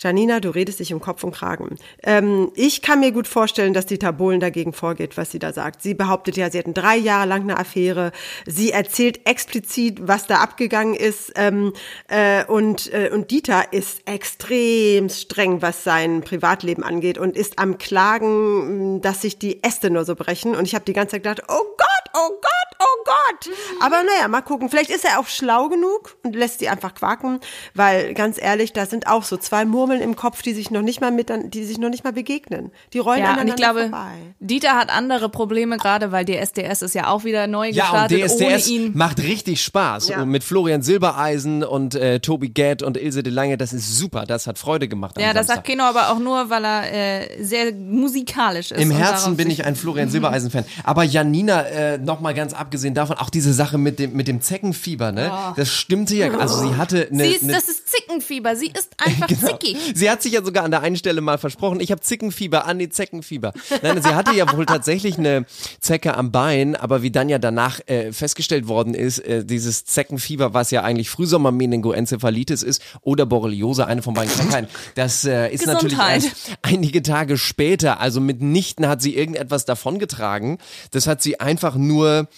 Janina, 0.00 0.40
du 0.40 0.50
redest 0.50 0.80
dich 0.80 0.92
um 0.92 1.00
Kopf 1.00 1.24
und 1.24 1.32
Kragen. 1.32 1.76
Ähm, 2.02 2.52
ich 2.54 2.82
kann 2.82 3.00
mir 3.00 3.12
gut 3.12 3.26
vorstellen, 3.26 3.74
dass 3.74 3.86
Dieter 3.86 4.12
Bohlen 4.12 4.40
dagegen 4.40 4.72
vorgeht, 4.72 5.16
was 5.16 5.30
sie 5.30 5.38
da 5.38 5.52
sagt. 5.52 5.82
Sie 5.82 5.94
behauptet 5.94 6.36
ja, 6.36 6.50
sie 6.50 6.58
hatten 6.58 6.74
drei 6.74 6.96
Jahre 6.96 7.28
lang 7.28 7.42
eine 7.42 7.58
Affäre. 7.58 8.12
Sie 8.46 8.70
erzählt 8.70 9.26
explizit, 9.26 10.06
was 10.06 10.26
da 10.26 10.36
abgegangen 10.36 10.94
ist. 10.94 11.32
Ähm, 11.36 11.72
äh, 12.08 12.44
und, 12.44 12.92
äh, 12.92 13.10
und 13.12 13.30
Dieter 13.30 13.72
ist 13.72 14.02
extrem 14.06 15.08
streng, 15.08 15.62
was 15.62 15.84
sein 15.84 16.22
Privatleben 16.22 16.84
angeht 16.84 17.18
und 17.18 17.36
ist 17.36 17.58
am 17.58 17.78
Klagen, 17.78 18.96
mh, 18.96 19.00
dass 19.00 19.22
sich 19.22 19.38
die 19.38 19.62
Äste 19.64 19.90
nur 19.90 20.04
so 20.04 20.14
brechen. 20.14 20.54
Und 20.54 20.64
ich 20.64 20.74
habe 20.74 20.84
die 20.84 20.92
ganze 20.92 21.12
Zeit 21.12 21.24
gedacht, 21.24 21.42
oh 21.48 21.64
Gott, 21.76 21.88
oh 22.14 22.30
Gott, 22.40 22.78
oh 22.80 23.04
Gott. 23.04 23.54
Aber 23.80 24.02
naja, 24.02 24.28
mal 24.28 24.42
gucken. 24.42 24.68
Vielleicht 24.68 24.90
ist 24.90 25.04
er 25.04 25.18
auch 25.18 25.26
schlau 25.26 25.68
genug 25.68 26.16
und 26.22 26.34
lässt 26.34 26.60
sie 26.60 26.68
einfach 26.68 26.94
quaken, 26.94 27.40
weil 27.74 28.14
ganz 28.14 28.40
ehrlich, 28.40 28.72
da 28.72 28.86
sind 28.86 29.06
auch 29.06 29.24
so 29.24 29.36
zwei 29.36 29.64
Murmeln 29.64 29.87
im 29.96 30.16
Kopf, 30.16 30.42
die 30.42 30.52
sich 30.54 30.70
noch 30.70 30.82
nicht 30.82 31.00
mal 31.00 31.10
mit, 31.10 31.30
die 31.54 31.64
sich 31.64 31.78
noch 31.78 31.88
nicht 31.90 32.04
mal 32.04 32.12
begegnen. 32.12 32.70
Die 32.92 32.98
rollen 32.98 33.18
Ja, 33.20 33.26
und 33.32 33.38
aneinander 33.38 33.52
ich 33.54 33.56
glaube, 33.56 33.80
vorbei. 33.82 34.12
Dieter 34.40 34.70
hat 34.76 34.90
andere 34.94 35.28
Probleme 35.28 35.76
gerade, 35.76 36.12
weil 36.12 36.24
DSDS 36.24 36.82
ist 36.82 36.94
ja 36.94 37.08
auch 37.08 37.24
wieder 37.24 37.46
neu 37.46 37.68
Ja, 37.70 37.84
und 37.84 38.08
gestartet 38.08 38.24
DSDS 38.30 38.42
ohne 38.42 38.76
ihn. 38.86 38.92
macht 38.96 39.18
richtig 39.22 39.62
Spaß. 39.62 40.08
Ja. 40.08 40.22
Und 40.22 40.28
mit 40.28 40.44
Florian 40.44 40.82
Silbereisen 40.82 41.64
und 41.64 41.94
äh, 41.94 42.20
Tobi 42.20 42.50
Gett 42.50 42.82
und 42.82 42.96
Ilse 42.96 43.22
de 43.22 43.32
Lange, 43.32 43.56
das 43.58 43.72
ist 43.72 43.96
super. 43.98 44.24
Das 44.26 44.46
hat 44.46 44.58
Freude 44.58 44.88
gemacht 44.88 45.16
am 45.16 45.22
Ja, 45.22 45.32
das 45.32 45.46
sagt 45.46 45.66
Samstag. 45.66 45.78
Keno 45.78 45.84
aber 45.84 46.10
auch 46.10 46.18
nur, 46.18 46.50
weil 46.50 46.64
er 46.64 46.92
äh, 47.38 47.42
sehr 47.42 47.72
musikalisch 47.74 48.70
ist. 48.72 48.80
Im 48.80 48.90
und 48.90 48.96
Herzen 48.96 49.36
bin 49.36 49.50
ich 49.50 49.64
ein 49.64 49.76
Florian 49.76 50.10
Silbereisen-Fan. 50.10 50.64
Aber 50.84 51.04
Janina, 51.04 51.62
äh, 51.62 51.98
nochmal 51.98 52.34
ganz 52.34 52.52
abgesehen 52.54 52.94
davon, 52.94 53.16
auch 53.18 53.30
diese 53.30 53.52
Sache 53.52 53.78
mit 53.78 53.98
dem, 53.98 54.12
mit 54.14 54.28
dem 54.28 54.40
Zeckenfieber, 54.40 55.12
ne? 55.12 55.30
Das 55.56 55.68
stimmte 55.70 56.14
ja. 56.16 56.30
Also 56.38 56.58
sie 56.68 56.76
hatte 56.76 57.08
eine. 57.10 57.24
Sie 57.24 57.30
ist, 57.32 57.42
eine 57.44 57.52
das 57.52 57.68
ist 57.68 57.88
Zickenfieber. 57.88 58.56
Sie 58.56 58.66
ist 58.68 58.90
einfach 58.98 59.26
Genau. 59.38 59.46
zickig. 59.48 59.76
Sie 59.94 60.10
hat 60.10 60.22
sich 60.22 60.32
ja 60.32 60.44
sogar 60.44 60.64
an 60.64 60.70
der 60.70 60.80
einen 60.80 60.96
Stelle 60.96 61.20
mal 61.20 61.38
versprochen, 61.38 61.80
ich 61.80 61.90
habe 61.90 62.00
Zickenfieber, 62.00 62.66
an 62.66 62.78
die 62.78 62.88
Zeckenfieber. 62.88 63.52
Nein, 63.82 64.02
sie 64.02 64.14
hatte 64.14 64.34
ja 64.34 64.50
wohl 64.56 64.66
tatsächlich 64.66 65.18
eine 65.18 65.46
Zecke 65.80 66.16
am 66.16 66.30
Bein, 66.32 66.76
aber 66.76 67.02
wie 67.02 67.10
dann 67.10 67.28
ja 67.28 67.38
danach 67.38 67.80
äh, 67.86 68.12
festgestellt 68.12 68.68
worden 68.68 68.94
ist, 68.94 69.18
äh, 69.20 69.44
dieses 69.44 69.84
Zeckenfieber, 69.84 70.54
was 70.54 70.70
ja 70.70 70.82
eigentlich 70.82 71.10
Frühsommer-Meningoenzephalitis 71.10 72.62
ist 72.62 72.82
oder 73.02 73.26
Borreliose, 73.26 73.86
eine 73.86 74.02
von 74.02 74.14
beiden 74.14 74.32
Krankheiten, 74.32 74.68
das 74.94 75.24
äh, 75.24 75.52
ist 75.52 75.66
natürlich 75.66 75.98
erst 75.98 76.32
einige 76.62 77.02
Tage 77.02 77.38
später, 77.38 78.00
also 78.00 78.20
mitnichten 78.20 78.88
hat 78.88 79.02
sie 79.02 79.16
irgendetwas 79.16 79.64
davongetragen. 79.64 80.58
Das 80.90 81.06
hat 81.06 81.22
sie 81.22 81.40
einfach 81.40 81.76
nur 81.76 82.28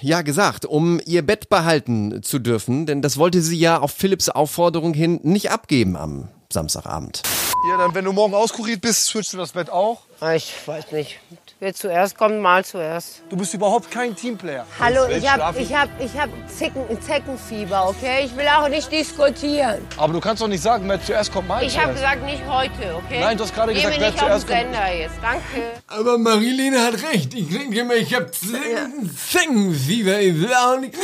ja, 0.00 0.22
gesagt, 0.22 0.64
um 0.64 1.00
ihr 1.06 1.22
Bett 1.22 1.48
behalten 1.48 2.22
zu 2.22 2.38
dürfen, 2.38 2.86
denn 2.86 3.02
das 3.02 3.16
wollte 3.16 3.40
sie 3.40 3.58
ja 3.58 3.78
auf 3.78 3.92
Philipps 3.92 4.28
Aufforderung 4.28 4.92
hin 4.94 5.20
nicht 5.22 5.50
abgeben 5.50 5.96
am 5.96 6.28
Samstagabend. 6.50 7.22
Ja, 7.68 7.76
dann, 7.76 7.94
wenn 7.94 8.04
du 8.04 8.12
morgen 8.12 8.34
auskuriert 8.34 8.80
bist, 8.80 9.04
switchst 9.06 9.32
du 9.32 9.36
das 9.36 9.52
Bett 9.52 9.68
auch. 9.68 10.00
Ah, 10.20 10.32
Ich 10.34 10.54
weiß 10.66 10.92
nicht. 10.92 11.18
Wer 11.60 11.74
zuerst 11.74 12.16
kommt, 12.16 12.40
mal 12.40 12.64
zuerst. 12.64 13.20
Du 13.28 13.36
bist 13.36 13.52
überhaupt 13.52 13.90
kein 13.90 14.14
Teamplayer. 14.14 14.64
Hallo, 14.78 15.06
ich 15.08 15.28
habe 15.28 15.60
ich 15.60 15.74
hab, 15.74 15.88
ich 16.00 16.16
hab 16.16 16.28
Zicken, 16.48 16.84
Zeckenfieber, 17.02 17.88
okay? 17.88 18.24
Ich 18.26 18.36
will 18.36 18.46
auch 18.46 18.68
nicht 18.68 18.90
diskutieren. 18.92 19.84
Aber 19.96 20.12
du 20.12 20.20
kannst 20.20 20.40
doch 20.40 20.46
nicht 20.46 20.62
sagen, 20.62 20.88
wer 20.88 21.02
zuerst 21.04 21.32
kommt, 21.32 21.48
mal 21.48 21.64
Ich 21.64 21.76
habe 21.76 21.92
gesagt, 21.94 22.22
nicht 22.24 22.42
heute, 22.48 22.94
okay? 22.94 23.20
Nein, 23.20 23.36
du 23.36 23.42
hast 23.42 23.52
gerade 23.54 23.72
Geh 23.74 23.80
gesagt, 23.80 23.96
mir 23.96 24.02
wer 24.02 24.10
nicht 24.12 24.22
auf 24.22 24.28
zuerst 24.28 24.48
den 24.48 24.56
kommt. 24.56 24.74
Sender 24.76 24.94
jetzt, 24.94 25.14
danke. 25.20 25.42
Aber 25.88 26.16
Marilene 26.18 26.80
hat 26.80 26.94
recht. 27.02 27.34
Ich 27.34 27.48
denke 27.48 27.84
mir, 27.84 27.96
ich 27.96 28.14
habe 28.14 28.30
Zeckenfieber. 28.30 30.20
Ich 30.20 30.34
will 30.40 30.54
auch 30.54 30.78
nicht 30.78 30.94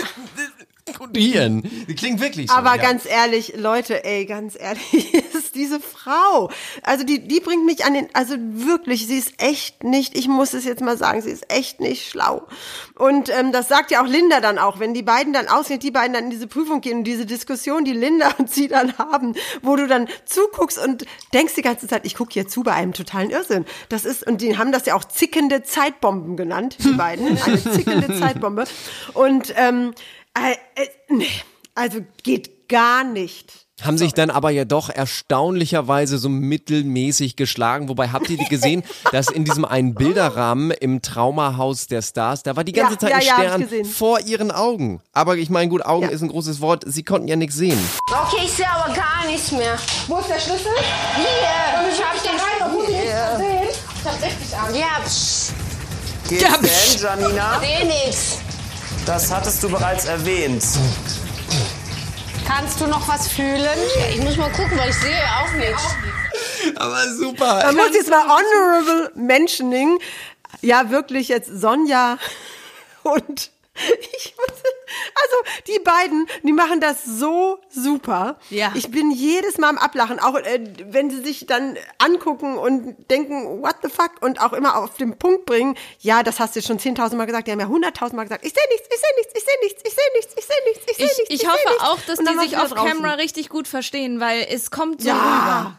diskutieren. 0.87 1.63
Die 1.89 1.95
klingt 1.95 2.21
wirklich 2.21 2.51
so. 2.51 2.57
Aber 2.57 2.77
ja. 2.77 2.83
ganz 2.83 3.07
ehrlich, 3.07 3.55
Leute, 3.57 4.05
ey, 4.05 4.27
ganz 4.27 4.57
ehrlich, 4.59 5.15
ist 5.35 5.55
diese 5.55 5.81
Frau. 5.81 6.51
Also 6.83 7.05
die, 7.05 7.27
die 7.27 7.41
bringt 7.41 7.65
mich 7.65 7.85
an 7.85 7.95
den, 7.95 8.09
also 8.13 8.37
wirklich, 8.39 9.07
sie 9.07 9.19
ist 9.19 9.35
echt 9.39 9.83
nicht, 9.85 10.17
ich 10.17 10.29
muss 10.29 10.53
es 10.53 10.65
jetzt 10.65 10.83
mal 10.83 10.97
sagen, 10.97 11.23
sie 11.23 11.31
ist 11.31 11.51
echt 11.53 11.81
nicht 11.81 12.09
schlau. 12.09 12.47
Und 12.97 13.31
ähm, 13.31 13.53
das 13.53 13.69
sagt 13.69 13.91
ja 13.91 14.03
auch 14.03 14.07
Linda 14.07 14.41
dann 14.41 14.59
auch, 14.59 14.79
wenn 14.79 14.95
die 14.95 15.03
beiden 15.03 15.33
dann 15.33 15.49
ausgehen, 15.49 15.81
die 15.81 15.91
beiden 15.91 16.13
dann 16.13 16.25
in 16.25 16.31
diese 16.31 16.47
Prüfung 16.47 16.81
gehen 16.81 16.99
und 16.99 17.05
diese 17.05 17.27
Diskussion, 17.27 17.85
die 17.85 17.93
Linda 17.93 18.33
und 18.39 18.51
sie 18.51 18.69
dann 18.69 18.97
haben, 18.99 19.35
wo 19.63 19.77
du 19.77 19.87
dann 19.87 20.09
zuguckst 20.27 20.79
und 20.79 21.07
denkst 21.33 21.55
die 21.55 21.63
ganze 21.63 21.89
Zeit, 21.89 22.05
ich 22.05 22.15
gucke 22.15 22.33
hier 22.33 22.47
zu 22.47 22.63
bei 22.63 22.73
einem 22.73 22.93
totalen 22.93 23.31
Irrsinn. 23.31 23.65
Das 23.89 24.05
ist, 24.05 24.27
und 24.27 24.41
die 24.41 24.59
haben 24.59 24.73
das 24.73 24.87
ja 24.87 24.95
auch 24.95 25.05
zickende 25.05 25.63
Zeitbomben 25.63 26.37
genannt, 26.37 26.77
die 26.81 26.93
beiden. 26.93 27.39
Eine 27.39 27.63
zickende 27.63 28.15
Zeitbombe. 28.19 28.65
Und 29.15 29.55
ähm, 29.57 29.95
äh, 29.95 29.95
äh, 29.95 30.24
also 31.75 32.01
geht 32.23 32.69
gar 32.69 33.05
nicht. 33.05 33.53
Haben 33.83 33.99
sich 33.99 34.15
dann 34.15 34.31
aber 34.31 34.51
ja 34.51 34.65
doch 34.65 34.89
erstaunlicherweise 34.89 36.17
so 36.17 36.29
mittelmäßig 36.29 37.35
geschlagen. 37.35 37.89
Wobei 37.89 38.09
habt 38.11 38.31
ihr 38.31 38.39
die 38.39 38.45
gesehen, 38.45 38.85
dass 39.13 39.29
in 39.29 39.45
diesem 39.45 39.65
einen 39.65 39.95
Bilderrahmen 39.95 40.71
im 40.71 41.03
Traumahaus 41.03 41.89
der 41.89 42.01
Stars, 42.01 42.45
da 42.45 42.55
war 42.55 42.63
die 42.63 42.73
ganze 42.73 42.93
Ja, 42.95 42.99
Zeit 43.01 43.11
ja, 43.25 43.37
ein 43.37 43.61
ja, 43.61 43.67
Stern 43.67 43.85
vor 43.85 44.21
ihren 44.21 44.53
Augen. 44.53 45.03
Aber 45.13 45.37
ich 45.37 45.51
meine, 45.51 45.69
gut, 45.69 45.85
Augen 45.85 46.05
Ja. 46.05 46.11
ist 46.11 46.23
ein 46.23 46.29
großes 46.29 46.61
Wort. 46.61 46.85
Sie 46.87 47.03
konnten 47.03 47.27
ja 47.27 47.35
nichts 47.35 47.57
sehen. 47.57 47.79
Okay, 48.11 48.43
ich 48.45 48.53
sehe 48.53 48.71
aber 48.71 48.95
gar 48.95 49.27
nichts 49.29 49.51
mehr. 49.51 49.77
Wo 50.07 50.19
ist 50.19 50.29
der 50.31 50.39
Schlüssel? 50.41 50.71
Hier. 51.17 51.93
Ich 51.93 52.01
hab 52.03 52.23
den 52.23 52.31
rein, 52.41 52.71
obwohl 52.71 52.87
nichts. 52.87 53.11
Ich 53.11 54.05
hab 54.09 54.23
richtig 54.23 54.57
Angst. 54.57 54.77
Ja, 54.79 55.03
psch, 55.05 56.29
Geht's 56.29 57.01
denn, 57.03 57.21
Janina? 57.21 57.61
seh 57.61 57.85
nix. 57.85 58.39
Das 59.07 59.31
hattest 59.31 59.63
du 59.63 59.69
bereits 59.69 60.07
erwähnt. 60.07 60.65
Kannst 62.47 62.81
du 62.81 62.87
noch 62.87 63.07
was 63.07 63.29
fühlen? 63.29 63.79
Ich 64.11 64.23
muss 64.23 64.37
mal 64.37 64.51
gucken, 64.51 64.79
weil 64.79 64.89
ich 64.89 64.97
sehe 64.97 65.23
auch 65.41 65.53
nichts. 65.53 65.83
Aber 66.77 67.07
super. 67.15 67.63
Man 67.65 67.77
muss 67.77 67.95
jetzt 67.95 68.09
mal 68.09 68.23
honorable 68.23 69.13
mentioning. 69.15 69.99
Ja, 70.63 70.91
wirklich 70.91 71.29
jetzt 71.29 71.51
Sonja 71.53 72.17
und 73.03 73.51
ich 74.17 74.35
muss, 74.37 74.49
also 74.57 75.37
die 75.67 75.79
beiden, 75.81 76.27
die 76.43 76.53
machen 76.53 76.81
das 76.81 77.05
so 77.05 77.59
super. 77.69 78.39
Ja. 78.51 78.71
Ich 78.75 78.91
bin 78.91 79.11
jedes 79.11 79.59
Mal 79.59 79.69
am 79.71 79.79
Ablachen, 79.79 80.21
auch 80.21 80.37
äh, 80.37 80.61
wenn 80.87 81.11
sie 81.11 81.23
sich 81.23 81.47
dann 81.47 81.77
angucken 81.99 82.57
und 82.57 83.11
denken, 83.11 83.63
what 83.63 83.77
the 83.83 83.89
fuck, 83.89 84.13
und 84.23 84.41
auch 84.41 84.53
immer 84.53 84.79
auf 84.79 84.97
den 84.97 85.19
Punkt 85.19 85.45
bringen, 85.47 85.77
ja, 85.99 86.23
das 86.23 86.39
hast 86.39 86.55
du 86.57 86.63
schon 86.63 86.79
10.000 86.79 87.17
Mal 87.17 87.25
gesagt, 87.27 87.49
die 87.49 87.53
haben 87.53 87.61
ja 87.61 87.67
100.000 87.67 88.15
Mal 88.15 88.23
gesagt, 88.25 88.45
ich 88.47 88.53
sehe 88.53 88.63
nichts, 88.71 88.89
ich 88.95 89.01
sehe 89.01 89.17
nichts, 89.17 89.33
ich 89.37 89.45
sehe 89.45 89.55
nichts, 89.65 89.83
ich 89.85 89.95
sehe 89.95 90.05
nichts, 90.15 90.35
ich 90.37 90.45
sehe 90.47 90.57
nichts, 90.67 90.85
ich 90.89 90.97
sehe 90.97 91.07
Ich, 91.07 91.19
nichts. 91.19 91.35
ich 91.35 91.41
seh 91.41 91.47
hoffe 91.49 91.69
nichts. 91.69 91.83
auch, 91.85 91.99
dass 92.07 92.19
die 92.19 92.39
sich 92.49 92.57
auf 92.59 92.73
draußen. 92.73 92.87
Camera 92.89 93.15
richtig 93.15 93.49
gut 93.49 93.67
verstehen, 93.69 94.21
weil 94.21 94.47
es 94.51 94.71
kommt 94.71 95.03
so 95.03 95.09
Ja. 95.09 95.15
rüber. 95.17 95.79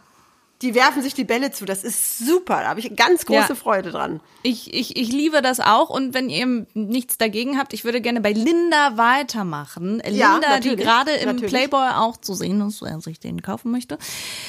Die 0.61 0.73
werfen 0.73 1.01
sich 1.01 1.13
die 1.13 1.25
Bälle 1.25 1.51
zu, 1.51 1.65
das 1.65 1.83
ist 1.83 2.17
super, 2.19 2.61
da 2.61 2.69
habe 2.69 2.79
ich 2.79 2.95
ganz 2.95 3.25
große 3.25 3.49
Ja. 3.49 3.55
Freude 3.55 3.91
dran. 3.91 4.21
Ich, 4.41 4.73
ich, 4.73 4.95
ich 4.95 5.11
liebe 5.11 5.41
das 5.41 5.59
auch 5.59 5.89
und 5.89 6.13
wenn 6.13 6.29
ihr 6.29 6.65
nichts 6.73 7.17
dagegen 7.17 7.57
habt, 7.57 7.73
ich 7.73 7.83
würde 7.83 7.99
gerne 7.99 8.21
bei 8.21 8.31
Linda 8.31 8.95
weitermachen. 8.95 10.01
Ja, 10.09 10.33
Linda, 10.33 10.59
die 10.61 10.75
gerade 10.77 11.11
im 11.11 11.27
natürlich. 11.27 11.51
Playboy 11.51 11.89
auch 11.95 12.15
zu 12.17 12.33
sehen 12.35 12.61
ist, 12.65 12.81
wer 12.81 13.01
sich 13.01 13.19
den 13.19 13.41
kaufen 13.41 13.71
möchte. 13.71 13.97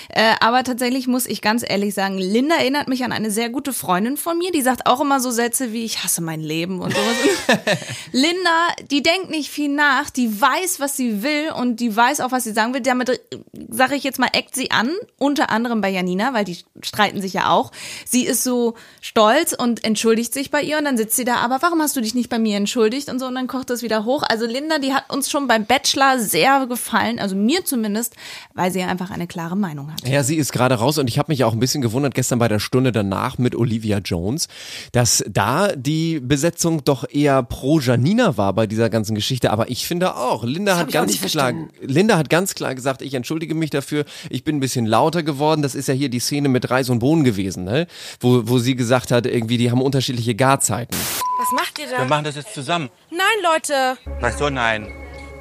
Äh, 0.08 0.34
aber 0.40 0.62
tatsächlich 0.62 1.08
muss 1.08 1.26
ich 1.26 1.42
ganz 1.42 1.64
ehrlich 1.68 1.94
sagen, 1.94 2.18
Linda 2.18 2.54
erinnert 2.54 2.86
mich 2.86 3.02
an 3.04 3.10
eine 3.10 3.32
sehr 3.32 3.48
gute 3.50 3.72
Freundin 3.72 4.16
von 4.16 4.38
mir, 4.38 4.52
die 4.52 4.62
sagt 4.62 4.86
auch 4.86 5.00
immer 5.00 5.18
so 5.18 5.30
Sätze 5.32 5.72
wie, 5.72 5.84
ich 5.84 6.04
hasse 6.04 6.20
mein 6.20 6.40
Leben 6.40 6.80
und 6.80 6.94
sowas. 6.94 7.16
Linda, 8.12 8.68
die 8.90 9.02
denkt 9.02 9.30
nicht 9.30 9.50
viel 9.50 9.70
nach, 9.70 10.10
die 10.10 10.40
weiß, 10.40 10.78
was 10.78 10.96
sie 10.96 11.22
will 11.24 11.50
und 11.58 11.80
die 11.80 11.94
weiß 11.94 12.20
auch, 12.20 12.30
was 12.30 12.44
sie 12.44 12.52
sagen 12.52 12.74
will. 12.74 12.80
Damit 12.80 13.20
sage 13.70 13.96
ich 13.96 14.04
jetzt 14.04 14.18
mal, 14.18 14.28
eckt 14.32 14.54
sie 14.54 14.70
an, 14.70 14.92
unter 15.18 15.50
anderem 15.50 15.80
bei 15.80 15.95
Janina, 15.96 16.34
weil 16.34 16.44
die 16.44 16.58
streiten 16.82 17.20
sich 17.20 17.32
ja 17.32 17.50
auch. 17.50 17.72
Sie 18.04 18.24
ist 18.24 18.44
so 18.44 18.74
stolz 19.00 19.52
und 19.52 19.84
entschuldigt 19.84 20.32
sich 20.32 20.50
bei 20.50 20.62
ihr 20.62 20.78
und 20.78 20.84
dann 20.84 20.96
sitzt 20.96 21.16
sie 21.16 21.24
da, 21.24 21.36
aber 21.36 21.58
warum 21.60 21.80
hast 21.80 21.96
du 21.96 22.00
dich 22.00 22.14
nicht 22.14 22.28
bei 22.28 22.38
mir 22.38 22.56
entschuldigt 22.56 23.08
und 23.08 23.18
so 23.18 23.26
und 23.26 23.34
dann 23.34 23.46
kocht 23.46 23.70
das 23.70 23.82
wieder 23.82 24.04
hoch. 24.04 24.22
Also 24.28 24.46
Linda, 24.46 24.78
die 24.78 24.92
hat 24.92 25.12
uns 25.12 25.30
schon 25.30 25.48
beim 25.48 25.64
Bachelor 25.64 26.18
sehr 26.18 26.66
gefallen, 26.66 27.18
also 27.18 27.34
mir 27.34 27.64
zumindest, 27.64 28.14
weil 28.54 28.70
sie 28.70 28.82
einfach 28.82 29.10
eine 29.10 29.26
klare 29.26 29.56
Meinung 29.56 29.92
hat. 29.92 30.06
Ja, 30.06 30.22
sie 30.22 30.36
ist 30.36 30.52
gerade 30.52 30.76
raus 30.76 30.98
und 30.98 31.08
ich 31.08 31.18
habe 31.18 31.32
mich 31.32 31.44
auch 31.44 31.52
ein 31.52 31.60
bisschen 31.60 31.82
gewundert 31.82 32.14
gestern 32.14 32.38
bei 32.38 32.48
der 32.48 32.58
Stunde 32.58 32.92
danach 32.92 33.38
mit 33.38 33.54
Olivia 33.54 33.98
Jones, 33.98 34.48
dass 34.92 35.24
da 35.28 35.74
die 35.74 36.20
Besetzung 36.20 36.84
doch 36.84 37.04
eher 37.08 37.42
pro 37.42 37.80
Janina 37.80 38.36
war 38.36 38.52
bei 38.52 38.66
dieser 38.66 38.90
ganzen 38.90 39.14
Geschichte. 39.14 39.50
Aber 39.50 39.70
ich 39.70 39.86
finde 39.86 40.16
auch, 40.16 40.44
Linda 40.44 40.76
hat 40.76 40.92
ganz 40.92 41.12
klar, 41.12 41.20
verstanden. 41.20 41.70
Linda 41.80 42.16
hat 42.18 42.30
ganz 42.30 42.54
klar 42.54 42.74
gesagt, 42.74 43.02
ich 43.02 43.14
entschuldige 43.14 43.54
mich 43.54 43.70
dafür, 43.70 44.04
ich 44.30 44.44
bin 44.44 44.56
ein 44.56 44.60
bisschen 44.60 44.86
lauter 44.86 45.22
geworden. 45.22 45.62
Das 45.62 45.74
ist 45.74 45.85
ja 45.88 45.94
hier 45.94 46.08
die 46.08 46.18
Szene 46.20 46.48
mit 46.48 46.70
Reis 46.70 46.88
und 46.90 46.98
Bohnen 47.00 47.24
gewesen, 47.24 47.64
ne? 47.64 47.86
Wo, 48.20 48.42
wo 48.48 48.58
sie 48.58 48.74
gesagt 48.76 49.10
hat, 49.10 49.26
irgendwie, 49.26 49.58
die 49.58 49.70
haben 49.70 49.80
unterschiedliche 49.82 50.34
Garzeiten. 50.34 50.96
Was 51.38 51.52
macht 51.52 51.78
ihr 51.78 51.88
Wir 51.90 51.98
da? 51.98 52.04
machen 52.04 52.24
das 52.24 52.36
jetzt 52.36 52.54
zusammen. 52.54 52.88
Nein, 53.10 53.20
Leute, 53.42 53.98
Weißt 54.20 54.40
du, 54.40 54.50
nein. 54.50 54.88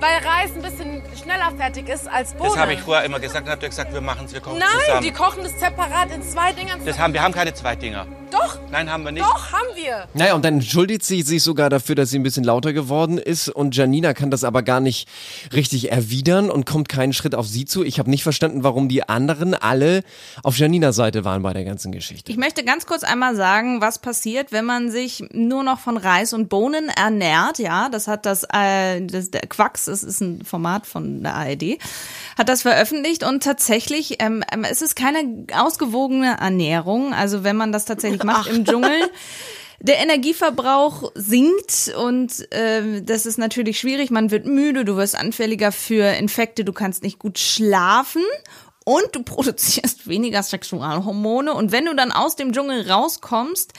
Weil 0.06 0.28
Reis 0.28 0.52
ein 0.56 0.62
bisschen 0.62 1.02
schneller 1.22 1.52
fertig 1.58 1.90
ist 1.90 2.08
als 2.08 2.34
Bohnen. 2.34 2.52
Das 2.52 2.60
habe 2.60 2.74
ich 2.74 2.82
vorher 2.82 3.06
immer 3.06 3.20
gesagt. 3.20 3.48
Dann 3.48 3.54
habt 3.54 3.64
ihr 3.64 3.70
gesagt, 3.70 3.94
wir 3.94 4.02
machen 4.02 4.26
es, 4.26 4.34
wir 4.34 4.42
kochen 4.42 4.60
Nein, 4.60 4.68
zusammen. 4.86 5.02
die 5.04 5.12
kochen 5.12 5.44
das 5.44 5.60
separat 5.60 6.12
in 6.14 6.22
zwei 6.22 6.54
Dingern. 6.54 6.80
das 6.86 7.00
haben, 7.00 7.14
wir 7.14 7.24
haben 7.24 7.34
keine 7.34 7.54
zwei 7.54 7.76
Dinger. 7.76 8.06
Doch, 8.32 8.60
Nein, 8.70 8.92
haben 8.92 9.04
wir 9.04 9.12
nicht. 9.12 9.26
doch, 9.26 9.52
haben 9.52 9.68
wir. 9.76 10.08
Naja, 10.14 10.34
und 10.34 10.44
dann 10.44 10.56
entschuldigt 10.56 11.04
sie 11.04 11.22
sich 11.22 11.42
sogar 11.42 11.70
dafür, 11.70 11.96
dass 11.96 12.10
sie 12.10 12.20
ein 12.20 12.24
bisschen 12.24 12.44
lauter 12.44 12.74
geworden 12.74 13.18
ist 13.18 13.48
und 13.48 13.76
Janina 13.76 14.14
kann 14.14 14.30
das 14.30 14.44
aber 14.44 14.62
gar 14.62 14.80
nicht 14.80 15.08
richtig 15.54 15.92
erwidern 15.92 16.50
und 16.50 16.66
kommt 16.66 16.90
keinen 16.90 17.14
Schritt 17.14 17.34
auf 17.34 17.48
sie 17.48 17.66
zu. 17.66 17.84
Ich 17.84 17.98
habe 18.00 18.10
nicht 18.10 18.24
verstanden, 18.24 18.64
warum 18.64 18.90
die 18.90 19.08
anderen 19.08 19.54
alle 19.54 20.04
auf 20.44 20.58
Janinas 20.58 20.96
Seite 20.96 21.24
waren 21.24 21.44
bei 21.44 21.54
der 21.54 21.64
ganzen 21.64 21.92
Geschichte. 21.92 22.32
Ich 22.32 22.38
möchte 22.38 22.64
ganz 22.66 22.86
kurz 22.86 23.04
einmal 23.04 23.36
sagen, 23.36 23.80
was 23.80 24.00
passiert, 24.00 24.52
wenn 24.52 24.66
man 24.66 24.92
sich 24.92 25.24
nur 25.32 25.64
noch 25.64 25.80
von 25.80 25.96
Reis 25.98 26.34
und 26.34 26.50
Bohnen 26.50 26.90
ernährt. 26.90 27.60
Ja, 27.60 27.90
das 27.90 28.08
hat 28.08 28.26
das, 28.26 28.46
äh, 28.52 29.02
das 29.02 29.32
der 29.32 29.42
Quacks, 29.42 29.86
das 29.96 30.04
ist 30.04 30.22
ein 30.22 30.44
Format 30.44 30.86
von 30.86 31.24
der 31.24 31.36
ARD, 31.36 31.78
hat 32.38 32.50
das 32.50 32.64
veröffentlicht 32.64 33.24
und 33.24 33.44
tatsächlich, 33.44 34.18
ähm, 34.20 34.44
ähm, 34.52 34.66
es 34.70 34.82
ist 34.82 34.96
keine 34.96 35.46
ausgewogene 35.54 36.38
Ernährung. 36.40 37.14
Also 37.14 37.44
wenn 37.44 37.56
man 37.56 37.72
das 37.72 37.86
tatsächlich 37.86 38.24
macht 38.24 38.50
im 38.50 38.66
Dschungel. 38.66 39.10
Der 39.82 40.00
Energieverbrauch 40.00 41.12
sinkt 41.16 41.94
und 41.98 42.48
ähm, 42.52 43.06
das 43.06 43.26
ist 43.26 43.38
natürlich 43.38 43.78
schwierig. 43.78 44.10
Man 44.10 44.32
wird 44.32 44.46
müde, 44.46 44.86
du 44.86 44.96
wirst 44.96 45.20
anfälliger 45.20 45.74
für 45.74 46.18
Infekte, 46.18 46.64
du 46.64 46.72
kannst 46.72 47.04
nicht 47.04 47.20
gut 47.20 47.38
schlafen 47.38 48.24
und 48.88 49.04
du 49.14 49.24
produzierst 49.24 50.08
weniger 50.08 50.42
Sexualhormone 50.44 51.54
und 51.54 51.72
wenn 51.72 51.86
du 51.86 51.96
dann 51.96 52.12
aus 52.12 52.36
dem 52.36 52.54
Dschungel 52.54 52.90
rauskommst, 52.90 53.74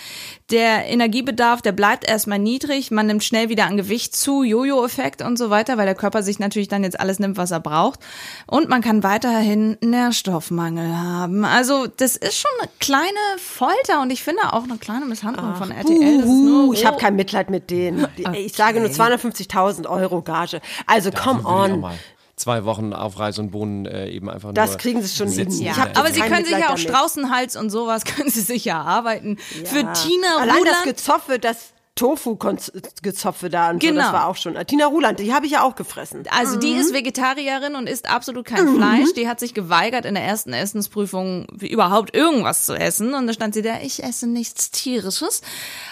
der 0.51 0.87
Energiebedarf, 0.87 1.62
der 1.62 1.73
bleibt 1.73 2.07
erstmal 2.09 2.38
niedrig, 2.40 2.90
man 2.90 3.07
nimmt 3.07 3.23
schnell 3.25 3.49
wieder 3.49 3.66
an 3.66 3.77
Gewicht 3.77 4.14
zu, 4.14 4.42
Jojo-Effekt 4.42 5.23
und 5.23 5.37
so 5.38 5.49
weiter, 5.49 5.79
weil 5.79 5.87
der 5.87 5.95
Körper 5.95 6.23
sich 6.23 6.38
natürlich 6.40 6.69
dann 6.69 6.83
jetzt 6.85 6.99
alles 7.01 7.19
nimmt, 7.21 7.37
was 7.37 7.51
er 7.53 7.61
braucht 7.61 8.01
und 8.47 8.69
man 8.69 8.83
kann 8.83 9.03
weiterhin 9.05 9.77
Nährstoffmangel 9.81 10.95
haben. 10.97 11.45
Also 11.45 11.87
das 11.87 12.16
ist 12.16 12.37
schon 12.38 12.51
eine 12.61 12.69
kleine 12.81 13.07
Folter 13.38 14.03
und 14.03 14.11
ich 14.11 14.23
finde 14.23 14.42
auch 14.53 14.64
eine 14.64 14.77
kleine 14.79 15.07
Misshandlung 15.07 15.55
von 15.55 15.71
RTL. 15.71 16.16
Das 16.19 16.25
ist 16.27 16.31
nur 16.33 16.57
Uh, 16.66 16.73
ich 16.73 16.85
habe 16.85 16.97
kein 16.97 17.14
Mitleid 17.14 17.49
mit 17.51 17.71
denen. 17.71 18.09
Die- 18.19 18.25
Ich 18.38 18.55
sage 18.55 18.81
nur 18.81 18.88
250.000 18.90 19.87
Euro 19.88 20.23
Gage. 20.23 20.61
Also 20.87 21.11
come 21.12 21.37
Will 21.37 21.40
ich 21.40 21.47
auch 21.47 21.90
on. 21.92 21.95
Zwei 22.37 22.66
Wochen 22.66 22.92
auf 22.92 23.18
Reis 23.18 23.38
und 23.38 23.51
Bohnen 23.51 23.87
äh, 23.87 24.11
eben 24.11 24.29
einfach 24.29 24.53
Das 24.53 24.70
nur 24.72 24.79
kriegen 24.79 25.03
sie 25.03 25.14
schon 25.16 25.31
hin. 25.31 25.51
Ja. 25.53 25.77
Hab 25.79 25.99
aber 25.99 26.12
sie 26.12 26.20
können 26.20 26.44
sich 26.44 26.53
ja 26.53 26.66
auch 26.66 26.75
damit. 26.75 26.81
Straußenhals 26.81 27.57
und 27.57 27.70
sowas 27.70 28.05
können 28.05 28.29
sie 28.29 28.42
sich 28.42 28.64
ja 28.66 28.83
arbeiten. 28.83 29.38
Für 29.38 29.81
Ja. 29.81 29.92
Tina 29.94 30.37
Allein 30.37 30.49
das 30.49 30.59
Ruland 30.59 30.85
Gezopfe, 30.85 31.38
das 31.38 31.72
Tofu-Gezopfe 31.97 33.51
da 33.51 33.71
und 33.71 33.83
so, 33.83 33.89
Genau. 33.89 34.03
das 34.03 34.13
war 34.13 34.29
auch 34.29 34.37
schon. 34.37 34.55
Tina 34.67 34.87
Ruland, 34.87 35.19
die 35.19 35.33
habe 35.35 35.47
ich 35.47 35.53
ja 35.53 35.63
auch 35.63 35.75
gefressen. 35.75 36.25
Also 36.31 36.57
die 36.59 36.73
ist 36.73 36.93
Vegetarierin 36.95 37.75
und 37.75 37.89
isst 37.89 38.09
absolut 38.09 38.45
kein 38.47 38.77
Fleisch. 38.77 39.13
Die 39.15 39.27
hat 39.29 39.41
sich 39.41 39.55
geweigert, 39.55 40.05
in 40.05 40.15
der 40.15 40.23
ersten 40.25 40.53
Essensprüfung 40.53 41.47
überhaupt 41.61 42.15
irgendwas 42.15 42.67
zu 42.67 42.75
essen. 42.75 43.15
Und 43.15 43.27
da 43.27 43.33
stand 43.33 43.55
sie 43.55 43.63
da, 43.63 43.81
ich 43.83 44.05
esse 44.05 44.27
nichts 44.27 44.71
Tierisches. 44.71 45.41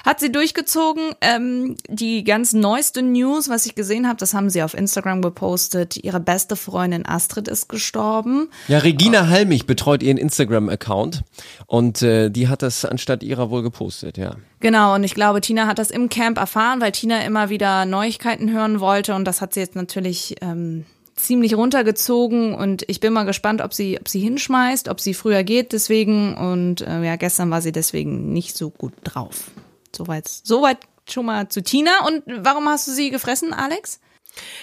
Hat 0.04 0.20
sie 0.20 0.30
durchgezogen. 0.30 1.14
Ähm, 1.20 1.76
die 1.88 2.22
ganz 2.22 2.52
neueste 2.52 3.02
News, 3.02 3.48
was 3.48 3.66
ich 3.66 3.74
gesehen 3.74 4.06
habe, 4.06 4.18
das 4.18 4.34
haben 4.34 4.50
sie 4.50 4.62
auf 4.62 4.74
Instagram 4.74 5.22
gepostet. 5.22 5.96
Ihre 5.96 6.20
beste 6.20 6.54
Freundin 6.56 7.06
Astrid 7.06 7.48
ist 7.48 7.68
gestorben. 7.68 8.48
Ja, 8.68 8.78
Regina 8.78 9.28
Halmich 9.28 9.66
betreut 9.66 10.02
ihren 10.02 10.18
Instagram-Account 10.18 11.22
und 11.66 12.02
äh, 12.02 12.28
die 12.30 12.48
hat 12.48 12.62
das 12.62 12.84
anstatt 12.84 13.22
ihrer 13.22 13.50
wohl 13.50 13.62
gepostet, 13.62 14.18
ja. 14.18 14.36
Genau, 14.64 14.94
und 14.94 15.04
ich 15.04 15.14
glaube, 15.14 15.42
Tina 15.42 15.66
hat 15.66 15.78
das 15.78 15.90
im 15.90 16.08
Camp 16.08 16.38
erfahren, 16.38 16.80
weil 16.80 16.90
Tina 16.90 17.22
immer 17.22 17.50
wieder 17.50 17.84
Neuigkeiten 17.84 18.50
hören 18.50 18.80
wollte 18.80 19.14
und 19.14 19.26
das 19.26 19.42
hat 19.42 19.52
sie 19.52 19.60
jetzt 19.60 19.76
natürlich 19.76 20.36
ähm, 20.40 20.86
ziemlich 21.16 21.54
runtergezogen 21.54 22.54
und 22.54 22.82
ich 22.88 22.98
bin 22.98 23.12
mal 23.12 23.24
gespannt, 23.24 23.60
ob 23.60 23.74
sie, 23.74 24.00
ob 24.00 24.08
sie 24.08 24.20
hinschmeißt, 24.20 24.88
ob 24.88 25.02
sie 25.02 25.12
früher 25.12 25.42
geht 25.44 25.74
deswegen 25.74 26.34
und 26.34 26.80
äh, 26.80 27.04
ja, 27.04 27.16
gestern 27.16 27.50
war 27.50 27.60
sie 27.60 27.72
deswegen 27.72 28.32
nicht 28.32 28.56
so 28.56 28.70
gut 28.70 28.94
drauf. 29.04 29.50
Soweit, 29.94 30.26
soweit 30.28 30.78
schon 31.06 31.26
mal 31.26 31.50
zu 31.50 31.62
Tina 31.62 32.06
und 32.06 32.22
warum 32.26 32.66
hast 32.66 32.88
du 32.88 32.92
sie 32.92 33.10
gefressen, 33.10 33.52
Alex? 33.52 34.00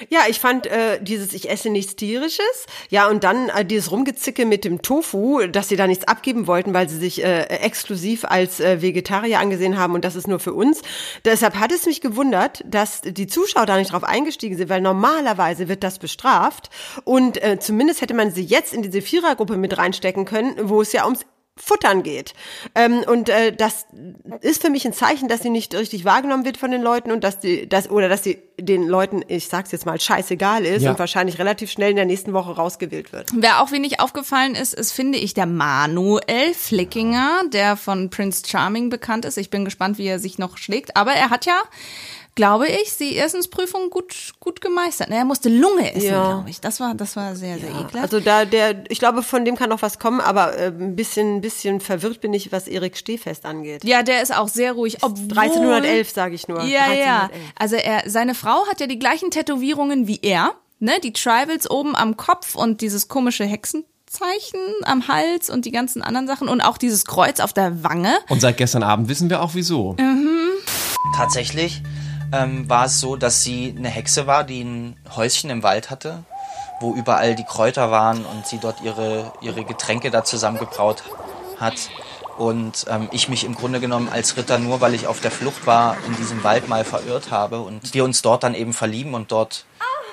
Ja, 0.09 0.21
ich 0.27 0.39
fand 0.39 0.67
äh, 0.67 1.01
dieses 1.01 1.33
Ich 1.33 1.49
esse 1.49 1.69
nichts 1.69 1.95
Tierisches. 1.95 2.65
Ja, 2.89 3.07
und 3.07 3.23
dann 3.23 3.49
äh, 3.49 3.65
dieses 3.65 3.91
Rumgezicke 3.91 4.45
mit 4.45 4.65
dem 4.65 4.81
Tofu, 4.81 5.47
dass 5.47 5.69
sie 5.69 5.75
da 5.75 5.87
nichts 5.87 6.07
abgeben 6.07 6.47
wollten, 6.47 6.73
weil 6.73 6.89
sie 6.89 6.97
sich 6.97 7.23
äh, 7.23 7.43
exklusiv 7.43 8.25
als 8.25 8.59
äh, 8.59 8.81
Vegetarier 8.81 9.39
angesehen 9.39 9.77
haben 9.77 9.93
und 9.93 10.03
das 10.05 10.15
ist 10.15 10.27
nur 10.27 10.39
für 10.39 10.53
uns. 10.53 10.81
Deshalb 11.25 11.55
hat 11.55 11.71
es 11.71 11.85
mich 11.85 12.01
gewundert, 12.01 12.63
dass 12.65 13.01
die 13.01 13.27
Zuschauer 13.27 13.65
da 13.65 13.77
nicht 13.77 13.91
drauf 13.91 14.03
eingestiegen 14.03 14.57
sind, 14.57 14.69
weil 14.69 14.81
normalerweise 14.81 15.67
wird 15.67 15.83
das 15.83 15.99
bestraft. 15.99 16.69
Und 17.03 17.41
äh, 17.43 17.59
zumindest 17.59 18.01
hätte 18.01 18.13
man 18.13 18.31
sie 18.31 18.43
jetzt 18.43 18.73
in 18.73 18.81
diese 18.81 19.01
Vierergruppe 19.01 19.57
mit 19.57 19.77
reinstecken 19.77 20.25
können, 20.25 20.55
wo 20.63 20.81
es 20.81 20.91
ja 20.91 21.05
ums 21.05 21.25
Futtern 21.63 22.03
geht. 22.03 22.33
Ähm, 22.75 23.03
und 23.07 23.29
äh, 23.29 23.53
das 23.55 23.85
ist 24.41 24.61
für 24.61 24.69
mich 24.69 24.85
ein 24.85 24.93
Zeichen, 24.93 25.27
dass 25.27 25.41
sie 25.41 25.49
nicht 25.49 25.73
richtig 25.75 26.05
wahrgenommen 26.05 26.43
wird 26.45 26.57
von 26.57 26.71
den 26.71 26.81
Leuten 26.81 27.11
und 27.11 27.23
dass 27.23 27.39
die, 27.39 27.67
dass, 27.69 27.89
oder 27.89 28.09
dass 28.09 28.23
sie 28.23 28.41
den 28.59 28.87
Leuten, 28.87 29.23
ich 29.27 29.47
sag's 29.47 29.71
jetzt 29.71 29.85
mal, 29.85 29.99
scheißegal 29.99 30.65
ist 30.65 30.83
Ja. 30.83 30.91
und 30.91 30.99
wahrscheinlich 30.99 31.39
relativ 31.39 31.71
schnell 31.71 31.91
in 31.91 31.95
der 31.95 32.05
nächsten 32.05 32.33
Woche 32.33 32.51
rausgewählt 32.55 33.11
wird. 33.13 33.29
Wer 33.33 33.61
auch 33.61 33.71
wenig 33.71 33.99
aufgefallen 33.99 34.55
ist, 34.55 34.73
ist, 34.73 34.91
finde 34.91 35.17
ich, 35.17 35.33
der 35.33 35.45
Manuel 35.45 36.53
Flickinger, 36.53 37.41
der 37.51 37.75
von 37.77 38.09
Prince 38.09 38.43
Charming 38.47 38.89
bekannt 38.89 39.25
ist. 39.25 39.37
Ich 39.37 39.49
bin 39.49 39.65
gespannt, 39.65 39.97
wie 39.97 40.07
er 40.07 40.19
sich 40.19 40.37
noch 40.37 40.57
schlägt. 40.57 40.95
Aber 40.97 41.11
er 41.13 41.29
hat 41.29 41.45
ja, 41.45 41.59
glaube 42.35 42.67
ich, 42.67 42.95
die 42.97 43.15
Erstensprüfung 43.17 43.89
gut, 43.89 44.31
gut 44.39 44.61
gemeistert. 44.61 45.09
Er 45.09 45.25
musste 45.25 45.49
Lunge 45.49 45.93
essen, 45.93 46.05
Ja. 46.07 46.27
glaube 46.35 46.49
ich. 46.49 46.61
Das 46.61 46.79
war, 46.79 46.95
das 46.95 47.15
war 47.15 47.35
sehr, 47.35 47.57
sehr 47.59 47.69
ekelhaft. 47.69 47.95
Also 47.97 48.19
da 48.19 48.45
der, 48.45 48.83
ich 48.89 48.99
glaube, 48.99 49.21
von 49.21 49.43
dem 49.43 49.55
kann 49.57 49.69
noch 49.69 49.81
was 49.81 49.99
kommen, 49.99 50.21
aber 50.21 50.57
äh, 50.57 50.67
ein 50.67 50.95
bisschen, 50.95 51.37
ein 51.37 51.41
bisschen 51.41 51.81
verwirrt 51.81 52.21
bin 52.21 52.33
ich, 52.33 52.51
was 52.51 52.67
Erik 52.67 52.95
Stehfest 52.97 53.45
angeht. 53.45 53.83
ja, 53.83 54.01
der 54.01 54.21
ist 54.21 54.35
auch 54.35 54.47
sehr 54.47 54.71
ruhig. 54.73 54.97
Obwohl, 55.01 55.37
1311 55.37 56.09
sage 56.11 56.35
ich 56.35 56.47
nur. 56.47 56.61
Ja, 56.63 56.93
ja. 56.93 57.29
1311. 57.31 57.41
Also 57.59 57.75
er, 57.75 58.03
seine 58.09 58.33
Frau 58.35 58.65
hat 58.69 58.79
ja 58.79 58.87
die 58.87 58.99
gleichen 58.99 59.29
Tätowierungen 59.31 60.07
wie 60.07 60.19
er. 60.21 60.51
Ne? 60.79 60.93
Die 61.03 61.13
Tribals 61.13 61.69
oben 61.69 61.95
am 61.95 62.17
Kopf 62.17 62.55
und 62.55 62.81
dieses 62.81 63.07
komische 63.07 63.43
Hexenzeichen 63.45 64.59
am 64.83 65.07
Hals 65.07 65.49
und 65.49 65.65
die 65.65 65.71
ganzen 65.71 66.01
anderen 66.01 66.27
Sachen 66.27 66.47
und 66.47 66.61
auch 66.61 66.77
dieses 66.77 67.05
Kreuz 67.05 67.39
auf 67.39 67.53
der 67.53 67.83
Wange. 67.83 68.13
Und 68.29 68.39
seit 68.41 68.57
gestern 68.57 68.81
Abend 68.83 69.07
wissen 69.09 69.29
wir 69.29 69.41
auch 69.43 69.51
wieso. 69.53 69.95
Tatsächlich 71.15 71.81
ähm, 72.31 72.69
war 72.69 72.85
es 72.85 72.99
so, 72.99 73.15
dass 73.15 73.43
sie 73.43 73.73
eine 73.77 73.89
Hexe 73.89 74.27
war, 74.27 74.43
die 74.43 74.63
ein 74.63 74.95
Häuschen 75.15 75.49
im 75.49 75.63
Wald 75.63 75.89
hatte, 75.89 76.23
wo 76.79 76.93
überall 76.93 77.35
die 77.35 77.43
Kräuter 77.43 77.91
waren 77.91 78.25
und 78.25 78.47
sie 78.47 78.57
dort 78.57 78.81
ihre, 78.81 79.33
ihre 79.41 79.63
Getränke 79.63 80.11
da 80.11 80.23
zusammengebraut 80.23 81.03
hat. 81.59 81.89
Und 82.37 82.85
ähm, 82.89 83.09
ich 83.11 83.29
mich 83.29 83.43
im 83.43 83.55
Grunde 83.55 83.79
genommen 83.79 84.09
als 84.11 84.37
Ritter 84.37 84.57
nur, 84.57 84.81
weil 84.81 84.93
ich 84.93 85.05
auf 85.05 85.19
der 85.19 85.31
Flucht 85.31 85.67
war, 85.67 85.97
in 86.07 86.15
diesem 86.15 86.43
Wald 86.43 86.67
mal 86.67 86.83
verirrt 86.83 87.29
habe 87.29 87.59
und 87.59 87.93
wir 87.93 88.03
uns 88.03 88.21
dort 88.21 88.43
dann 88.43 88.55
eben 88.55 88.73
verlieben 88.73 89.13
und 89.13 89.31
dort 89.31 89.65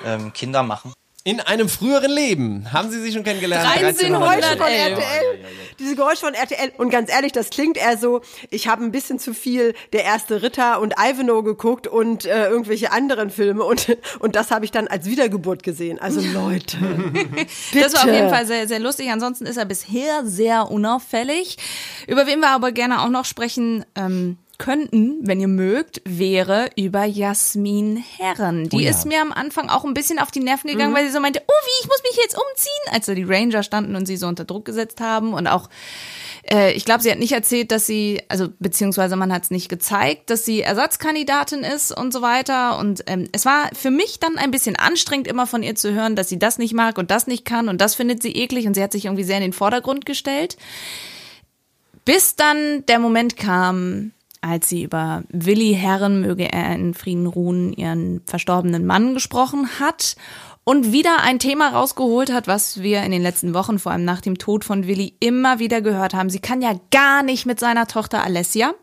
ähm, 0.05 0.33
Kinder 0.33 0.61
machen. 0.61 0.93
In 1.23 1.39
einem 1.41 1.69
früheren 1.69 2.11
Leben 2.11 2.71
haben 2.71 2.89
Sie 2.91 3.01
sich 3.01 3.13
schon 3.13 3.23
kennengelernt. 3.23 3.67
1311. 3.67 4.19
Geräusch 4.19 4.57
von 4.57 4.67
RTL. 4.67 5.39
Diese 5.79 5.95
Geräusch 5.95 6.19
von 6.19 6.33
RTL. 6.33 6.71
Und 6.77 6.89
ganz 6.89 7.11
ehrlich, 7.11 7.31
das 7.31 7.49
klingt 7.49 7.77
eher 7.77 7.97
so, 7.97 8.21
ich 8.49 8.67
habe 8.67 8.83
ein 8.83 8.91
bisschen 8.91 9.19
zu 9.19 9.33
viel 9.33 9.73
Der 9.93 10.03
erste 10.03 10.41
Ritter 10.41 10.79
und 10.81 10.95
Ivanhoe 10.99 11.43
geguckt 11.43 11.87
und 11.87 12.25
äh, 12.25 12.49
irgendwelche 12.49 12.91
anderen 12.91 13.29
Filme 13.29 13.63
und, 13.63 13.97
und 14.19 14.35
das 14.35 14.51
habe 14.51 14.65
ich 14.65 14.71
dann 14.71 14.87
als 14.87 15.05
Wiedergeburt 15.05 15.63
gesehen. 15.63 15.99
Also 15.99 16.21
Leute. 16.21 16.77
Das 17.73 17.93
war 17.93 18.03
auf 18.03 18.11
jeden 18.11 18.29
Fall 18.29 18.45
sehr, 18.45 18.67
sehr 18.67 18.79
lustig. 18.79 19.09
Ansonsten 19.09 19.45
ist 19.45 19.57
er 19.57 19.65
bisher 19.65 20.25
sehr 20.25 20.69
unauffällig. 20.69 21.57
Über 22.07 22.27
wen 22.27 22.39
wir 22.39 22.49
aber 22.49 22.71
gerne 22.71 23.01
auch 23.01 23.09
noch 23.09 23.25
sprechen 23.25 23.85
ähm, 23.95 24.37
könnten, 24.59 25.17
wenn 25.27 25.39
ihr 25.39 25.47
mögt, 25.47 26.01
wäre 26.05 26.69
über 26.77 27.05
Jasmin 27.05 27.97
Herren. 28.17 28.69
Die 28.69 28.75
Oh 28.75 28.79
ja. 28.79 28.91
ist 28.91 29.05
mir 29.07 29.19
am 29.21 29.31
Anfang 29.31 29.69
auch 29.69 29.83
ein 29.85 29.95
bisschen 29.95 30.19
auf 30.19 30.29
die 30.29 30.41
Nerven 30.41 30.67
Mhm. 30.69 30.73
gegangen, 30.73 30.93
weil 30.93 31.05
sie 31.07 31.11
so 31.11 31.19
meinte, 31.19 31.41
oh 31.47 31.51
wie, 31.65 31.81
ich 31.83 31.87
muss 31.87 32.03
mich 32.03 32.17
jetzt 32.23 32.35
umziehen, 32.35 32.93
als 32.93 33.07
da 33.07 33.15
die 33.15 33.23
Ranger 33.23 33.63
standen 33.63 33.95
und 33.95 34.05
sie 34.05 34.17
so 34.17 34.27
unter 34.27 34.45
Druck 34.45 34.65
gesetzt 34.65 35.01
haben 35.01 35.33
und 35.33 35.47
auch 35.47 35.69
äh, 36.51 36.71
ich 36.73 36.85
glaube, 36.85 37.01
sie 37.03 37.11
hat 37.11 37.19
nicht 37.19 37.33
erzählt, 37.33 37.71
dass 37.71 37.85
sie, 37.85 38.21
also 38.27 38.47
beziehungsweise 38.59 39.15
man 39.15 39.31
hat 39.33 39.43
es 39.43 39.51
nicht 39.51 39.69
gezeigt, 39.69 40.29
dass 40.29 40.45
sie 40.45 40.61
Ersatzkandidatin 40.61 41.59
ist 41.63 41.91
und 41.95 42.11
so 42.13 42.21
weiter. 42.21 42.79
Und 42.79 43.03
ähm, 43.07 43.27
es 43.33 43.45
war 43.45 43.69
für 43.75 43.91
mich 43.91 44.19
dann 44.19 44.37
ein 44.37 44.49
bisschen 44.49 44.75
anstrengend, 44.75 45.27
immer 45.27 45.47
von 45.47 45.63
ihr 45.63 45.75
zu 45.75 45.93
hören, 45.93 46.15
dass 46.15 46.29
sie 46.29 46.39
das 46.39 46.57
nicht 46.57 46.73
mag 46.73 46.97
und 46.97 47.11
das 47.11 47.27
nicht 47.27 47.45
kann 47.45 47.67
und 47.69 47.81
das 47.81 47.93
findet 47.95 48.23
sie 48.23 48.31
eklig 48.35 48.67
und 48.67 48.73
sie 48.73 48.81
hat 48.83 48.91
sich 48.93 49.05
irgendwie 49.05 49.23
sehr 49.25 49.37
in 49.37 49.43
den 49.43 49.53
Vordergrund 49.53 50.05
gestellt. 50.05 50.57
Bis 52.05 52.35
dann 52.35 52.85
der 52.87 52.99
Moment 52.99 53.37
kam, 53.37 54.11
als 54.41 54.69
sie 54.69 54.83
über 54.83 55.23
Willi 55.29 55.73
Herren, 55.73 56.21
möge 56.21 56.51
er 56.51 56.73
in 56.75 56.93
Frieden 56.93 57.27
ruhen, 57.27 57.73
ihren 57.73 58.21
verstorbenen 58.25 58.85
Mann 58.85 59.13
gesprochen 59.13 59.79
hat 59.79 60.15
und 60.63 60.91
wieder 60.91 61.23
ein 61.23 61.39
Thema 61.39 61.69
rausgeholt 61.69 62.31
hat, 62.31 62.47
was 62.47 62.81
wir 62.81 63.01
in 63.03 63.11
den 63.11 63.23
letzten 63.23 63.53
Wochen, 63.53 63.79
vor 63.79 63.91
allem 63.91 64.05
nach 64.05 64.21
dem 64.21 64.37
Tod 64.37 64.63
von 64.63 64.87
Willi, 64.87 65.13
immer 65.19 65.59
wieder 65.59 65.81
gehört 65.81 66.13
haben. 66.13 66.29
Sie 66.29 66.39
kann 66.39 66.61
ja 66.61 66.79
gar 66.91 67.23
nicht 67.23 67.45
mit 67.45 67.59
seiner 67.59 67.87
Tochter 67.87 68.23
Alessia. 68.23 68.73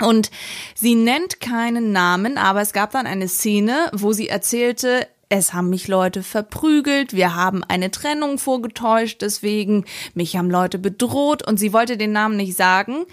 Und 0.00 0.30
sie 0.74 0.94
nennt 0.94 1.40
keinen 1.40 1.92
Namen, 1.92 2.38
aber 2.38 2.60
es 2.60 2.72
gab 2.72 2.92
dann 2.92 3.06
eine 3.06 3.28
Szene, 3.28 3.90
wo 3.92 4.12
sie 4.12 4.28
erzählte, 4.28 5.08
es 5.28 5.52
haben 5.52 5.70
mich 5.70 5.88
Leute 5.88 6.22
verprügelt, 6.22 7.12
wir 7.12 7.34
haben 7.34 7.62
eine 7.64 7.90
Trennung 7.90 8.38
vorgetäuscht, 8.38 9.20
deswegen 9.22 9.84
mich 10.14 10.36
haben 10.36 10.50
Leute 10.50 10.78
bedroht 10.78 11.46
und 11.46 11.58
sie 11.58 11.72
wollte 11.72 11.96
den 11.96 12.12
Namen 12.12 12.36
nicht 12.36 12.56
sagen. 12.56 13.06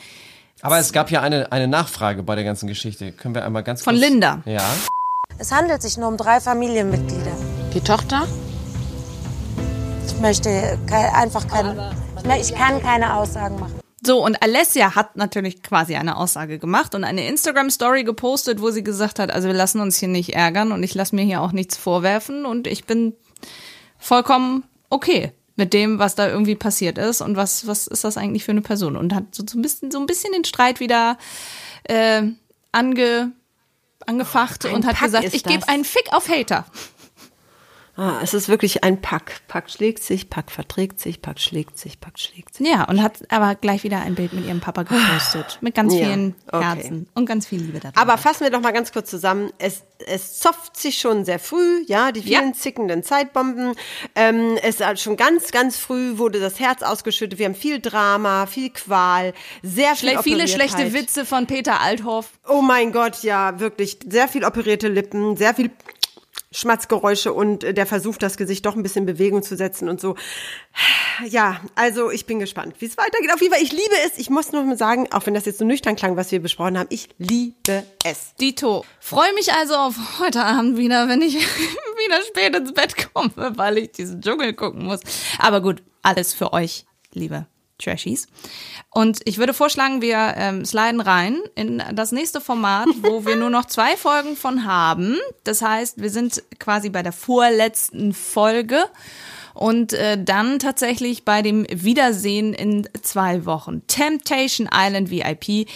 Aber 0.65 0.79
es 0.79 0.91
gab 0.93 1.11
ja 1.11 1.21
eine, 1.21 1.51
eine 1.51 1.67
Nachfrage 1.67 2.23
bei 2.23 2.33
der 2.33 2.43
ganzen 2.43 2.65
Geschichte. 2.65 3.11
Können 3.11 3.35
wir 3.35 3.45
einmal 3.45 3.61
ganz 3.61 3.83
Von 3.83 3.93
kurz... 3.93 4.03
Linda. 4.03 4.41
Ja. 4.45 4.63
Es 5.37 5.51
handelt 5.51 5.83
sich 5.83 5.95
nur 5.95 6.07
um 6.07 6.17
drei 6.17 6.39
Familienmitglieder. 6.39 7.33
Die 7.71 7.81
Tochter? 7.81 8.27
Ich 10.07 10.19
möchte 10.19 10.79
kei- 10.87 11.13
einfach 11.13 11.47
keine. 11.47 11.93
Ich, 12.39 12.49
ich 12.49 12.55
kann 12.55 12.81
keine 12.81 13.15
Aussagen 13.15 13.59
machen. 13.59 13.79
So, 14.03 14.25
und 14.25 14.41
Alessia 14.41 14.95
hat 14.95 15.15
natürlich 15.15 15.61
quasi 15.61 15.97
eine 15.97 16.17
Aussage 16.17 16.57
gemacht 16.57 16.95
und 16.95 17.03
eine 17.03 17.27
Instagram-Story 17.27 18.03
gepostet, 18.03 18.59
wo 18.59 18.71
sie 18.71 18.83
gesagt 18.83 19.19
hat, 19.19 19.29
also 19.29 19.47
wir 19.47 19.53
lassen 19.53 19.81
uns 19.81 19.97
hier 19.97 20.09
nicht 20.09 20.33
ärgern 20.33 20.71
und 20.71 20.81
ich 20.81 20.95
lasse 20.95 21.15
mir 21.15 21.25
hier 21.25 21.41
auch 21.41 21.51
nichts 21.51 21.77
vorwerfen 21.77 22.43
und 22.43 22.65
ich 22.65 22.85
bin 22.85 23.13
vollkommen 23.99 24.63
okay 24.89 25.31
mit 25.55 25.73
dem, 25.73 25.99
was 25.99 26.15
da 26.15 26.27
irgendwie 26.27 26.55
passiert 26.55 26.97
ist 26.97 27.21
und 27.21 27.35
was, 27.35 27.67
was 27.67 27.87
ist 27.87 28.03
das 28.03 28.17
eigentlich 28.17 28.43
für 28.43 28.51
eine 28.51 28.61
Person 28.61 28.95
und 28.95 29.13
hat 29.13 29.33
so, 29.33 29.43
so, 29.47 29.57
ein, 29.57 29.61
bisschen, 29.61 29.91
so 29.91 29.99
ein 29.99 30.05
bisschen 30.05 30.33
den 30.33 30.43
Streit 30.43 30.79
wieder 30.79 31.17
äh, 31.83 32.23
ange, 32.71 33.31
angefacht 34.05 34.65
Ein 34.65 34.75
und 34.75 34.85
hat 34.85 34.95
Pack 34.95 35.05
gesagt, 35.05 35.33
ich 35.33 35.43
gebe 35.43 35.67
einen 35.67 35.85
Fick 35.85 36.11
auf 36.11 36.27
Hater. 36.27 36.65
Ah, 37.97 38.19
es 38.21 38.33
ist 38.33 38.49
wirklich 38.49 38.83
ein 38.83 39.01
Pack. 39.01 39.41
Pack 39.47 39.69
schlägt 39.69 40.03
sich, 40.03 40.29
Pack 40.29 40.51
verträgt 40.51 40.99
sich, 40.99 41.21
Pack 41.21 41.39
schlägt 41.39 41.77
sich, 41.77 42.01
Pack 42.01 42.19
schlägt 42.19 42.53
sich. 42.53 42.67
Ja, 42.67 42.83
und 42.83 43.01
hat 43.01 43.19
aber 43.29 43.55
gleich 43.55 43.83
wieder 43.83 44.01
ein 44.01 44.15
Bild 44.15 44.33
mit 44.33 44.45
ihrem 44.45 44.59
Papa 44.59 44.83
gepostet. 44.83 45.59
Mit 45.61 45.75
ganz 45.75 45.93
Ja, 45.93 46.05
vielen 46.05 46.35
okay. 46.51 46.63
Herzen 46.63 47.07
und 47.13 47.25
ganz 47.25 47.47
viel 47.47 47.61
Liebe 47.61 47.79
da 47.79 47.91
drin. 47.91 48.01
Aber 48.01 48.17
fassen 48.17 48.41
wir 48.41 48.51
doch 48.51 48.59
mal 48.59 48.73
ganz 48.73 48.91
kurz 48.91 49.09
zusammen. 49.09 49.49
Es, 49.59 49.83
es 50.07 50.39
zopft 50.39 50.75
sich 50.75 50.97
schon 50.97 51.23
sehr 51.23 51.39
früh, 51.39 51.85
ja, 51.87 52.11
die 52.11 52.21
vielen 52.21 52.53
zickenden 52.53 53.01
Zeitbomben. 53.01 53.75
Ähm, 54.13 54.57
es 54.61 54.81
hat 54.81 54.99
schon 54.99 55.15
ganz, 55.15 55.51
ganz 55.51 55.77
früh 55.77 56.17
wurde 56.17 56.41
das 56.41 56.59
Herz 56.59 56.83
ausgeschüttet. 56.83 57.39
Wir 57.39 57.45
haben 57.45 57.55
viel 57.55 57.79
Drama, 57.79 58.45
viel 58.45 58.71
Qual, 58.71 59.33
sehr 59.63 59.95
viel 59.95 60.09
Schle 60.09 60.23
viele 60.23 60.47
schlechte 60.49 60.93
Witze 60.93 61.25
von 61.25 61.47
Peter 61.47 61.79
Althoff. 61.79 62.31
Oh 62.45 62.61
mein 62.61 62.91
Gott, 62.91 63.23
ja, 63.23 63.57
wirklich. 63.61 63.99
Sehr 64.05 64.27
viel 64.27 64.43
operierte 64.43 64.89
Lippen, 64.89 65.37
sehr 65.37 65.55
viel 65.55 65.71
Schmatzgeräusche 66.55 67.33
und 67.33 67.63
äh, 67.63 67.73
der 67.73 67.85
Versuch, 67.85 68.17
das 68.17 68.37
Gesicht 68.37 68.65
doch 68.65 68.75
ein 68.75 68.83
bisschen 68.83 69.01
in 69.01 69.13
Bewegung 69.13 69.43
zu 69.43 69.55
setzen 69.55 69.89
und 69.89 69.99
so. 69.99 70.15
Ja, 71.27 71.61
also 71.75 72.11
ich 72.11 72.25
bin 72.25 72.39
gespannt, 72.39 72.75
wie 72.79 72.85
es 72.85 72.97
weitergeht. 72.97 73.33
Auf 73.33 73.41
jeden 73.41 73.53
Fall, 73.53 73.63
ich 73.63 73.71
liebe 73.71 73.95
es. 74.05 74.17
Ich 74.17 74.29
muss 74.29 74.51
nur 74.51 74.63
mal 74.63 74.77
sagen, 74.77 75.07
auch 75.11 75.25
wenn 75.25 75.33
das 75.33 75.45
jetzt 75.45 75.59
so 75.59 75.65
nüchtern 75.65 75.95
klang, 75.95 76.17
was 76.17 76.31
wir 76.31 76.41
besprochen 76.41 76.77
haben, 76.77 76.87
ich 76.89 77.09
liebe 77.17 77.83
es. 78.03 78.35
Dito. 78.39 78.85
Freue 78.99 79.33
mich 79.33 79.53
also 79.53 79.75
auf 79.75 79.95
heute 80.19 80.43
Abend 80.43 80.77
wieder, 80.77 81.07
wenn 81.07 81.21
ich 81.21 81.35
wieder 81.35 82.21
spät 82.27 82.55
ins 82.55 82.73
Bett 82.73 83.13
komme, 83.13 83.31
weil 83.35 83.77
ich 83.77 83.91
diesen 83.91 84.21
Dschungel 84.21 84.53
gucken 84.53 84.85
muss. 84.85 85.01
Aber 85.39 85.61
gut, 85.61 85.83
alles 86.03 86.33
für 86.33 86.53
euch, 86.53 86.85
liebe 87.13 87.47
Trashies. 87.77 88.27
Und 88.89 89.19
ich 89.25 89.37
würde 89.37 89.53
vorschlagen, 89.53 90.01
wir 90.01 90.33
ähm, 90.37 90.65
sliden 90.65 91.01
rein 91.01 91.39
in 91.55 91.83
das 91.93 92.11
nächste 92.11 92.41
Format, 92.41 92.87
wo 93.01 93.25
wir 93.25 93.35
nur 93.35 93.49
noch 93.49 93.65
zwei 93.65 93.97
Folgen 93.97 94.35
von 94.35 94.65
haben. 94.65 95.17
Das 95.43 95.61
heißt, 95.61 96.01
wir 96.01 96.09
sind 96.09 96.43
quasi 96.59 96.89
bei 96.89 97.03
der 97.03 97.11
vorletzten 97.11 98.13
Folge 98.13 98.85
und 99.55 99.93
äh, 99.93 100.21
dann 100.21 100.59
tatsächlich 100.59 101.25
bei 101.25 101.41
dem 101.41 101.65
Wiedersehen 101.69 102.53
in 102.53 102.87
zwei 103.01 103.45
Wochen. 103.45 103.81
Temptation 103.87 104.69
Island 104.71 105.09
VIP. 105.09 105.67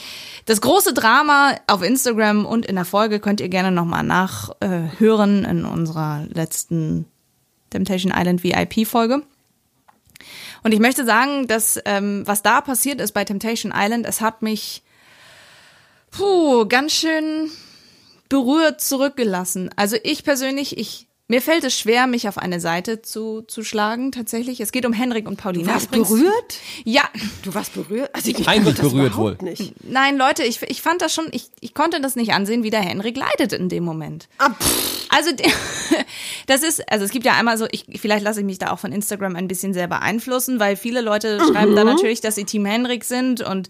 Das 0.45 0.61
große 0.61 0.93
Drama 0.93 1.55
auf 1.67 1.81
Instagram 1.81 2.45
und 2.45 2.65
in 2.65 2.75
der 2.75 2.85
Folge 2.85 3.19
könnt 3.19 3.41
ihr 3.41 3.49
gerne 3.49 3.71
nochmal 3.71 4.03
nachhören 4.03 5.45
äh, 5.45 5.49
in 5.49 5.65
unserer 5.65 6.25
letzten 6.29 7.05
Temptation 7.69 8.13
Island 8.15 8.43
VIP 8.43 8.85
Folge. 8.85 9.23
Und 10.63 10.73
ich 10.73 10.79
möchte 10.79 11.05
sagen, 11.05 11.47
dass 11.47 11.79
ähm, 11.85 12.23
was 12.25 12.41
da 12.41 12.61
passiert 12.61 13.01
ist 13.01 13.13
bei 13.13 13.25
Temptation 13.25 13.73
Island, 13.75 14.05
es 14.05 14.21
hat 14.21 14.41
mich 14.41 14.83
puh, 16.11 16.65
ganz 16.67 16.93
schön 16.93 17.51
berührt 18.29 18.81
zurückgelassen. 18.81 19.69
Also 19.75 19.97
ich 20.03 20.23
persönlich, 20.23 20.77
ich 20.77 21.08
mir 21.29 21.41
fällt 21.41 21.63
es 21.63 21.77
schwer, 21.79 22.07
mich 22.07 22.27
auf 22.27 22.37
eine 22.37 22.59
Seite 22.59 23.01
zu, 23.01 23.43
zu 23.43 23.63
schlagen, 23.63 24.11
tatsächlich. 24.11 24.59
Es 24.59 24.71
geht 24.73 24.85
um 24.85 24.91
Henrik 24.93 25.27
und 25.27 25.37
Paulina. 25.37 25.67
Du 25.67 25.73
warst 25.73 25.87
Übrigens- 25.87 26.09
berührt? 26.09 26.55
Ja. 26.83 27.03
Du 27.43 27.53
warst 27.53 27.73
berührt? 27.75 28.09
Also 28.13 28.31
ich 28.31 28.43
Peinlich 28.43 28.75
das 28.75 28.91
berührt 28.91 29.15
wohl. 29.15 29.37
Nicht. 29.41 29.73
Nein, 29.83 30.17
Leute, 30.17 30.43
ich, 30.43 30.61
ich 30.63 30.81
fand 30.81 31.01
das 31.01 31.13
schon, 31.13 31.27
ich, 31.31 31.49
ich 31.61 31.73
konnte 31.73 32.01
das 32.01 32.15
nicht 32.15 32.33
ansehen, 32.33 32.63
wie 32.63 32.71
der 32.71 32.81
Henrik 32.81 33.15
leidet 33.15 33.53
in 33.53 33.69
dem 33.69 33.83
Moment. 33.85 34.27
Also, 35.09 35.31
der, 35.31 35.49
das 36.47 36.63
ist, 36.63 36.91
also 36.91 37.05
es 37.05 37.11
gibt 37.11 37.25
ja 37.25 37.33
einmal 37.33 37.57
so, 37.57 37.67
ich, 37.71 37.85
vielleicht 38.01 38.23
lasse 38.23 38.39
ich 38.39 38.45
mich 38.45 38.57
da 38.57 38.71
auch 38.71 38.79
von 38.79 38.91
Instagram 38.91 39.35
ein 39.35 39.47
bisschen 39.47 39.73
sehr 39.73 39.87
beeinflussen, 39.87 40.59
weil 40.59 40.75
viele 40.75 41.01
Leute 41.01 41.39
schreiben 41.39 41.75
da 41.75 41.83
Mhm. 41.83 41.91
natürlich, 41.91 42.21
dass 42.21 42.35
sie 42.35 42.43
Team 42.45 42.65
Henrik 42.65 43.03
sind 43.03 43.41
und 43.41 43.69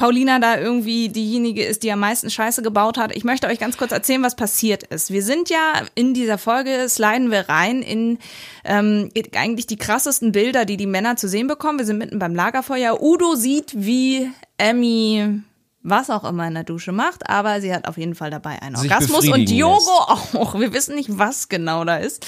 Paulina 0.00 0.38
da 0.38 0.58
irgendwie 0.58 1.10
diejenige 1.10 1.62
ist, 1.62 1.82
die 1.82 1.92
am 1.92 2.00
meisten 2.00 2.30
Scheiße 2.30 2.62
gebaut 2.62 2.96
hat. 2.96 3.14
Ich 3.14 3.22
möchte 3.22 3.48
euch 3.48 3.58
ganz 3.58 3.76
kurz 3.76 3.92
erzählen, 3.92 4.22
was 4.22 4.34
passiert 4.34 4.82
ist. 4.82 5.10
Wir 5.10 5.22
sind 5.22 5.50
ja 5.50 5.82
in 5.94 6.14
dieser 6.14 6.38
Folge, 6.38 6.88
sliden 6.88 7.30
wir 7.30 7.50
rein 7.50 7.82
in 7.82 8.18
ähm, 8.64 9.10
eigentlich 9.36 9.66
die 9.66 9.76
krassesten 9.76 10.32
Bilder, 10.32 10.64
die 10.64 10.78
die 10.78 10.86
Männer 10.86 11.16
zu 11.16 11.28
sehen 11.28 11.48
bekommen. 11.48 11.80
Wir 11.80 11.84
sind 11.84 11.98
mitten 11.98 12.18
beim 12.18 12.34
Lagerfeuer. 12.34 13.02
Udo 13.02 13.34
sieht, 13.34 13.72
wie 13.76 14.30
Emmy 14.56 15.42
was 15.82 16.10
auch 16.10 16.24
immer 16.24 16.46
in 16.46 16.54
der 16.54 16.64
Dusche 16.64 16.92
macht, 16.92 17.28
aber 17.30 17.60
sie 17.60 17.72
hat 17.74 17.88
auf 17.88 17.96
jeden 17.96 18.14
Fall 18.14 18.30
dabei 18.30 18.60
einen 18.60 18.76
Sich 18.76 18.90
Orgasmus 18.90 19.20
und 19.20 19.30
befriedigen 19.30 19.56
Diogo 19.56 19.90
auch. 19.90 20.54
Wir 20.54 20.74
wissen 20.74 20.94
nicht, 20.94 21.18
was 21.18 21.48
genau 21.48 21.84
da 21.84 21.96
ist. 21.96 22.26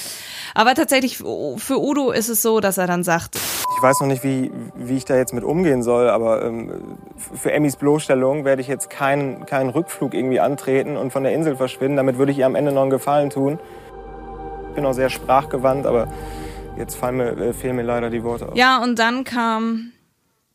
Aber 0.54 0.74
tatsächlich 0.74 1.18
für 1.18 1.78
Udo 1.78 2.12
ist 2.12 2.28
es 2.28 2.40
so, 2.40 2.60
dass 2.60 2.78
er 2.78 2.86
dann 2.86 3.04
sagt, 3.04 3.36
Ich 3.36 3.82
weiß 3.82 4.00
noch 4.00 4.06
nicht, 4.06 4.24
wie, 4.24 4.50
wie 4.74 4.96
ich 4.96 5.04
da 5.04 5.16
jetzt 5.16 5.34
mit 5.34 5.44
umgehen 5.44 5.82
soll, 5.82 6.08
aber 6.08 6.42
ähm, 6.44 6.98
für 7.16 7.52
Emmys 7.52 7.76
Bloßstellung 7.76 8.44
werde 8.44 8.62
ich 8.62 8.68
jetzt 8.68 8.88
keinen, 8.88 9.44
keinen 9.44 9.68
Rückflug 9.70 10.14
irgendwie 10.14 10.40
antreten 10.40 10.96
und 10.96 11.12
von 11.12 11.22
der 11.22 11.32
Insel 11.32 11.56
verschwinden. 11.56 11.96
Damit 11.98 12.16
würde 12.16 12.32
ich 12.32 12.38
ihr 12.38 12.46
am 12.46 12.54
Ende 12.54 12.72
noch 12.72 12.82
einen 12.82 12.90
Gefallen 12.90 13.28
tun. 13.28 13.58
Ich 14.70 14.76
bin 14.76 14.86
auch 14.86 14.94
sehr 14.94 15.10
sprachgewandt, 15.10 15.84
aber 15.84 16.08
jetzt 16.78 16.94
fallen 16.94 17.18
mir, 17.18 17.36
äh, 17.36 17.52
fehlen 17.52 17.76
mir 17.76 17.82
leider 17.82 18.08
die 18.08 18.24
Worte. 18.24 18.48
Ja, 18.54 18.82
und 18.82 18.98
dann 18.98 19.24
kam 19.24 19.92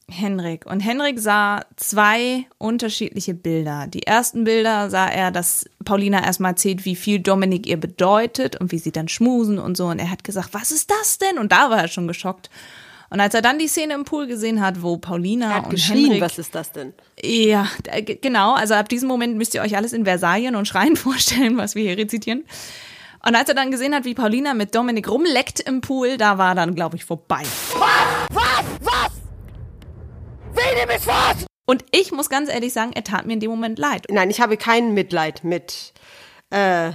Henrik. 0.09 0.65
Und 0.65 0.79
Henrik 0.79 1.19
sah 1.19 1.61
zwei 1.75 2.45
unterschiedliche 2.57 3.33
Bilder. 3.33 3.87
Die 3.87 4.03
ersten 4.07 4.45
Bilder 4.45 4.89
sah 4.89 5.07
er, 5.07 5.31
dass 5.31 5.65
Paulina 5.83 6.23
erstmal 6.23 6.51
erzählt, 6.51 6.85
wie 6.85 6.95
viel 6.95 7.19
Dominik 7.19 7.67
ihr 7.67 7.77
bedeutet 7.77 8.55
und 8.59 8.71
wie 8.71 8.79
sie 8.79 8.91
dann 8.91 9.09
schmusen 9.09 9.59
und 9.59 9.75
so. 9.75 9.87
Und 9.87 9.99
er 9.99 10.09
hat 10.09 10.23
gesagt, 10.23 10.53
was 10.53 10.71
ist 10.71 10.89
das 10.91 11.17
denn? 11.17 11.37
Und 11.37 11.51
da 11.51 11.69
war 11.69 11.79
er 11.81 11.87
schon 11.89 12.07
geschockt. 12.07 12.49
Und 13.09 13.19
als 13.21 13.33
er 13.33 13.41
dann 13.41 13.57
die 13.59 13.67
Szene 13.67 13.93
im 13.93 14.03
Pool 14.05 14.27
gesehen 14.27 14.61
hat, 14.61 14.81
wo 14.81 14.97
Paulina 14.97 15.47
Er 15.49 15.55
hat 15.55 15.63
und 15.65 15.71
geschrien, 15.71 16.05
Henrik 16.05 16.21
was 16.21 16.37
ist 16.39 16.55
das 16.55 16.71
denn? 16.71 16.93
ja, 17.21 17.67
g- 18.01 18.15
genau. 18.21 18.53
Also 18.53 18.73
ab 18.73 18.89
diesem 18.89 19.07
Moment 19.07 19.37
müsst 19.37 19.55
ihr 19.55 19.61
euch 19.61 19.75
alles 19.77 19.93
in 19.93 20.03
Versalien 20.05 20.55
und 20.55 20.67
Schreien 20.67 20.95
vorstellen, 20.97 21.57
was 21.57 21.75
wir 21.75 21.83
hier 21.83 21.97
rezitieren. 21.97 22.43
Und 23.25 23.35
als 23.35 23.49
er 23.49 23.55
dann 23.55 23.71
gesehen 23.71 23.93
hat, 23.95 24.05
wie 24.05 24.13
Paulina 24.13 24.53
mit 24.53 24.73
Dominik 24.75 25.09
rumleckt 25.09 25.59
im 25.61 25.81
Pool, 25.81 26.17
da 26.17 26.37
war 26.37 26.55
dann, 26.55 26.75
glaube 26.75 26.95
ich, 26.95 27.03
vorbei. 27.05 27.41
Was? 27.77 28.27
Was? 28.33 28.46
Wen 30.57 30.89
ist 30.89 31.07
was? 31.07 31.45
Und 31.65 31.85
ich 31.91 32.11
muss 32.11 32.29
ganz 32.29 32.49
ehrlich 32.49 32.73
sagen, 32.73 32.93
er 32.93 33.03
tat 33.03 33.25
mir 33.25 33.33
in 33.33 33.39
dem 33.39 33.51
Moment 33.51 33.77
leid. 33.77 34.07
Nein, 34.09 34.29
ich 34.29 34.41
habe 34.41 34.57
kein 34.57 34.93
Mitleid 34.93 35.43
mit 35.43 35.93
äh, 36.49 36.91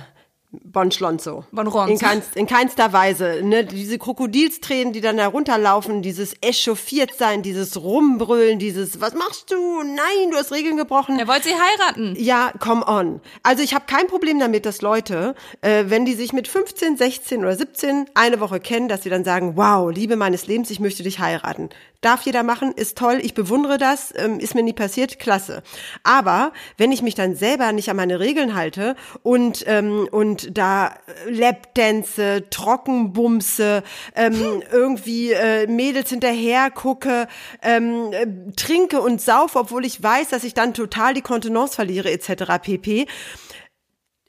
Bon 0.50 0.90
Schlonzo. 0.90 1.44
Bon 1.50 1.66
Ronzo. 1.66 1.92
In, 1.92 1.98
keinst, 1.98 2.36
in 2.36 2.46
keinster 2.46 2.92
Weise. 2.92 3.40
Ne? 3.42 3.64
Diese 3.64 3.98
Krokodilstränen, 3.98 4.92
die 4.92 5.00
dann 5.00 5.16
da 5.16 5.28
runterlaufen, 5.28 6.02
dieses 6.02 6.34
echauffiert 6.42 7.14
sein, 7.16 7.42
dieses 7.42 7.80
Rumbrüllen, 7.80 8.58
dieses 8.58 9.00
Was 9.00 9.14
machst 9.14 9.50
du? 9.50 9.82
Nein, 9.82 10.30
du 10.30 10.36
hast 10.36 10.52
Regeln 10.52 10.76
gebrochen. 10.76 11.18
Er 11.18 11.26
wollte 11.26 11.48
sie 11.48 11.54
heiraten. 11.54 12.16
Ja, 12.18 12.52
come 12.58 12.86
on. 12.86 13.22
Also 13.42 13.62
ich 13.62 13.74
habe 13.74 13.84
kein 13.86 14.08
Problem 14.08 14.38
damit, 14.38 14.66
dass 14.66 14.82
Leute, 14.82 15.34
äh, 15.62 15.84
wenn 15.86 16.04
die 16.04 16.14
sich 16.14 16.34
mit 16.34 16.48
15, 16.48 16.98
16 16.98 17.40
oder 17.40 17.56
17 17.56 18.10
eine 18.14 18.40
Woche 18.40 18.60
kennen, 18.60 18.88
dass 18.88 19.04
sie 19.04 19.10
dann 19.10 19.24
sagen, 19.24 19.56
wow, 19.56 19.90
Liebe 19.90 20.16
meines 20.16 20.46
Lebens, 20.46 20.70
ich 20.70 20.80
möchte 20.80 21.02
dich 21.02 21.18
heiraten. 21.18 21.70
Darf 22.02 22.22
jeder 22.22 22.42
machen, 22.42 22.72
ist 22.72 22.98
toll, 22.98 23.20
ich 23.22 23.32
bewundere 23.32 23.78
das, 23.78 24.12
ähm, 24.16 24.40
ist 24.40 24.56
mir 24.56 24.64
nie 24.64 24.72
passiert, 24.72 25.20
klasse. 25.20 25.62
Aber 26.02 26.52
wenn 26.76 26.90
ich 26.90 27.00
mich 27.00 27.14
dann 27.14 27.36
selber 27.36 27.70
nicht 27.70 27.88
an 27.90 27.96
meine 27.96 28.18
Regeln 28.18 28.56
halte 28.56 28.96
und, 29.22 29.64
ähm, 29.68 30.08
und 30.10 30.58
da 30.58 30.88
äh, 30.88 31.30
Lapdance, 31.30 32.42
Trockenbumse, 32.50 33.84
ähm, 34.16 34.62
irgendwie 34.72 35.30
äh, 35.30 35.68
Mädels 35.68 36.10
hinterher 36.10 36.72
gucke, 36.72 37.28
ähm, 37.62 38.12
äh, 38.12 38.26
trinke 38.56 39.00
und 39.00 39.20
saufe, 39.20 39.60
obwohl 39.60 39.84
ich 39.86 40.02
weiß, 40.02 40.28
dass 40.28 40.42
ich 40.42 40.54
dann 40.54 40.74
total 40.74 41.14
die 41.14 41.22
Kontenance 41.22 41.76
verliere 41.76 42.10
etc. 42.10 42.58
pp. 42.60 43.06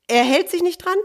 Er 0.08 0.24
hält 0.24 0.52
sich 0.52 0.62
nicht 0.62 0.86
dran, 0.86 0.98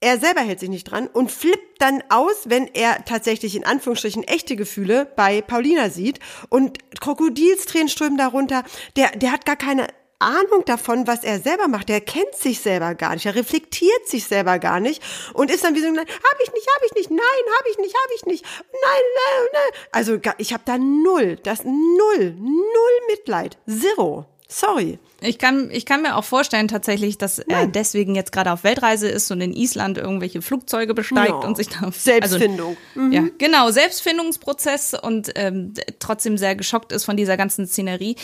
er 0.00 0.18
selber 0.18 0.40
hält 0.40 0.60
sich 0.60 0.68
nicht 0.68 0.84
dran 0.84 1.06
und 1.06 1.30
flippt 1.32 1.80
dann 1.80 2.02
aus, 2.10 2.34
wenn 2.44 2.66
er 2.68 3.04
tatsächlich 3.04 3.56
in 3.56 3.64
Anführungsstrichen 3.64 4.24
echte 4.24 4.56
Gefühle 4.56 5.06
bei 5.16 5.40
Paulina 5.40 5.88
sieht 5.88 6.18
und 6.50 6.78
Krokodilstränen 7.00 7.88
strömen 7.88 8.18
darunter. 8.18 8.64
Der, 8.96 9.10
der 9.12 9.32
hat 9.32 9.46
gar 9.46 9.56
keine 9.56 9.86
Ahnung 10.18 10.64
davon, 10.64 11.06
was 11.06 11.24
er 11.24 11.38
selber 11.38 11.68
macht. 11.68 11.88
Der 11.88 12.00
kennt 12.00 12.34
sich 12.34 12.60
selber 12.60 12.94
gar 12.94 13.14
nicht. 13.14 13.26
Er 13.26 13.34
reflektiert 13.34 14.06
sich 14.06 14.24
selber 14.24 14.58
gar 14.58 14.80
nicht 14.80 15.02
und 15.34 15.50
ist 15.50 15.64
dann 15.64 15.74
wie 15.74 15.80
so, 15.80 15.90
nein, 15.90 16.06
hab 16.06 16.40
ich 16.42 16.52
nicht, 16.52 16.66
hab 16.74 16.84
ich 16.84 16.94
nicht, 16.94 17.10
nein, 17.10 17.20
hab 17.58 17.66
ich 17.70 17.78
nicht, 17.78 17.94
hab 17.94 18.10
ich 18.14 18.26
nicht, 18.26 18.44
nein, 18.44 19.02
nein, 19.16 19.48
nein. 19.52 19.80
Also 19.92 20.18
ich 20.38 20.52
habe 20.52 20.62
da 20.64 20.78
null, 20.78 21.36
das 21.42 21.64
null, 21.64 22.34
null 22.38 23.06
Mitleid, 23.10 23.58
zero. 23.66 24.26
Sorry. 24.48 24.98
Ich 25.24 25.38
kann, 25.38 25.70
ich 25.70 25.86
kann 25.86 26.02
mir 26.02 26.16
auch 26.16 26.24
vorstellen 26.24 26.68
tatsächlich, 26.68 27.18
dass 27.18 27.38
er 27.38 27.66
deswegen 27.66 28.14
jetzt 28.14 28.32
gerade 28.32 28.52
auf 28.52 28.64
Weltreise 28.64 29.08
ist 29.08 29.30
und 29.30 29.40
in 29.40 29.52
Island 29.52 29.98
irgendwelche 29.98 30.42
Flugzeuge 30.42 30.94
besteigt 30.94 31.30
Ja, 31.30 31.34
und 31.36 31.56
sich 31.56 31.68
da 31.68 31.90
Selbstfindung. 31.90 32.76
Also, 32.94 33.10
Ja, 33.10 33.24
genau, 33.38 33.70
Selbstfindungsprozess 33.70 34.94
und 34.94 35.32
ähm, 35.36 35.74
trotzdem 35.98 36.38
sehr 36.38 36.56
geschockt 36.56 36.92
ist 36.92 37.04
von 37.04 37.16
dieser 37.16 37.36
ganzen 37.36 37.66
Szenerie. 37.66 38.16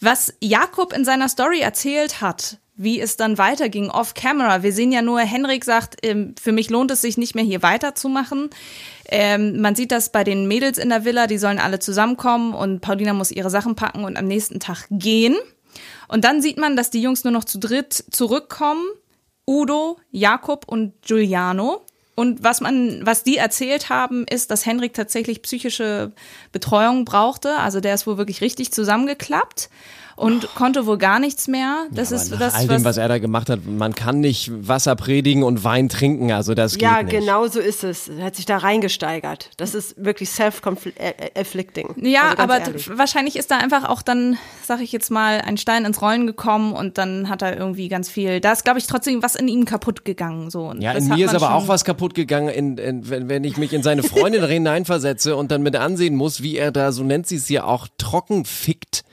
Was 0.00 0.34
Jakob 0.40 0.92
in 0.92 1.04
seiner 1.04 1.28
Story 1.28 1.60
erzählt 1.60 2.20
hat, 2.20 2.58
wie 2.76 3.00
es 3.00 3.16
dann 3.16 3.38
weiterging 3.38 3.88
off 3.88 4.14
camera. 4.14 4.62
Wir 4.62 4.72
sehen 4.72 4.90
ja 4.90 5.00
nur, 5.00 5.20
Henrik 5.20 5.64
sagt, 5.64 5.96
ähm, 6.02 6.34
für 6.40 6.52
mich 6.52 6.70
lohnt 6.70 6.90
es 6.90 7.02
sich 7.02 7.16
nicht 7.16 7.34
mehr 7.34 7.44
hier 7.44 7.62
weiterzumachen. 7.62 8.50
Ähm, 9.08 9.60
man 9.60 9.76
sieht 9.76 9.92
das 9.92 10.10
bei 10.10 10.24
den 10.24 10.48
Mädels 10.48 10.78
in 10.78 10.88
der 10.88 11.04
Villa, 11.04 11.26
die 11.26 11.38
sollen 11.38 11.58
alle 11.58 11.78
zusammenkommen 11.78 12.52
und 12.52 12.80
Paulina 12.80 13.12
muss 13.12 13.30
ihre 13.30 13.50
Sachen 13.50 13.76
packen 13.76 14.04
und 14.04 14.16
am 14.16 14.26
nächsten 14.26 14.58
Tag 14.58 14.86
gehen. 14.90 15.36
Und 16.08 16.24
dann 16.24 16.40
sieht 16.42 16.58
man, 16.58 16.76
dass 16.76 16.90
die 16.90 17.02
Jungs 17.02 17.24
nur 17.24 17.32
noch 17.32 17.44
zu 17.44 17.58
dritt 17.58 17.92
zurückkommen. 18.10 18.84
Udo, 19.46 19.98
Jakob 20.10 20.64
und 20.66 20.94
Giuliano. 21.02 21.82
und 22.14 22.42
was 22.42 22.60
man, 22.60 23.04
was 23.04 23.24
die 23.24 23.36
erzählt 23.36 23.90
haben, 23.90 24.24
ist, 24.26 24.50
dass 24.50 24.64
Henrik 24.66 24.94
tatsächlich 24.94 25.42
psychische 25.42 26.12
Betreuung 26.52 27.04
brauchte. 27.04 27.56
Also 27.56 27.80
der 27.80 27.94
ist 27.94 28.06
wohl 28.06 28.18
wirklich 28.18 28.40
richtig 28.40 28.72
zusammengeklappt 28.72 29.68
und 30.16 30.54
konnte 30.54 30.86
wohl 30.86 30.98
gar 30.98 31.18
nichts 31.18 31.48
mehr. 31.48 31.86
Das 31.90 32.12
ist 32.12 32.30
Nach 32.30 32.38
das, 32.38 32.54
all 32.54 32.66
dem, 32.68 32.84
was 32.84 32.96
er 32.96 33.08
da 33.08 33.18
gemacht 33.18 33.50
hat, 33.50 33.66
man 33.66 33.94
kann 33.94 34.20
nicht 34.20 34.50
Wasser 34.68 34.94
predigen 34.96 35.42
und 35.42 35.64
Wein 35.64 35.88
trinken, 35.88 36.30
also 36.32 36.54
das 36.54 36.74
geht 36.74 36.82
Ja, 36.82 37.02
nicht. 37.02 37.10
genau 37.10 37.46
so 37.48 37.60
ist 37.60 37.84
es. 37.84 38.08
Er 38.08 38.24
hat 38.26 38.36
sich 38.36 38.46
da 38.46 38.58
reingesteigert. 38.58 39.50
Das 39.56 39.74
ist 39.74 39.94
wirklich 40.02 40.30
self-afflicting. 40.30 41.94
Ja, 42.02 42.22
Also 42.22 42.36
ganz 42.36 42.40
aber 42.52 42.60
ehrlich. 42.60 42.84
t- 42.86 42.98
wahrscheinlich 42.98 43.36
ist 43.36 43.50
da 43.50 43.58
einfach 43.58 43.88
auch 43.88 44.02
dann, 44.02 44.38
sag 44.64 44.80
ich 44.80 44.92
jetzt 44.92 45.10
mal, 45.10 45.40
ein 45.40 45.56
Stein 45.56 45.84
ins 45.84 46.00
Rollen 46.00 46.26
gekommen 46.26 46.72
und 46.72 46.98
dann 46.98 47.28
hat 47.28 47.42
er 47.42 47.56
irgendwie 47.56 47.88
ganz 47.88 48.08
viel. 48.08 48.40
Da 48.40 48.52
ist, 48.52 48.64
glaube 48.64 48.78
ich, 48.78 48.86
trotzdem 48.86 49.22
was 49.22 49.34
in 49.34 49.48
ihm 49.48 49.64
kaputt 49.64 50.04
gegangen. 50.04 50.50
So. 50.50 50.68
Und 50.70 50.80
Ja, 50.80 50.92
in 50.92 51.08
mir 51.08 51.26
ist 51.26 51.34
aber 51.34 51.54
auch 51.54 51.68
was 51.68 51.84
kaputt 51.84 52.14
gegangen, 52.14 52.48
in, 52.48 52.78
in, 52.78 53.08
wenn, 53.08 53.28
wenn 53.28 53.44
ich 53.44 53.56
mich 53.56 53.72
in 53.72 53.82
seine 53.82 54.02
Freundin 54.02 54.44
hineinversetze 54.48 55.36
und 55.36 55.50
dann 55.50 55.62
mit 55.62 55.76
ansehen 55.76 56.16
muss, 56.16 56.42
wie 56.42 56.56
er 56.56 56.72
da, 56.72 56.92
so 56.92 57.02
nennt 57.04 57.26
sie 57.26 57.36
es 57.36 57.48
ja 57.48 57.64
auch, 57.64 57.88
trocken 57.98 58.44
fickt. 58.44 59.04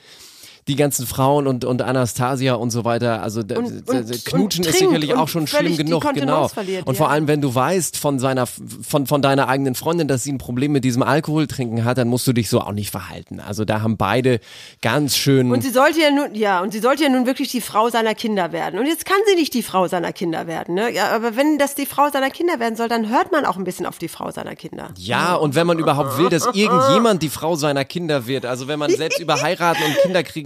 Die 0.68 0.76
ganzen 0.76 1.06
Frauen 1.06 1.46
und, 1.46 1.64
und 1.64 1.82
Anastasia 1.82 2.54
und 2.54 2.70
so 2.70 2.84
weiter. 2.84 3.22
Also 3.22 3.40
Und- 3.40 3.52
und- 3.52 3.88
da- 3.88 3.98
und 3.98 4.24
Knutschen 4.24 4.64
ist 4.64 4.78
sicherlich 4.78 5.14
auch 5.14 5.28
schon 5.28 5.46
schlimm 5.46 5.76
genug, 5.76 6.04
genau. 6.14 6.48
verliert, 6.48 6.86
und 6.86 6.96
vor 6.96 7.06
ja. 7.06 7.12
allem, 7.12 7.26
wenn 7.28 7.40
du 7.40 7.54
weißt 7.54 7.96
von 7.98 8.18
seiner 8.18 8.46
von, 8.46 9.06
von 9.06 9.22
deiner 9.22 9.48
eigenen 9.48 9.74
Freundin, 9.74 10.08
dass 10.08 10.22
sie 10.22 10.32
ein 10.32 10.38
Problem 10.38 10.72
mit 10.72 10.84
diesem 10.84 11.02
Alkoholtrinken 11.02 11.84
hat, 11.84 11.98
dann 11.98 12.08
musst 12.08 12.26
du 12.26 12.32
dich 12.32 12.48
so 12.48 12.60
auch 12.60 12.72
nicht 12.72 12.90
verhalten. 12.90 13.40
Also 13.40 13.64
da 13.64 13.82
haben 13.82 13.96
beide 13.96 14.40
ganz 14.80 15.16
schön. 15.16 15.50
Und 15.50 15.62
sie 15.62 15.70
sollte 15.70 16.00
ja 16.00 16.10
nun, 16.10 16.34
ja, 16.34 16.60
und 16.60 16.72
sie 16.72 16.80
sollte 16.80 17.02
ja 17.02 17.08
nun 17.08 17.26
wirklich 17.26 17.50
die 17.50 17.60
Frau 17.60 17.90
seiner 17.90 18.14
Kinder 18.14 18.52
werden. 18.52 18.78
Und 18.78 18.86
jetzt 18.86 19.04
kann 19.04 19.18
sie 19.26 19.34
nicht 19.34 19.54
die 19.54 19.62
Frau 19.62 19.88
seiner 19.88 20.12
Kinder 20.12 20.46
werden, 20.46 20.74
ne? 20.74 20.92
Ja, 20.92 21.10
aber 21.10 21.36
wenn 21.36 21.58
das 21.58 21.74
die 21.74 21.86
Frau 21.86 22.08
seiner 22.10 22.30
Kinder 22.30 22.60
werden 22.60 22.76
soll, 22.76 22.88
dann 22.88 23.08
hört 23.08 23.32
man 23.32 23.44
auch 23.44 23.56
ein 23.56 23.64
bisschen 23.64 23.86
auf 23.86 23.98
die 23.98 24.08
Frau 24.08 24.30
seiner 24.30 24.54
Kinder. 24.54 24.90
Ja, 24.96 25.34
und 25.34 25.54
wenn 25.54 25.66
man 25.66 25.78
überhaupt 25.78 26.18
will, 26.18 26.28
dass 26.28 26.46
irgendjemand 26.46 27.22
die 27.22 27.28
Frau 27.28 27.56
seiner 27.56 27.84
Kinder 27.84 28.26
wird, 28.26 28.46
also 28.46 28.68
wenn 28.68 28.78
man 28.78 28.90
selbst 28.90 29.18
über 29.18 29.40
heiraten 29.40 29.82
und 29.82 29.96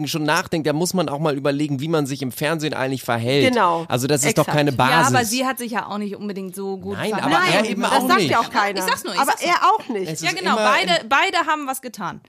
Kinderkriegen 0.07 0.09
schon 0.09 0.24
nachdenkt, 0.24 0.66
dann 0.66 0.76
muss 0.76 0.94
man 0.94 1.09
auch 1.09 1.18
mal 1.18 1.36
überlegen, 1.36 1.80
wie 1.80 1.88
man 1.88 2.07
sich 2.07 2.22
im 2.22 2.32
Fernsehen 2.32 2.74
eigentlich 2.74 3.02
verhält. 3.02 3.52
Genau. 3.52 3.84
Also 3.88 4.07
das 4.07 4.24
ist 4.24 4.38
doch 4.38 4.46
keine 4.46 4.70
Ja, 4.70 4.76
Basis. 4.76 5.14
aber 5.14 5.24
sie 5.24 5.46
hat 5.46 5.59
sich 5.59 5.72
ja 5.72 5.86
auch 5.86 5.98
nicht 5.98 6.16
unbedingt 6.16 6.54
so 6.54 6.76
gut 6.78 6.96
Nein, 6.96 7.11
verhalten. 7.11 7.34
aber 7.36 7.44
er 7.54 7.70
eben 7.70 7.82
das 7.82 7.92
auch 7.92 8.09
sagt 8.09 8.20
nicht. 8.20 8.30
ja 8.30 8.40
auch 8.40 8.50
keiner. 8.50 8.78
Ich 8.80 8.84
sag's 8.86 9.04
nur, 9.04 9.14
ich 9.14 9.20
aber 9.20 9.32
sag's 9.32 9.42
er 9.42 9.54
auch 9.70 9.88
nicht. 9.88 10.20
Ja, 10.22 10.32
genau. 10.32 10.57
Beide, 10.57 11.04
beide 11.09 11.38
haben 11.46 11.66
was 11.66 11.82
getan. 11.82 12.20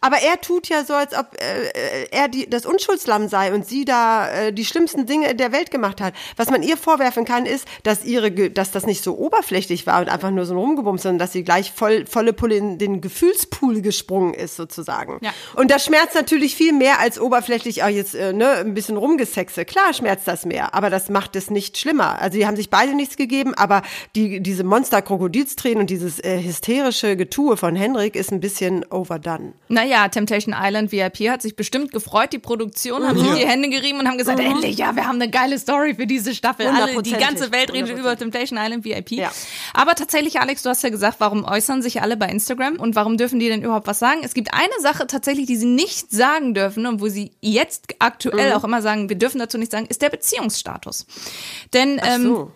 Aber 0.00 0.16
er 0.18 0.40
tut 0.40 0.68
ja 0.68 0.84
so, 0.84 0.94
als 0.94 1.16
ob 1.16 1.26
äh, 1.40 2.06
er 2.10 2.28
die, 2.28 2.48
das 2.48 2.66
Unschuldslamm 2.66 3.28
sei 3.28 3.52
und 3.54 3.66
sie 3.66 3.84
da 3.84 4.28
äh, 4.28 4.52
die 4.52 4.64
schlimmsten 4.64 5.06
Dinge 5.06 5.34
der 5.34 5.52
Welt 5.52 5.70
gemacht 5.70 6.00
hat. 6.00 6.14
Was 6.36 6.50
man 6.50 6.62
ihr 6.62 6.76
vorwerfen 6.76 7.24
kann, 7.24 7.46
ist, 7.46 7.66
dass 7.82 8.04
ihre, 8.04 8.30
dass 8.50 8.70
das 8.70 8.86
nicht 8.86 9.02
so 9.02 9.16
oberflächlich 9.16 9.86
war 9.86 10.00
und 10.00 10.08
einfach 10.08 10.30
nur 10.30 10.44
so 10.46 10.54
ein 10.54 10.58
Rumgebumst, 10.58 11.02
sondern 11.02 11.18
dass 11.18 11.32
sie 11.32 11.44
gleich 11.44 11.72
voll, 11.72 12.06
volle 12.06 12.32
Pulle 12.32 12.56
in 12.56 12.78
den 12.78 13.00
Gefühlspool 13.00 13.80
gesprungen 13.82 14.34
ist, 14.34 14.56
sozusagen. 14.56 15.18
Ja. 15.22 15.30
Und 15.56 15.70
das 15.70 15.84
schmerzt 15.84 16.14
natürlich 16.14 16.54
viel 16.56 16.72
mehr 16.72 16.98
als 17.00 17.18
oberflächlich, 17.20 17.82
ah, 17.84 17.88
jetzt 17.88 18.14
äh, 18.14 18.32
ne, 18.32 18.48
ein 18.50 18.74
bisschen 18.74 18.96
rumgesexe. 18.96 19.64
Klar 19.64 19.92
schmerzt 19.94 20.26
das 20.28 20.44
mehr, 20.46 20.74
aber 20.74 20.90
das 20.90 21.08
macht 21.08 21.36
es 21.36 21.50
nicht 21.50 21.78
schlimmer. 21.78 22.20
Also 22.20 22.38
die 22.38 22.46
haben 22.46 22.56
sich 22.56 22.70
beide 22.70 22.94
nichts 22.94 23.16
gegeben, 23.16 23.54
aber 23.54 23.82
die, 24.16 24.40
diese 24.40 24.64
Monster-Krokodilstränen 24.64 25.80
und 25.80 25.90
dieses 25.90 26.18
äh, 26.20 26.42
hysterische 26.42 27.16
Getue 27.16 27.56
von 27.56 27.76
Henrik 27.76 28.16
ist 28.16 28.32
ein 28.32 28.40
bisschen 28.40 28.84
overdone. 28.90 29.52
Naja, 29.68 30.08
Temptation 30.08 30.54
Island 30.58 30.92
VIP 30.92 31.28
hat 31.30 31.42
sich 31.42 31.56
bestimmt 31.56 31.92
gefreut. 31.92 32.32
Die 32.32 32.38
Produktion 32.38 33.06
haben 33.06 33.18
sich 33.18 33.28
Ja. 33.28 33.34
die 33.36 33.46
Hände 33.46 33.68
gerieben 33.68 33.98
und 34.00 34.08
haben 34.08 34.18
gesagt, 34.18 34.38
Mhm. 34.38 34.46
endlich, 34.46 34.78
ja, 34.78 34.94
wir 34.96 35.06
haben 35.06 35.20
eine 35.20 35.30
geile 35.30 35.58
Story 35.58 35.94
für 35.94 36.06
diese 36.06 36.34
Staffel. 36.34 36.66
Alle, 36.66 37.02
die 37.02 37.12
ganze 37.12 37.52
Welt 37.52 37.72
redet 37.72 37.98
über 37.98 38.16
Temptation 38.16 38.58
Island 38.58 38.84
VIP. 38.84 39.12
Ja. 39.12 39.30
Aber 39.74 39.94
tatsächlich, 39.94 40.40
Alex, 40.40 40.62
du 40.62 40.68
hast 40.70 40.82
ja 40.82 40.88
gesagt, 40.90 41.16
warum 41.18 41.44
äußern 41.44 41.82
sich 41.82 42.02
alle 42.02 42.16
bei 42.16 42.26
Instagram 42.26 42.76
und 42.76 42.94
warum 42.96 43.16
dürfen 43.16 43.38
die 43.38 43.48
denn 43.48 43.62
überhaupt 43.62 43.86
was 43.86 43.98
sagen? 43.98 44.20
Es 44.22 44.34
gibt 44.34 44.52
eine 44.54 44.72
Sache 44.80 45.06
tatsächlich, 45.06 45.46
die 45.46 45.56
sie 45.56 45.66
nicht 45.66 46.10
sagen 46.12 46.54
dürfen 46.54 46.86
und 46.86 47.00
wo 47.00 47.08
sie 47.10 47.32
jetzt 47.40 47.94
aktuell 47.98 48.50
Mhm. 48.50 48.56
auch 48.56 48.64
immer 48.64 48.82
sagen, 48.82 49.08
wir 49.08 49.16
dürfen 49.16 49.38
dazu 49.38 49.58
nicht 49.58 49.72
sagen, 49.72 49.86
ist 49.86 50.02
der 50.02 50.10
Beziehungsstatus. 50.10 51.06
Denn 51.72 52.00
ähm, 52.04 52.22
so. 52.22 52.52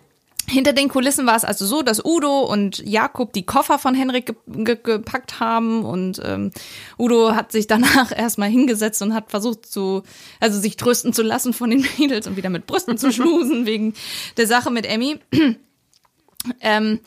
hinter 0.47 0.73
den 0.73 0.89
Kulissen 0.89 1.25
war 1.25 1.35
es 1.35 1.45
also 1.45 1.65
so, 1.65 1.81
dass 1.81 2.03
Udo 2.03 2.41
und 2.41 2.79
Jakob 2.79 3.33
die 3.33 3.45
Koffer 3.45 3.79
von 3.79 3.95
Henrik 3.95 4.25
ge 4.25 4.35
ge 4.47 4.77
gepackt 4.81 5.39
haben 5.39 5.83
und 5.85 6.21
ähm, 6.23 6.51
Udo 6.97 7.35
hat 7.35 7.51
sich 7.51 7.67
danach 7.67 8.11
erstmal 8.17 8.49
hingesetzt 8.49 9.01
und 9.01 9.13
hat 9.13 9.29
versucht 9.29 9.65
zu, 9.65 10.03
also 10.39 10.59
sich 10.59 10.77
trösten 10.77 11.13
zu 11.13 11.23
lassen 11.23 11.53
von 11.53 11.69
den 11.69 11.85
Mädels 11.97 12.27
und 12.27 12.37
wieder 12.37 12.49
mit 12.49 12.67
Brüsten 12.67 12.97
zu 12.97 13.11
schmusen 13.13 13.65
wegen 13.65 13.93
der 14.37 14.47
Sache 14.47 14.71
mit 14.71 14.85
Emmy. 14.85 15.19
ähm, 16.61 16.99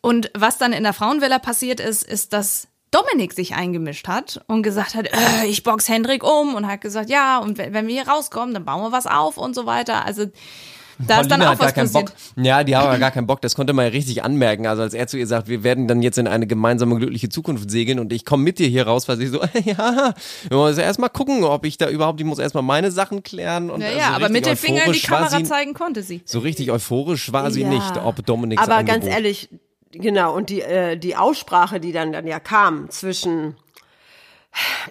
und 0.00 0.30
was 0.34 0.58
dann 0.58 0.72
in 0.72 0.82
der 0.82 0.92
Frauenvilla 0.92 1.38
passiert 1.38 1.78
ist, 1.78 2.02
ist, 2.02 2.32
dass 2.32 2.66
Dominik 2.92 3.32
sich 3.32 3.54
eingemischt 3.54 4.06
hat 4.06 4.40
und 4.46 4.62
gesagt 4.62 4.94
hat, 4.94 5.06
äh, 5.06 5.46
ich 5.46 5.64
box 5.64 5.88
Hendrik 5.88 6.22
um 6.22 6.54
und 6.54 6.66
hat 6.68 6.80
gesagt, 6.80 7.10
ja, 7.10 7.38
und 7.38 7.58
wenn 7.58 7.72
wenn 7.74 7.88
wir 7.88 7.94
hier 8.02 8.08
rauskommen, 8.08 8.54
dann 8.54 8.64
bauen 8.64 8.82
wir 8.82 8.92
was 8.92 9.06
auf 9.08 9.36
und 9.38 9.54
so 9.56 9.66
weiter. 9.66 10.04
Also 10.06 10.26
da 10.98 11.22
ist 11.22 11.30
dann 11.30 11.42
auch 11.42 11.58
was 11.58 11.74
keinen 11.74 11.86
passiert. 11.90 12.10
Bock. 12.36 12.44
Ja, 12.44 12.62
die 12.62 12.76
haben 12.76 12.86
aber 12.86 12.98
gar 12.98 13.10
keinen 13.10 13.26
Bock. 13.26 13.40
Das 13.40 13.56
konnte 13.56 13.72
man 13.72 13.86
ja 13.86 13.90
richtig 13.90 14.22
anmerken. 14.22 14.66
Also 14.68 14.82
als 14.82 14.94
er 14.94 15.06
zu 15.08 15.16
ihr 15.16 15.26
sagt, 15.26 15.48
wir 15.48 15.64
werden 15.64 15.88
dann 15.88 16.00
jetzt 16.02 16.16
in 16.18 16.28
eine 16.28 16.46
gemeinsame 16.46 16.94
glückliche 16.96 17.28
Zukunft 17.28 17.70
segeln 17.70 17.98
und 17.98 18.12
ich 18.12 18.24
komme 18.24 18.44
mit 18.44 18.58
dir 18.60 18.68
hier 18.68 18.86
raus, 18.86 19.08
weil 19.08 19.16
sie 19.16 19.26
so, 19.26 19.40
ja, 19.64 20.14
wir 20.48 20.56
müssen 20.58 20.78
erstmal 20.80 21.08
gucken, 21.10 21.42
ob 21.44 21.64
ich 21.64 21.78
da 21.78 21.88
überhaupt, 21.88 22.20
ich 22.20 22.26
muss 22.26 22.38
erstmal 22.38 22.62
meine 22.62 22.92
Sachen 22.92 23.22
klären. 23.24 23.70
Und 23.70 23.80
Ja, 23.80 23.86
also 23.88 23.98
ja, 23.98 24.06
aber 24.10 24.16
richtig 24.28 24.32
mit 24.32 24.46
dem 24.46 24.56
Finger 24.56 24.84
in 24.84 24.92
die 24.92 25.02
war 25.10 25.18
Kamera 25.20 25.38
sie- 25.38 25.44
zeigen 25.44 25.74
konnte 25.74 26.02
sie. 26.02 26.22
So 26.24 26.38
richtig 26.40 26.70
euphorisch 26.70 27.32
war 27.32 27.50
sie 27.50 27.62
Ja. 27.62 27.68
nicht, 27.68 27.96
ob 27.96 28.24
Dominiks 28.24 28.62
Aber 28.62 28.84
ganz 28.84 29.04
ehrlich, 29.06 29.48
genau, 29.92 30.34
und 30.34 30.50
die, 30.50 30.62
äh, 30.62 30.96
die 30.96 31.16
Aussprache, 31.16 31.80
die 31.80 31.92
dann, 31.92 32.12
dann 32.12 32.26
ja 32.26 32.40
kam 32.40 32.90
zwischen 32.90 33.56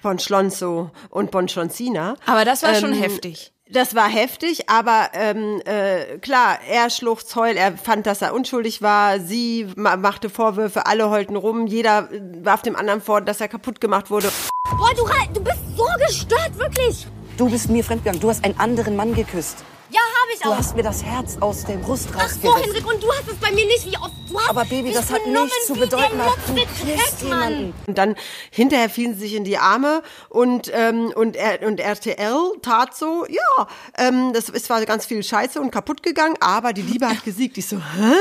Bonschlonzo 0.02 0.92
und 1.10 1.32
Bonschlonzina. 1.32 2.16
Aber 2.26 2.46
das 2.46 2.64
war 2.64 2.76
schon 2.76 2.94
ähm, 2.94 3.02
heftig. 3.02 3.52
Das 3.70 3.96
war 3.96 4.10
heftig, 4.10 4.70
aber 4.70 5.12
ähm, 5.14 5.62
äh, 5.64 6.18
klar, 6.18 6.60
er 6.70 6.90
schluchzt 6.90 7.34
heul, 7.38 7.56
er 7.56 7.78
fand, 7.78 8.06
dass 8.06 8.22
er 8.22 8.34
unschuldig 8.34 8.82
war, 8.82 9.20
sie 9.22 9.66
ma 9.78 9.96
machte 9.96 10.30
Vorwürfe, 10.30 10.88
alle 10.88 11.10
heulten 11.10 11.38
rum, 11.38 11.68
jeder 11.68 12.12
äh, 12.12 12.22
warf 12.44 12.64
dem 12.64 12.76
anderen 12.76 13.02
vor, 13.02 13.22
dass 13.22 13.40
er 13.40 13.48
kaputt 13.48 13.80
gemacht 13.80 14.10
wurde. 14.10 14.30
Boah, 14.78 14.94
du, 14.94 15.06
du 15.34 15.42
bist 15.42 15.60
so 15.78 15.86
gestört, 16.06 16.58
wirklich. 16.58 17.08
Du 17.38 17.50
bist 17.50 17.70
mir 17.70 17.84
fremdgegangen. 17.84 18.20
Du 18.20 18.30
hast 18.30 18.44
einen 18.44 18.60
anderen 18.60 18.98
Mann 18.98 19.16
geküsst. 19.16 19.64
Ja, 19.92 20.00
habe 20.00 20.32
ich 20.34 20.40
Du 20.40 20.50
auch. 20.50 20.58
hast 20.58 20.76
mir 20.76 20.84
das 20.84 21.04
Herz 21.04 21.38
aus 21.42 21.66
der 21.66 21.76
Brust 21.76 22.08
Ach 22.16 22.30
so, 22.30 22.48
rausgerissen. 22.48 22.74
Henrik, 22.76 22.88
und 22.94 23.04
du 23.04 23.08
hast 23.12 23.28
es 23.30 23.36
bei 23.36 23.52
mir 23.52 23.66
nicht 23.66 23.86
wie 23.86 23.98
oft. 23.98 24.12
Du 24.30 24.40
hast 24.40 24.50
Aber 24.50 24.64
Baby, 24.66 24.94
das 24.94 25.12
hat 25.12 25.26
nichts 25.28 25.68
zu 25.68 25.74
bedeuten. 25.74 26.18
Du 26.18 26.54
Mann. 26.54 27.42
jemanden. 27.52 27.74
Und 27.88 27.98
dann 27.98 28.16
hinterher 28.52 28.90
fielen 28.90 29.14
sie 29.16 29.22
sich 29.22 29.36
in 29.36 29.44
die 29.44 29.58
Arme 29.58 30.02
und 30.30 30.72
ähm, 30.74 31.12
und, 31.16 31.36
er, 31.36 31.68
und 31.68 31.80
RTL 31.82 32.54
tat 32.62 32.96
so, 32.96 33.26
ja, 33.28 33.68
ähm, 33.98 34.32
das 34.34 34.48
es 34.50 34.70
war 34.70 34.84
ganz 34.86 35.06
viel 35.06 35.22
Scheiße 35.24 35.60
und 35.60 35.72
kaputt 35.72 36.02
gegangen, 36.04 36.36
aber 36.40 36.72
die 36.74 36.82
Liebe 36.84 37.08
hat 37.10 37.24
gesiegt. 37.26 37.58
Ich 37.58 37.68
so, 37.68 37.78
hä? 37.78 38.14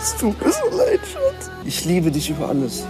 Es 0.00 0.16
tut 0.16 0.40
mir 0.42 0.50
so 0.52 0.76
leid, 0.76 1.00
Schatz. 1.00 1.50
Ich 1.66 1.84
liebe 1.84 2.10
dich 2.10 2.30
über 2.30 2.48
alles. 2.48 2.84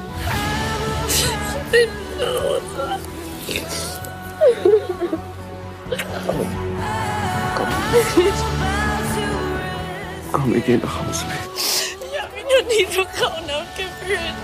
Komm, 10.32 10.52
wir 10.52 10.60
gehen 10.60 10.80
nach 10.82 11.06
Hause. 11.06 11.24
Ich 11.56 12.20
habe 12.20 12.32
mich 12.34 12.44
noch 12.44 12.64
nie 12.68 12.86
so 12.94 13.02
grauenhaft 13.02 13.76
gefühlt. 13.76 14.34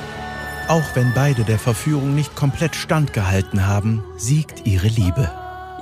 Auch 0.68 0.84
wenn 0.94 1.12
beide 1.14 1.44
der 1.44 1.58
Verführung 1.58 2.14
nicht 2.14 2.34
komplett 2.34 2.74
standgehalten 2.74 3.66
haben, 3.66 4.02
siegt 4.16 4.66
ihre 4.66 4.88
Liebe. 4.88 5.30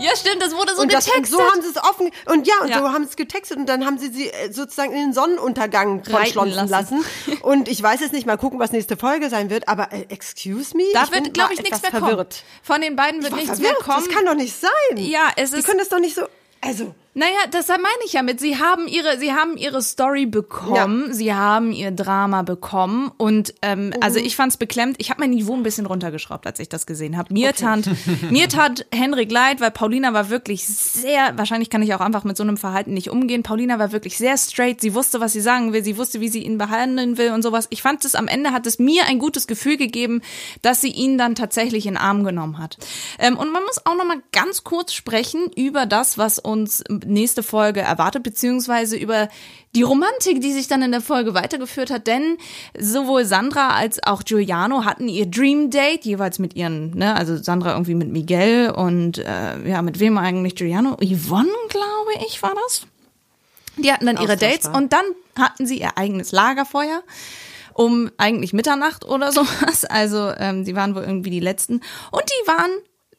Ja, 0.00 0.10
stimmt, 0.16 0.42
das 0.42 0.54
wurde 0.54 0.74
so 0.74 0.82
und 0.82 0.92
das, 0.92 1.06
und 1.06 1.12
getextet. 1.14 1.38
so 1.38 1.44
haben 1.44 1.62
sie 1.62 1.68
es 1.68 1.76
offen 1.76 2.10
und 2.26 2.46
ja 2.46 2.54
und 2.62 2.68
Ja. 2.68 2.78
so 2.80 2.88
haben 2.92 3.04
sie 3.04 3.10
es 3.10 3.16
getextet 3.16 3.56
und 3.58 3.66
dann 3.66 3.86
haben 3.86 3.96
sie 3.98 4.08
sie 4.08 4.28
äh, 4.28 4.52
sozusagen 4.52 4.92
in 4.92 4.98
den 4.98 5.12
Sonnenuntergang 5.12 6.02
verschlonzen 6.04 6.68
lassen. 6.68 7.04
lassen. 7.26 7.40
und 7.42 7.68
ich 7.68 7.80
weiß 7.82 8.00
jetzt 8.00 8.12
nicht 8.12 8.26
mal 8.26 8.36
gucken, 8.36 8.58
was 8.58 8.72
nächste 8.72 8.96
Folge 8.96 9.30
sein 9.30 9.50
wird, 9.50 9.68
aber 9.68 9.92
äh, 9.92 10.06
excuse 10.08 10.76
me, 10.76 10.82
Da 10.92 11.04
ich 11.04 11.12
wird, 11.12 11.32
glaube 11.32 11.54
ich, 11.54 11.62
nichts 11.62 11.80
mehr 11.82 11.90
verwirrt. 11.92 12.16
kommen. 12.42 12.62
Von 12.62 12.80
den 12.80 12.96
beiden 12.96 13.22
wird 13.22 13.32
nichts 13.34 13.50
verwirrt. 13.50 13.72
mehr 13.78 13.82
kommen. 13.94 14.04
Das 14.06 14.14
kann 14.14 14.26
doch 14.26 14.34
nicht 14.34 14.54
sein. 14.60 14.96
Ja, 14.96 15.30
es 15.36 15.52
Die 15.52 15.58
ist. 15.58 15.66
können 15.66 15.78
das 15.78 15.88
doch 15.88 16.00
nicht 16.00 16.16
so. 16.16 16.22
Also 16.60 16.94
Naja, 17.16 17.46
das 17.52 17.68
meine 17.68 17.84
ich 18.04 18.12
ja 18.12 18.22
mit. 18.22 18.40
Sie 18.40 18.58
haben 18.58 18.88
ihre, 18.88 19.18
sie 19.18 19.32
haben 19.32 19.56
ihre 19.56 19.82
Story 19.82 20.26
bekommen, 20.26 21.14
sie 21.14 21.32
haben 21.32 21.70
ihr 21.70 21.92
Drama 21.92 22.42
bekommen 22.42 23.12
und 23.18 23.54
ähm, 23.62 23.92
also 24.00 24.18
ich 24.18 24.34
fand's 24.34 24.56
beklemmt. 24.56 24.96
Ich 24.98 25.10
habe 25.10 25.20
mein 25.20 25.30
Niveau 25.30 25.54
ein 25.54 25.62
bisschen 25.62 25.86
runtergeschraubt, 25.86 26.44
als 26.44 26.58
ich 26.58 26.68
das 26.68 26.86
gesehen 26.86 27.16
habe. 27.16 27.32
Mir 27.32 27.52
tat, 27.52 27.88
mir 28.30 28.48
tat 28.48 28.86
Henrik 28.92 29.30
leid, 29.30 29.60
weil 29.60 29.70
Paulina 29.70 30.12
war 30.12 30.28
wirklich 30.28 30.66
sehr. 30.66 31.38
Wahrscheinlich 31.38 31.70
kann 31.70 31.82
ich 31.82 31.94
auch 31.94 32.00
einfach 32.00 32.24
mit 32.24 32.36
so 32.36 32.42
einem 32.42 32.56
Verhalten 32.56 32.94
nicht 32.94 33.10
umgehen. 33.10 33.44
Paulina 33.44 33.78
war 33.78 33.92
wirklich 33.92 34.18
sehr 34.18 34.36
straight. 34.36 34.80
Sie 34.80 34.94
wusste, 34.94 35.20
was 35.20 35.32
sie 35.32 35.40
sagen 35.40 35.72
will. 35.72 35.84
Sie 35.84 35.96
wusste, 35.96 36.20
wie 36.20 36.28
sie 36.28 36.42
ihn 36.42 36.58
behandeln 36.58 37.16
will 37.16 37.30
und 37.30 37.42
sowas. 37.42 37.68
Ich 37.70 37.80
fand 37.80 38.04
es 38.04 38.16
am 38.16 38.26
Ende 38.26 38.50
hat 38.50 38.66
es 38.66 38.80
mir 38.80 39.06
ein 39.06 39.20
gutes 39.20 39.46
Gefühl 39.46 39.76
gegeben, 39.76 40.20
dass 40.62 40.80
sie 40.80 40.90
ihn 40.90 41.16
dann 41.16 41.36
tatsächlich 41.36 41.86
in 41.86 41.94
den 41.94 42.02
Arm 42.02 42.24
genommen 42.24 42.58
hat. 42.58 42.76
Ähm, 43.20 43.36
und 43.36 43.52
man 43.52 43.62
muss 43.62 43.86
auch 43.86 43.96
noch 43.96 44.04
mal 44.04 44.20
ganz 44.32 44.64
kurz 44.64 44.92
sprechen 44.92 45.48
über 45.54 45.86
das, 45.86 46.18
was 46.18 46.40
uns 46.40 46.82
nächste 47.06 47.42
Folge 47.42 47.80
erwartet, 47.80 48.22
beziehungsweise 48.22 48.96
über 48.96 49.28
die 49.74 49.82
Romantik, 49.82 50.40
die 50.40 50.52
sich 50.52 50.68
dann 50.68 50.82
in 50.82 50.92
der 50.92 51.00
Folge 51.00 51.34
weitergeführt 51.34 51.90
hat, 51.90 52.06
denn 52.06 52.38
sowohl 52.78 53.24
Sandra 53.24 53.70
als 53.70 54.02
auch 54.02 54.22
Giuliano 54.24 54.84
hatten 54.84 55.08
ihr 55.08 55.26
Dream 55.26 55.70
Date, 55.70 56.04
jeweils 56.04 56.38
mit 56.38 56.54
ihren, 56.54 56.96
ne, 56.96 57.16
also 57.16 57.36
Sandra 57.36 57.72
irgendwie 57.72 57.94
mit 57.94 58.10
Miguel 58.10 58.70
und 58.70 59.18
äh, 59.18 59.68
ja, 59.68 59.82
mit 59.82 59.98
wem 60.00 60.16
eigentlich 60.18 60.56
Giuliano? 60.56 60.96
Yvonne, 61.02 61.48
glaube 61.68 62.24
ich, 62.26 62.42
war 62.42 62.54
das. 62.64 62.86
Die 63.76 63.92
hatten 63.92 64.06
dann 64.06 64.18
ihre 64.18 64.36
Dates 64.36 64.68
und 64.68 64.92
dann 64.92 65.04
hatten 65.36 65.66
sie 65.66 65.80
ihr 65.80 65.98
eigenes 65.98 66.30
Lagerfeuer 66.32 67.02
um 67.74 68.10
eigentlich 68.16 68.52
Mitternacht 68.52 69.04
oder 69.04 69.32
sowas. 69.32 69.84
Also 69.84 70.32
ähm, 70.38 70.64
die 70.64 70.74
waren 70.74 70.94
wohl 70.94 71.02
irgendwie 71.02 71.30
die 71.30 71.40
letzten 71.40 71.80
und 72.10 72.22
die 72.24 72.48
waren 72.48 72.70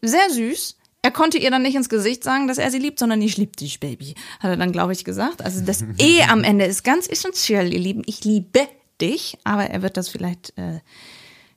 sehr 0.01 0.29
süß. 0.29 0.77
Er 1.05 1.11
konnte 1.11 1.37
ihr 1.37 1.51
dann 1.51 1.61
nicht 1.61 1.75
ins 1.75 1.87
Gesicht 1.87 2.23
sagen, 2.23 2.47
dass 2.47 2.57
er 2.57 2.71
sie 2.71 2.79
liebt, 2.79 2.97
sondern 2.97 3.21
ich 3.21 3.37
liebe 3.37 3.55
dich, 3.55 3.79
Baby, 3.79 4.15
hat 4.39 4.49
er 4.49 4.57
dann, 4.57 4.71
glaube 4.71 4.91
ich, 4.91 5.05
gesagt. 5.05 5.43
Also 5.43 5.61
das 5.63 5.83
E 5.99 6.23
am 6.23 6.43
Ende 6.43 6.65
ist 6.65 6.83
ganz 6.83 7.07
essentiell, 7.07 7.71
ihr 7.71 7.79
Lieben. 7.79 8.01
Ich 8.07 8.23
liebe 8.23 8.67
dich, 8.99 9.37
aber 9.43 9.65
er 9.65 9.83
wird 9.83 9.97
das 9.97 10.09
vielleicht 10.09 10.57
äh, 10.57 10.79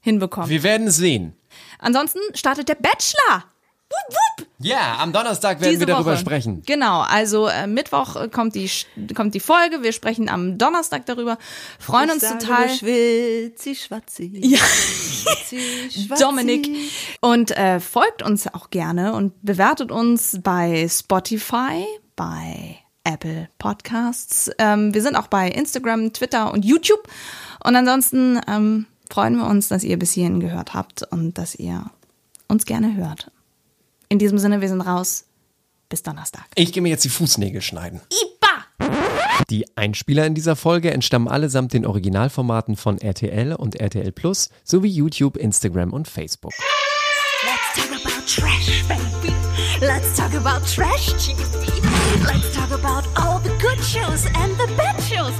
hinbekommen. 0.00 0.50
Wir 0.50 0.62
werden 0.62 0.88
es 0.88 0.96
sehen. 0.96 1.32
Ansonsten 1.78 2.18
startet 2.34 2.68
der 2.68 2.74
Bachelor. 2.74 3.44
Wupp, 3.90 4.16
wupp. 4.16 4.48
Ja, 4.60 4.98
am 5.00 5.12
Donnerstag 5.12 5.60
werden 5.60 5.70
Diese 5.70 5.80
wir 5.82 5.94
darüber 5.94 6.12
Woche. 6.12 6.20
sprechen. 6.20 6.62
Genau, 6.66 7.00
also 7.00 7.46
äh, 7.46 7.66
Mittwoch 7.66 8.16
äh, 8.16 8.28
kommt 8.28 8.54
die 8.54 8.68
kommt 9.14 9.34
die 9.34 9.40
Folge. 9.40 9.82
Wir 9.82 9.92
sprechen 9.92 10.28
am 10.28 10.58
Donnerstag 10.58 11.06
darüber. 11.06 11.38
Freuen 11.78 12.08
Ich 12.08 12.14
uns 12.14 12.22
sage 12.22 12.38
total. 12.38 12.68
Schwitzi, 12.68 13.74
schwatzi. 13.76 14.30
Ja. 14.44 14.58
Schwatzi. 15.48 16.22
Dominik. 16.22 16.68
Und 17.20 17.56
äh, 17.56 17.80
folgt 17.80 18.22
uns 18.22 18.52
auch 18.52 18.70
gerne 18.70 19.14
und 19.14 19.32
bewertet 19.42 19.90
uns 19.92 20.38
bei 20.42 20.86
Spotify, 20.88 21.86
bei 22.16 22.78
Apple 23.04 23.48
Podcasts. 23.58 24.50
Ähm, 24.58 24.92
wir 24.92 25.00
sind 25.02 25.16
auch 25.16 25.28
bei 25.28 25.48
Instagram, 25.48 26.12
Twitter 26.12 26.52
und 26.52 26.64
YouTube. 26.64 27.08
Und 27.64 27.74
ansonsten 27.76 28.40
ähm, 28.46 28.86
freuen 29.10 29.36
wir 29.36 29.46
uns, 29.46 29.68
dass 29.68 29.82
ihr 29.84 29.98
bis 29.98 30.12
hierhin 30.12 30.40
gehört 30.40 30.74
habt 30.74 31.04
und 31.10 31.38
dass 31.38 31.54
ihr 31.54 31.90
uns 32.48 32.66
gerne 32.66 32.96
hört. 32.96 33.30
In 34.08 34.18
diesem 34.18 34.38
Sinne, 34.38 34.60
wir 34.60 34.68
sind 34.68 34.80
raus. 34.80 35.24
Bis 35.88 36.02
Donnerstag. 36.02 36.44
Ich 36.54 36.72
gehe 36.72 36.82
mir 36.82 36.90
jetzt 36.90 37.04
die 37.04 37.08
Fußnägel 37.08 37.62
schneiden. 37.62 38.00
Iba! 38.10 38.90
Die 39.48 39.64
Einspieler 39.76 40.26
in 40.26 40.34
dieser 40.34 40.56
Folge 40.56 40.90
entstammen 40.90 41.28
allesamt 41.28 41.72
den 41.72 41.86
Originalformaten 41.86 42.76
von 42.76 42.98
RTL 42.98 43.54
und 43.54 43.76
RTL 43.76 44.12
Plus 44.12 44.50
sowie 44.64 44.90
YouTube, 44.90 45.36
Instagram 45.36 45.92
und 45.92 46.08
Facebook. 46.08 46.52
Let's 47.42 47.74
talk 47.74 47.90
about 47.94 48.26
trash, 48.26 48.84
baby. 48.88 49.34
Let's 49.80 50.16
talk 50.16 50.34
about 50.34 50.66
trash 50.66 51.14
TV. 51.14 51.38
Let's 52.26 52.54
talk 52.54 52.70
about 52.72 53.06
all 53.16 53.40
the 53.40 53.50
good 53.60 53.82
shows 53.82 54.26
and 54.26 54.52
the 54.58 54.70
bad 54.76 55.00
shows 55.02 55.32